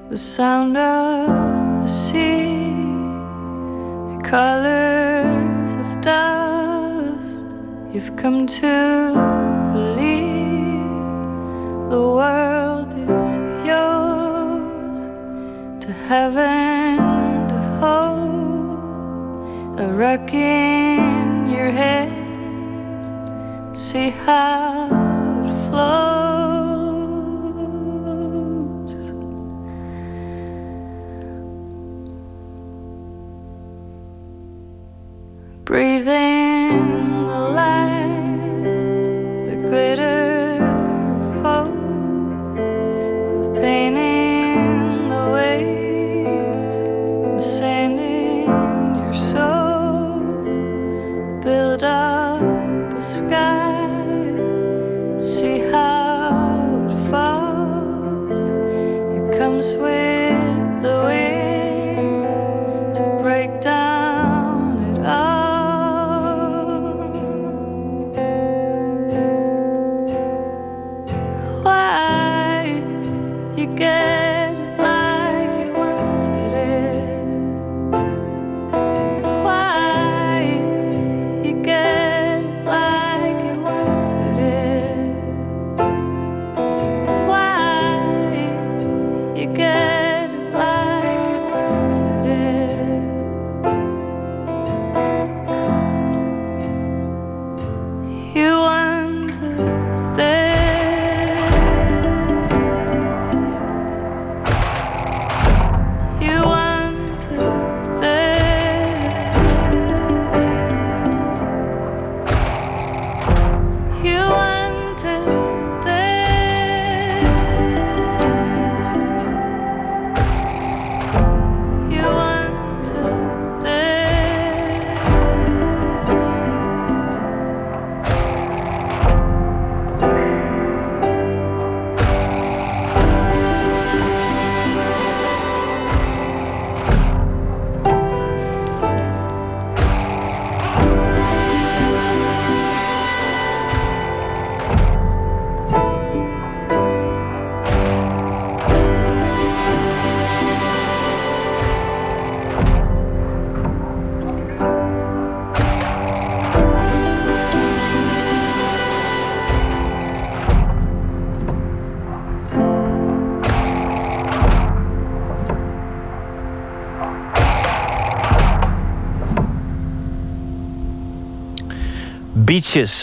[0.09, 2.58] the sound of the sea.
[4.23, 7.31] Colors of dust.
[7.93, 9.13] You've come to
[9.73, 10.89] believe
[11.89, 13.27] the world is
[13.65, 14.99] yours.
[15.85, 16.97] To heaven
[17.49, 22.11] to hold a wreck in your head.
[23.77, 24.87] See how
[25.45, 26.38] it flows
[35.69, 38.63] Breathe in the light
[39.45, 40.18] that glitters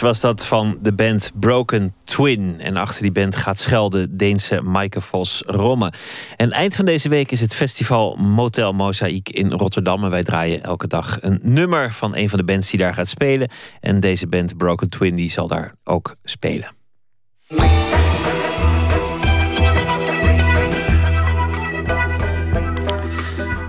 [0.00, 2.60] Was dat van de band Broken Twin.
[2.60, 5.92] En achter die band gaat schuil Deense Maaike Vos Romme.
[6.36, 10.04] En eind van deze week is het festival Motel Mozaïek in Rotterdam.
[10.04, 13.08] En wij draaien elke dag een nummer van een van de bands die daar gaat
[13.08, 13.50] spelen.
[13.80, 16.74] En deze band Broken Twin die zal daar ook spelen.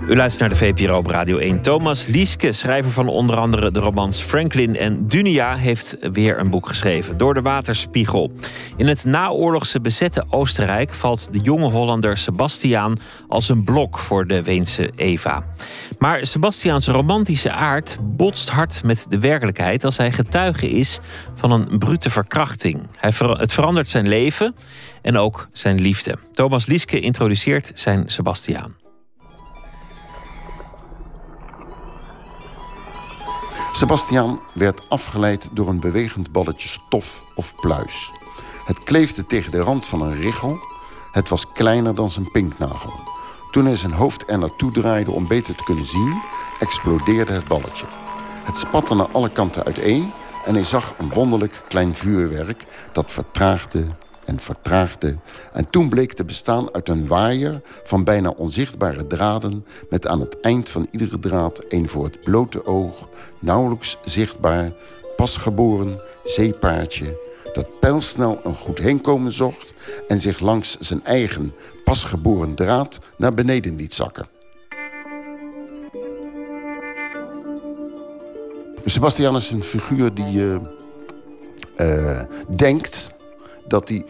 [0.08, 1.62] U luistert naar de VPRO op Radio 1.
[1.62, 6.68] Thomas Lieske, schrijver van onder andere de romans Franklin en Dunia, heeft weer een boek
[6.68, 8.32] geschreven, Door de Waterspiegel.
[8.78, 12.98] In het naoorlogse bezette Oostenrijk valt de jonge Hollander Sebastiaan
[13.28, 15.46] als een blok voor de Weense Eva.
[16.00, 21.00] Maar Sebastiaans romantische aard botst hard met de werkelijkheid als hij getuige is
[21.36, 22.82] van een brute verkrachting.
[23.38, 24.56] Het verandert zijn leven
[25.02, 26.18] en ook zijn liefde.
[26.34, 28.87] Thomas Lieske introduceert zijn Sebastiaan.
[33.78, 38.10] Sebastiaan werd afgeleid door een bewegend balletje stof of pluis.
[38.66, 40.60] Het kleefde tegen de rand van een richel.
[41.12, 43.00] Het was kleiner dan zijn pinknagel.
[43.52, 46.22] Toen hij zijn hoofd er naartoe draaide om beter te kunnen zien,
[46.60, 47.86] explodeerde het balletje.
[48.44, 50.12] Het spatte naar alle kanten uiteen
[50.46, 53.88] en hij zag een wonderlijk klein vuurwerk dat vertraagde
[54.28, 55.18] en vertraagde.
[55.54, 59.66] En toen bleek te bestaan uit een waaier van bijna onzichtbare draden...
[59.90, 63.10] met aan het eind van iedere draad een voor het blote oog...
[63.40, 64.72] nauwelijks zichtbaar,
[65.16, 67.20] pasgeboren zeepaardje...
[67.54, 69.74] dat pijlsnel een goed heenkomen zocht...
[70.08, 74.28] en zich langs zijn eigen pasgeboren draad naar beneden liet zakken.
[78.86, 80.60] Sebastian is een figuur die
[81.76, 82.22] eh,
[82.56, 83.16] denkt
[83.68, 84.06] dat hij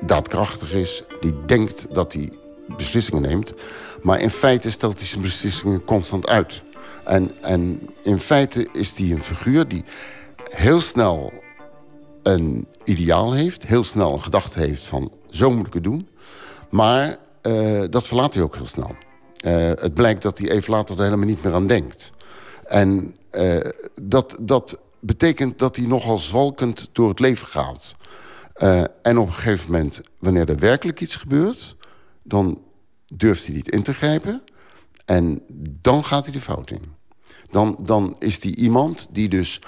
[0.00, 1.02] daadkrachtig is.
[1.20, 2.32] Die denkt dat hij
[2.76, 3.54] beslissingen neemt.
[4.02, 6.62] Maar in feite stelt hij zijn beslissingen constant uit.
[7.04, 9.84] En, en in feite is hij een figuur die
[10.50, 11.32] heel snel
[12.22, 13.66] een ideaal heeft.
[13.66, 16.08] Heel snel een gedachte heeft van zo moet ik het doen.
[16.70, 18.94] Maar eh, dat verlaat hij ook heel snel.
[19.36, 22.10] Eh, het blijkt dat hij even later er helemaal niet meer aan denkt.
[22.66, 23.58] En eh,
[24.02, 27.94] dat, dat betekent dat hij nogal zwalkend door het leven gaat.
[28.62, 31.76] Uh, en op een gegeven moment, wanneer er werkelijk iets gebeurt...
[32.22, 32.62] dan
[33.06, 34.42] durft hij niet in te grijpen.
[35.04, 35.42] En
[35.80, 36.94] dan gaat hij de fout in.
[37.50, 39.60] Dan, dan is hij iemand die dus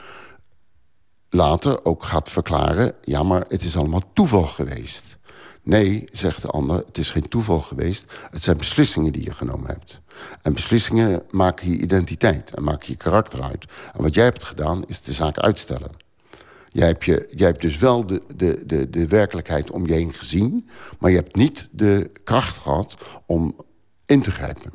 [1.28, 2.94] later ook gaat verklaren...
[3.02, 5.16] ja, maar het is allemaal toeval geweest.
[5.62, 8.12] Nee, zegt de ander, het is geen toeval geweest.
[8.30, 10.00] Het zijn beslissingen die je genomen hebt.
[10.42, 13.66] En beslissingen maken je identiteit en maken je karakter uit.
[13.92, 16.06] En wat jij hebt gedaan, is de zaak uitstellen.
[16.77, 20.12] Jij hebt, je, jij hebt dus wel de, de, de, de werkelijkheid om je heen
[20.12, 20.69] gezien...
[20.98, 22.97] maar je hebt niet de kracht gehad
[23.27, 23.57] om
[24.07, 24.73] in te grijpen.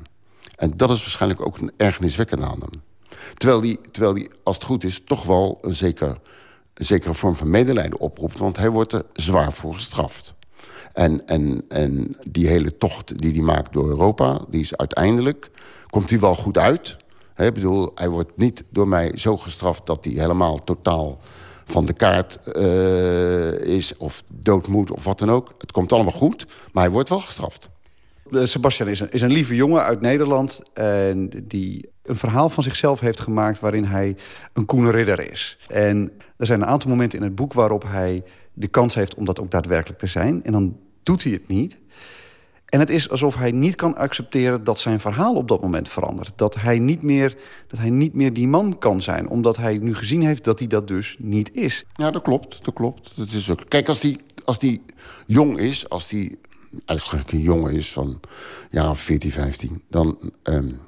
[0.56, 2.82] En dat is waarschijnlijk ook een ergerniswekkende aan hem.
[3.38, 6.18] Terwijl die, terwijl die, als het goed is, toch wel een, zeker,
[6.74, 8.40] zekere vorm van medelijden oproept...
[8.40, 10.34] want hij wordt er zwaar voor gestraft.
[10.94, 14.46] En, en, en die hele tocht die hij maakt door Europa...
[14.50, 15.50] die is uiteindelijk,
[15.90, 16.98] komt hij wel goed uit...
[17.36, 21.20] Ik bedoel, hij wordt niet door mij zo gestraft dat hij helemaal totaal
[21.72, 25.54] van de kaart uh, is of dood moet of wat dan ook.
[25.58, 27.70] Het komt allemaal goed, maar hij wordt wel gestraft.
[28.32, 30.62] Sebastian is een, is een lieve jongen uit Nederland...
[30.74, 33.60] En die een verhaal van zichzelf heeft gemaakt...
[33.60, 34.16] waarin hij
[34.54, 35.58] een koene ridder is.
[35.68, 37.54] En er zijn een aantal momenten in het boek...
[37.54, 38.24] waarop hij
[38.54, 40.44] de kans heeft om dat ook daadwerkelijk te zijn.
[40.44, 41.78] En dan doet hij het niet.
[42.72, 46.32] En het is alsof hij niet kan accepteren dat zijn verhaal op dat moment verandert.
[46.36, 47.38] Dat hij niet meer,
[47.68, 49.30] dat hij niet meer die man kan zijn.
[49.30, 51.86] Omdat hij nu gezien heeft dat hij dat dus niet is.
[51.94, 52.66] Ja, dat klopt.
[52.66, 53.12] Dat klopt.
[53.16, 53.64] Dat is ook...
[53.68, 54.82] Kijk, als die, als die
[55.26, 56.40] jong is, als die
[56.86, 58.20] eigenlijk een jongen is van
[58.70, 59.84] ja, 14, 15...
[59.90, 60.80] dan um,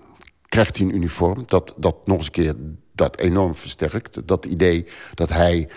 [0.46, 2.56] krijgt hij een uniform dat, dat nog eens een keer
[2.96, 4.28] dat enorm versterkt.
[4.28, 5.70] Dat idee dat hij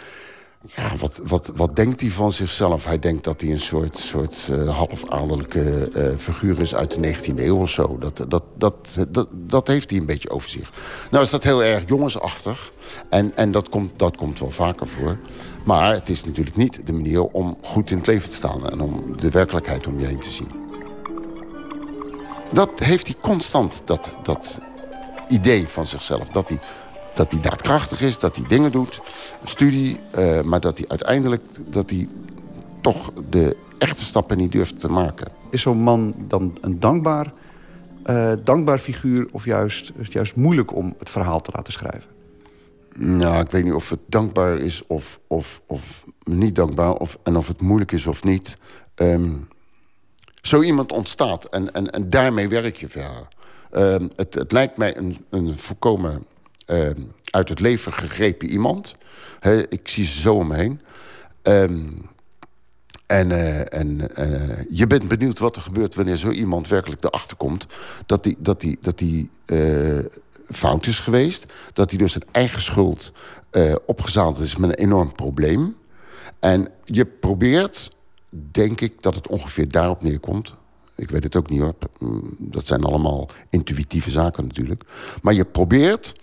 [0.75, 2.85] ja, wat, wat, wat denkt hij van zichzelf?
[2.85, 7.35] Hij denkt dat hij een soort, soort uh, half-adellijke uh, figuur is uit de 19e
[7.37, 7.99] eeuw of zo.
[7.99, 10.71] Dat, dat, dat, dat, dat heeft hij een beetje over zich.
[11.11, 12.73] Nou is dat heel erg jongensachtig.
[13.11, 15.19] En, en dat, komt, dat komt wel vaker voor.
[15.65, 18.71] Maar het is natuurlijk niet de manier om goed in het leven te staan...
[18.71, 20.51] en om de werkelijkheid om je heen te zien.
[22.53, 24.59] Dat heeft hij constant, dat, dat
[25.29, 26.29] idee van zichzelf.
[26.29, 26.59] Dat hij
[27.17, 29.01] dat hij daadkrachtig is, dat hij dingen doet,
[29.45, 30.01] studie...
[30.19, 32.09] Uh, maar dat hij uiteindelijk dat hij
[32.81, 35.33] toch de echte stappen niet durft te maken.
[35.51, 37.33] Is zo'n man dan een dankbaar,
[38.07, 39.29] uh, dankbaar figuur...
[39.33, 42.11] of juist, is het juist moeilijk om het verhaal te laten schrijven?
[42.97, 46.93] Nou, ik weet niet of het dankbaar is of, of, of niet dankbaar...
[46.93, 48.57] Of, en of het moeilijk is of niet.
[48.95, 49.49] Um,
[50.43, 53.29] zo iemand ontstaat en, en, en daarmee werk je verder.
[53.73, 56.36] Um, het, het lijkt mij een, een volkomen uh,
[57.31, 58.97] uit het leven gegrepen iemand.
[59.69, 60.81] Ik zie ze zo om me heen.
[61.43, 61.85] Ehm,
[63.07, 67.37] en eh, en eh, je bent benieuwd wat er gebeurt wanneer zo iemand werkelijk erachter
[67.37, 67.67] komt...
[68.07, 69.59] dat die, dat die, dat die eh,
[70.49, 71.47] fout is geweest.
[71.73, 73.13] Dat hij dus een eigen schuld
[73.87, 75.77] opgezadeld is met een enorm probleem.
[76.41, 77.91] En je probeert,
[78.31, 80.55] denk ik, dat het ongeveer daarop neerkomt.
[80.95, 81.75] Ik weet het ook niet hoor.
[82.39, 84.83] Dat zijn allemaal intuïtieve zaken natuurlijk.
[85.23, 86.15] Maar je probeert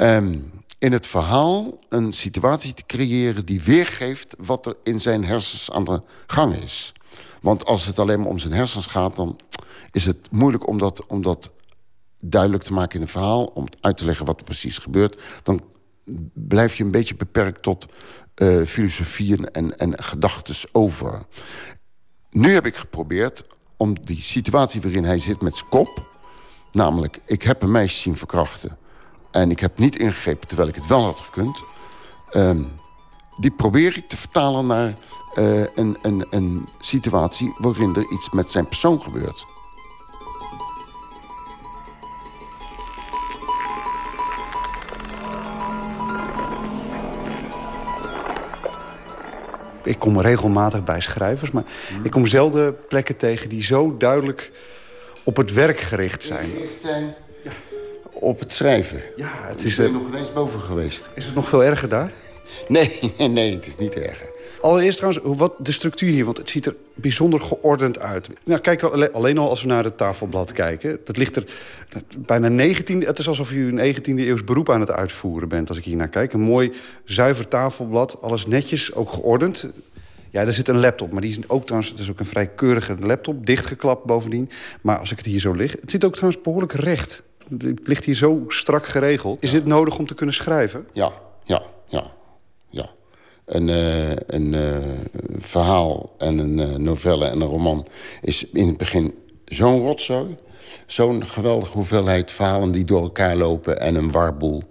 [0.00, 0.38] ehm,
[0.78, 3.46] in het verhaal een situatie te creëren...
[3.46, 6.92] die weergeeft wat er in zijn hersens aan de gang is.
[7.40, 9.16] Want als het alleen maar om zijn hersens gaat...
[9.16, 9.40] dan
[9.92, 11.52] is het moeilijk om dat, om dat
[12.18, 13.44] duidelijk te maken in een verhaal...
[13.44, 15.22] om uit te leggen wat er precies gebeurt...
[15.42, 15.64] dan
[16.32, 17.86] blijf je een beetje beperkt tot
[18.34, 21.22] eh, filosofieën en, en gedachten over.
[22.30, 23.46] Nu heb ik geprobeerd
[23.76, 26.10] om die situatie waarin hij zit met zijn kop...
[26.72, 28.78] namelijk, ik heb een meisje zien verkrachten...
[29.30, 31.62] en ik heb niet ingegrepen terwijl ik het wel had gekund...
[32.30, 32.62] ehm,
[33.36, 34.94] die probeer ik te vertalen naar
[35.34, 37.54] eh, een, een, een situatie...
[37.58, 39.46] waarin er iets met zijn persoon gebeurt.
[49.82, 51.64] Ik kom regelmatig bij schrijvers, maar
[52.02, 54.52] ik kom zelden plekken tegen die zo duidelijk
[55.24, 56.50] op het werk gericht zijn.
[56.80, 57.14] zijn
[58.20, 59.02] op het schrijven.
[59.16, 61.10] Ja, het Ik is, ben eh, nog ineens boven geweest.
[61.14, 62.12] Is het nog veel erger daar?
[62.68, 64.30] Nee, nee, nee, het is niet erger.
[64.60, 68.28] Allereerst trouwens, wat de structuur hier, want het ziet er bijzonder geordend uit.
[68.44, 70.98] Nou, kijk alleen al als we naar het tafelblad kijken.
[71.04, 71.44] Dat ligt er
[72.18, 73.00] bijna 19.
[73.00, 75.96] Het is alsof u een 19e eeuws beroep aan het uitvoeren bent als ik hier
[75.96, 76.32] naar kijk.
[76.32, 76.72] Een mooi,
[77.04, 79.70] zuiver tafelblad, alles netjes, ook geordend.
[80.30, 81.90] Ja, er zit een laptop, maar die is ook trouwens...
[81.90, 84.50] het is ook een vrij keurige laptop, dichtgeklapt bovendien.
[84.80, 85.72] Maar als ik het hier zo lig...
[85.80, 87.22] Het zit ook trouwens behoorlijk recht.
[87.58, 89.42] Het ligt hier zo strak geregeld.
[89.42, 90.86] Is dit nodig om te kunnen schrijven?
[90.92, 91.12] Ja,
[91.44, 92.10] ja, ja,
[92.68, 92.90] ja.
[93.44, 94.76] Een, eh, een eh,
[95.38, 97.86] verhaal en een eh, novelle en een roman
[98.20, 99.14] is in het begin
[99.44, 100.36] zo'n rotzooi.
[100.86, 104.62] Zo'n geweldige hoeveelheid verhalen die door elkaar lopen en een warboel.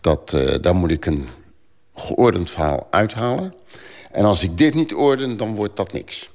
[0.00, 1.28] Dat, daar moet ik een
[1.94, 3.54] geordend verhaal uithalen.
[4.10, 6.30] En als ik dit niet orden, dan wordt dat niks.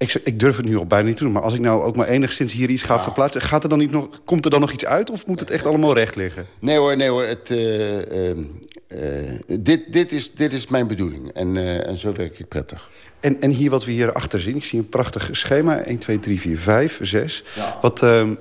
[0.00, 1.96] Ik, ik durf het nu al bijna niet te doen, maar als ik nou ook
[1.96, 3.40] maar enigszins hier iets ga verplaatsen...
[3.40, 5.66] Gaat er dan niet nog, komt er dan nog iets uit of moet het echt
[5.66, 6.46] allemaal recht liggen?
[6.58, 7.22] Nee hoor, nee hoor.
[7.22, 8.36] Het, eh, eh,
[8.90, 8.98] eh,
[9.46, 11.32] dit, dit, is, dit is mijn bedoeling.
[11.32, 12.90] En, eh, en zo werk ik prettig.
[13.20, 15.78] En, en hier wat we hier achter zien, ik zie een prachtig schema.
[15.78, 17.44] 1, 2, 3, 4, 5, 6.
[17.80, 18.34] Wat ehm,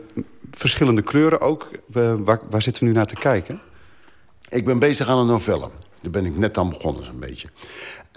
[0.52, 1.72] verschillende kleuren ook.
[1.88, 3.62] Waar, waar zitten we nu naar te kijken?
[4.50, 5.70] Ik ben bezig aan een novelle.
[6.02, 7.48] Daar ben ik net aan begonnen, zo'n beetje.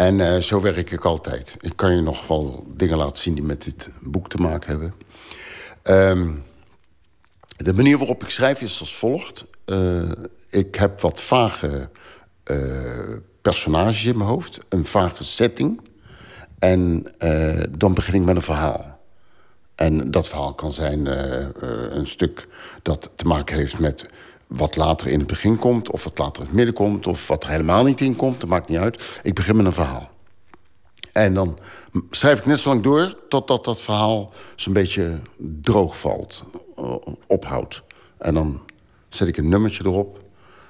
[0.07, 1.57] En eh, zo werk ik altijd.
[1.61, 4.95] Ik kan je nog wel dingen laten zien die met dit boek te maken hebben.
[5.83, 6.31] Ehm,
[7.57, 9.45] de manier waarop ik schrijf is als volgt.
[9.65, 10.11] Eh,
[10.51, 11.91] ik heb wat vage
[12.43, 14.61] eh, personages in mijn hoofd.
[14.69, 15.81] Een vage setting.
[16.59, 17.05] En
[17.71, 19.01] dan begin ik met een verhaal.
[19.75, 21.07] En dat verhaal kan zijn
[21.97, 22.49] een stuk
[22.83, 24.07] dat te maken heeft met
[24.55, 25.91] wat later in het begin komt...
[25.91, 28.41] of wat later in het midden komt, of wat er helemaal niet in komt.
[28.41, 29.21] Dat maakt niet uit.
[29.23, 30.11] Ik begin met een verhaal.
[31.13, 31.59] En dan
[32.11, 36.43] schrijf ik net zo lang door totdat dat verhaal zo'n beetje droog valt,
[36.77, 36.95] eh,
[37.27, 37.83] ophoudt.
[38.19, 38.61] En dan
[39.09, 40.21] zet ik een nummertje erop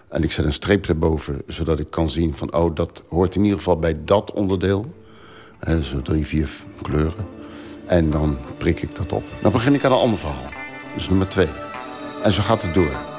[0.09, 1.43] en ik zet een streep erboven...
[1.47, 4.95] zodat ik kan zien van, oh, dat hoort in ieder geval bij dat onderdeel.
[5.59, 6.51] En zo drie, vier
[6.83, 7.27] kleuren.
[7.87, 9.23] En dan prik ik dat op.
[9.43, 10.51] Dan begin ik aan een ander verhaal.
[10.95, 11.49] Dus nummer twee.
[12.23, 13.12] En zo gaat het door.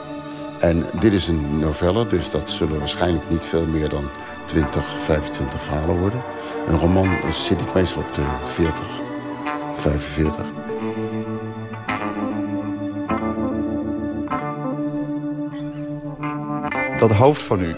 [0.63, 4.09] En dit is een novelle, dus dat zullen waarschijnlijk niet veel meer dan
[4.45, 6.21] 20, 25 verhalen worden.
[6.67, 8.85] Een roman eh, zit ik meestal op de 40,
[9.75, 10.45] 45.
[16.97, 17.75] Dat hoofd van u,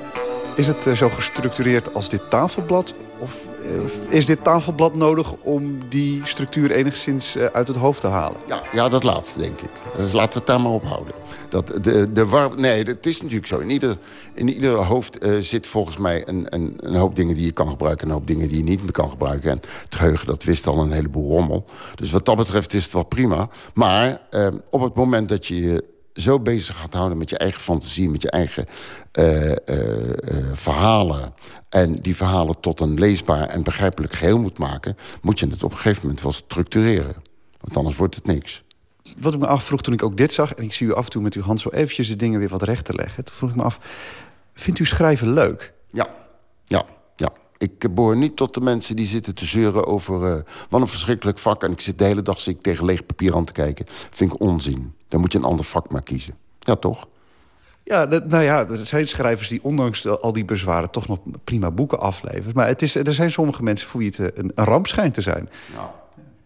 [0.55, 2.93] is het eh, zo gestructureerd als dit tafelblad?
[3.19, 8.07] Of, eh, is dit tafelblad nodig om die structuur enigszins eh, uit het hoofd te
[8.07, 8.37] halen?
[8.47, 9.69] Ja, ja, dat laatste, denk ik.
[9.97, 11.13] Dus laten we het daar maar op houden.
[11.49, 12.59] Dat de, de war...
[12.59, 13.59] Nee, het is natuurlijk zo.
[13.59, 13.97] In ieder,
[14.33, 17.69] in ieder hoofd eh, zit volgens mij een, een, een hoop dingen die je kan
[17.69, 18.03] gebruiken...
[18.03, 19.51] en een hoop dingen die je niet meer kan gebruiken.
[19.51, 21.65] En het geheugen, dat wist al een heleboel rommel.
[21.95, 23.49] Dus wat dat betreft is het wel prima.
[23.73, 24.21] Maar
[24.69, 25.83] op het moment dat je
[26.15, 28.09] zo bezig gaat houden met je eigen fantasie...
[28.09, 28.65] met je eigen
[29.11, 31.33] eh, eh, eh, verhalen...
[31.69, 34.97] en die verhalen tot een leesbaar en begrijpelijk geheel moet maken...
[35.21, 37.15] moet je het op een gegeven moment wel structureren.
[37.59, 38.63] Want anders wordt het niks.
[39.19, 40.53] Wat ik me afvroeg toen ik ook dit zag...
[40.53, 42.49] en ik zie u af en toe met uw hand zo eventjes de dingen weer
[42.49, 43.23] wat recht te leggen...
[43.23, 43.79] toen vroeg ik me af,
[44.53, 45.73] vindt u schrijven leuk?
[45.87, 46.07] Ja,
[46.63, 46.94] ja, ja.
[47.65, 50.25] Ik eh, behoor niet tot de mensen die zitten te zeuren over...
[50.25, 51.63] eh, wat een verschrikkelijk vak.
[51.63, 53.85] En ik zit de hele dag zit ik tegen leeg papier aan te kijken.
[53.89, 54.93] Vind ik onzin.
[55.07, 56.35] Dan moet je een ander vak maar kiezen.
[56.59, 57.07] Ja, toch?
[57.83, 60.91] Ja, dat, nou ja, er zijn schrijvers die ondanks al die bezwaren...
[60.91, 62.51] toch nog prima boeken afleveren.
[62.53, 65.13] Maar het is, er zijn sommige mensen voor wie het eh, een, een ramp schijnt
[65.13, 65.49] te zijn.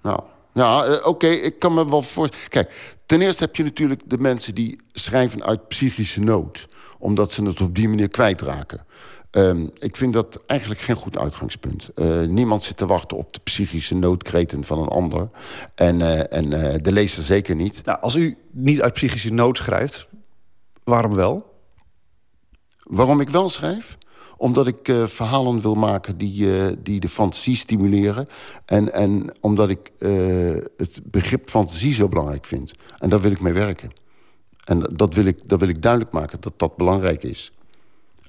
[0.01, 0.19] Nou,
[0.53, 2.29] ja, eh, oké, ik kan me wel voor.
[2.49, 6.67] Kijk, ten eerste heb je natuurlijk de mensen die schrijven uit psychische nood.
[6.99, 8.85] Omdat ze het op die manier kwijtraken.
[9.31, 11.89] Ehm, ik vind dat eigenlijk geen goed uitgangspunt.
[11.95, 15.29] Eh, niemand zit te wachten op de psychische noodkreten van een ander.
[15.75, 17.85] En, eh, en eh, de lezer zeker niet.
[17.85, 20.07] Nou, als u niet uit psychische nood schrijft,
[20.83, 21.53] waarom wel?
[22.83, 23.97] Waarom ik wel schrijf?
[24.37, 26.47] Omdat ik verhalen wil maken die,
[26.81, 28.27] die de fantasie stimuleren.
[28.65, 29.91] En, en omdat ik
[30.77, 32.73] het begrip fantasie zo belangrijk vind.
[32.99, 33.91] En daar wil ik mee werken.
[34.65, 37.51] En dat wil ik, dat wil ik duidelijk maken, dat dat belangrijk is.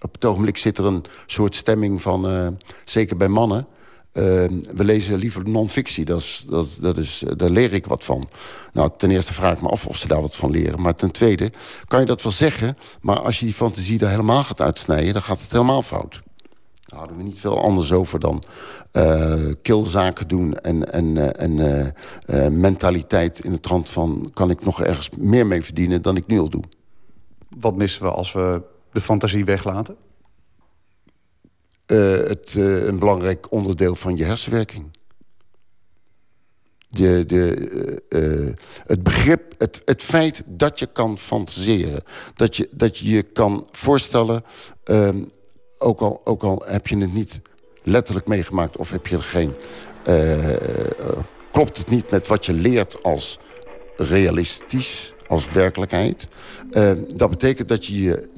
[0.01, 2.47] Op het ogenblik zit er een soort stemming van, eh,
[2.85, 3.67] zeker bij mannen...
[4.13, 4.23] eh,
[4.75, 8.29] we lezen liever non-fictie, dat is, dat, dat is, daar leer ik wat van.
[8.73, 10.81] Nou, ten eerste vraag ik me af of ze daar wat van leren.
[10.81, 11.53] Maar ten tweede
[11.87, 12.77] kan je dat wel zeggen...
[13.01, 15.13] maar als je die fantasie daar helemaal gaat uitsnijden...
[15.13, 16.23] dan gaat het helemaal fout.
[16.87, 18.43] Daar houden we niet veel anders over dan
[18.93, 20.59] eh kilzaken doen...
[20.59, 21.93] en, en,
[22.25, 24.31] eh, mentaliteit in de trant van...
[24.35, 26.63] kan ik nog ergens meer mee verdienen dan ik nu al doe.
[27.59, 29.97] Wat missen we als we de fantasie weglaten?
[31.91, 34.99] eh, het, eh, een belangrijk onderdeel van je hersenwerking.
[36.89, 37.55] De, de,
[38.09, 42.03] eh, het begrip, het, het feit dat je kan fantaseren.
[42.35, 44.45] Dat je dat je, je kan voorstellen,
[44.85, 45.25] ehm,
[45.79, 47.41] ook, al, ook al heb je het niet
[47.83, 48.77] letterlijk meegemaakt...
[48.77, 49.55] of heb je er geen,
[51.53, 53.39] klopt het niet met wat je leert als
[53.97, 56.29] realistisch, als werkelijkheid.
[56.71, 58.29] Eh, dat betekent dat je je,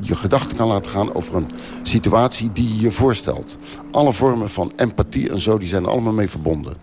[0.00, 1.50] je gedachten kan laten gaan over een
[1.82, 3.56] situatie die je je voorstelt.
[3.90, 6.76] Alle vormen van empathie en zo, die zijn er allemaal mee verbonden.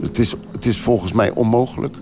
[0.00, 1.96] Het is, het is volgens mij onmogelijk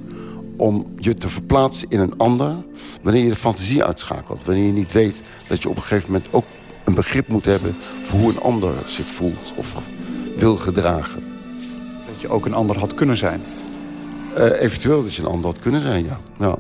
[0.57, 2.57] om je te verplaatsen in een ander...
[3.03, 4.45] wanneer je de fantasie uitschakelt.
[4.45, 6.45] Wanneer je niet weet dat je op een gegeven moment ook
[6.85, 7.77] een begrip moet hebben...
[8.03, 9.77] voor hoe een ander zich voelt of
[10.37, 11.25] wil gedragen.
[12.13, 13.43] Dat je ook een ander had kunnen zijn.
[14.35, 16.21] Eh, eventueel dat je een ander had kunnen zijn, ja.
[16.39, 16.57] ja.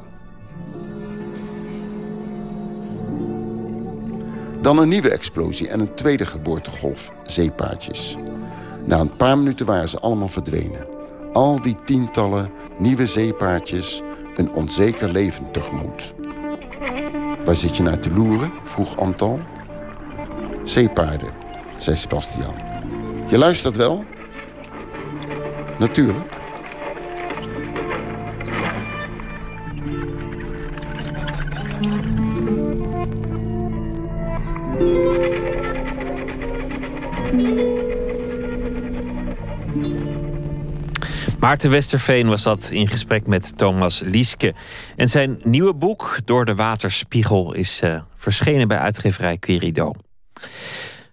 [4.60, 8.16] Dan een nieuwe explosie en een tweede geboortegolf zeepaardjes.
[8.84, 10.86] Na een paar minuten waren ze allemaal verdwenen.
[11.32, 14.02] Al die tientallen nieuwe zeepaardjes
[14.34, 16.14] een onzeker leven tegemoet.
[17.44, 18.52] Waar zit je naar te loeren?
[18.62, 19.40] vroeg Antal.
[20.64, 21.30] Zeepaarden,
[21.78, 22.54] zei Sebastian.
[23.28, 24.04] Je luistert wel?
[25.78, 26.41] Natuurlijk.
[41.42, 44.54] Maarten Westerveen was dat in gesprek met Thomas Lieske.
[44.96, 49.92] En zijn nieuwe boek, Door de Waterspiegel, is eh, verschenen bij uitgeverij Querido.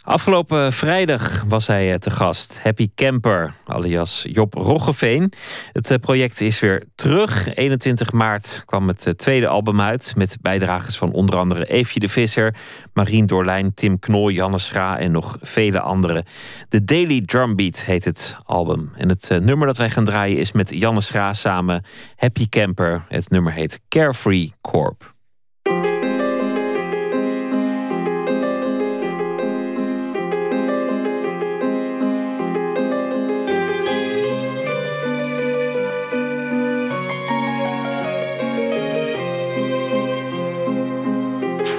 [0.03, 2.59] Afgelopen vrijdag was hij eh, te gast.
[2.63, 5.33] Happy Camper, alias Job Roggeveen.
[5.73, 7.55] Het eh, project is weer terug.
[7.55, 10.13] 21 maart kwam het eh, tweede album uit.
[10.15, 12.55] Met bijdragers van onder andere Eefje de Visser,
[12.93, 16.25] Marien Doorlijn, Tim Knol, Janne Schra en nog vele anderen.
[16.69, 18.91] The Daily Drumbeat heet het album.
[18.95, 21.83] En het nummer dat wij gaan draaien is met Janne Schra samen
[22.15, 23.05] Happy Camper.
[23.07, 25.17] Het nummer heet Carefree Corp.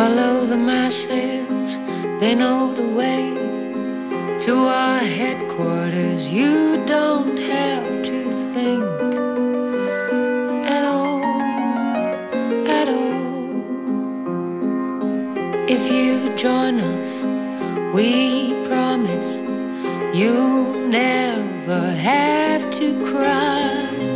[0.01, 1.77] Follow the masses,
[2.20, 3.35] they know the way
[4.39, 6.32] to our headquarters.
[6.32, 8.82] You don't have to think
[10.64, 11.22] at all,
[12.66, 13.51] at all.
[15.68, 17.12] If you join us,
[17.94, 19.31] we promise
[20.16, 24.10] you'll never have to cry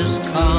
[0.00, 0.49] just come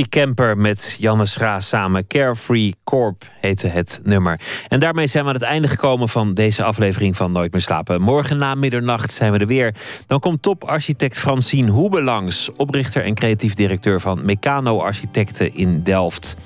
[0.00, 2.06] Happy Camper met Janne Schra samen.
[2.06, 4.40] Carefree Corp heette het nummer.
[4.68, 8.00] En daarmee zijn we aan het einde gekomen van deze aflevering van Nooit meer slapen.
[8.00, 9.74] Morgen na middernacht zijn we er weer.
[10.06, 12.50] Dan komt toparchitect Francine Hoebe langs.
[12.56, 16.36] Oprichter en creatief directeur van Meccano Architecten in Delft.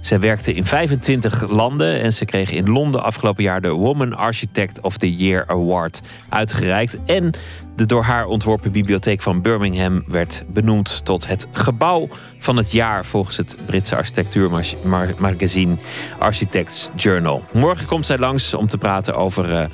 [0.00, 4.80] Zij werkte in 25 landen en ze kreeg in Londen afgelopen jaar de Woman Architect
[4.80, 6.98] of the Year Award uitgereikt.
[7.06, 7.30] En
[7.76, 13.04] de door haar ontworpen bibliotheek van Birmingham werd benoemd tot het gebouw van het jaar
[13.04, 15.76] volgens het Britse architectuurmagazine
[16.18, 17.42] Architects Journal.
[17.52, 19.66] Morgen komt zij langs om te praten over eh,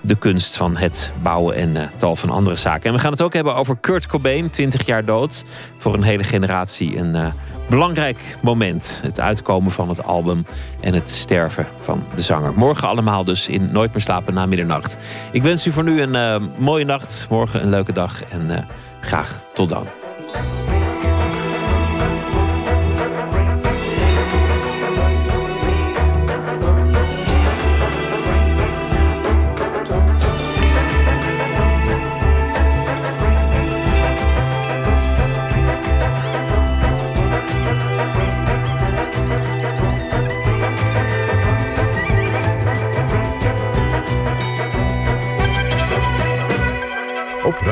[0.00, 2.84] de kunst van het bouwen en eh, tal van andere zaken.
[2.84, 5.44] En we gaan het ook hebben over Kurt Cobain, 20 jaar dood.
[5.76, 7.26] Voor een hele generatie een eh,
[7.68, 9.00] belangrijk moment.
[9.02, 10.46] Het uitkomen van het album
[10.80, 12.52] en het sterven van de zanger.
[12.54, 14.96] Morgen allemaal dus in Nooit meer slapen na middernacht.
[15.32, 18.64] Ik wens u voor nu een eh, mooie nacht, morgen een leuke dag en eh,
[19.00, 19.86] graag tot dan.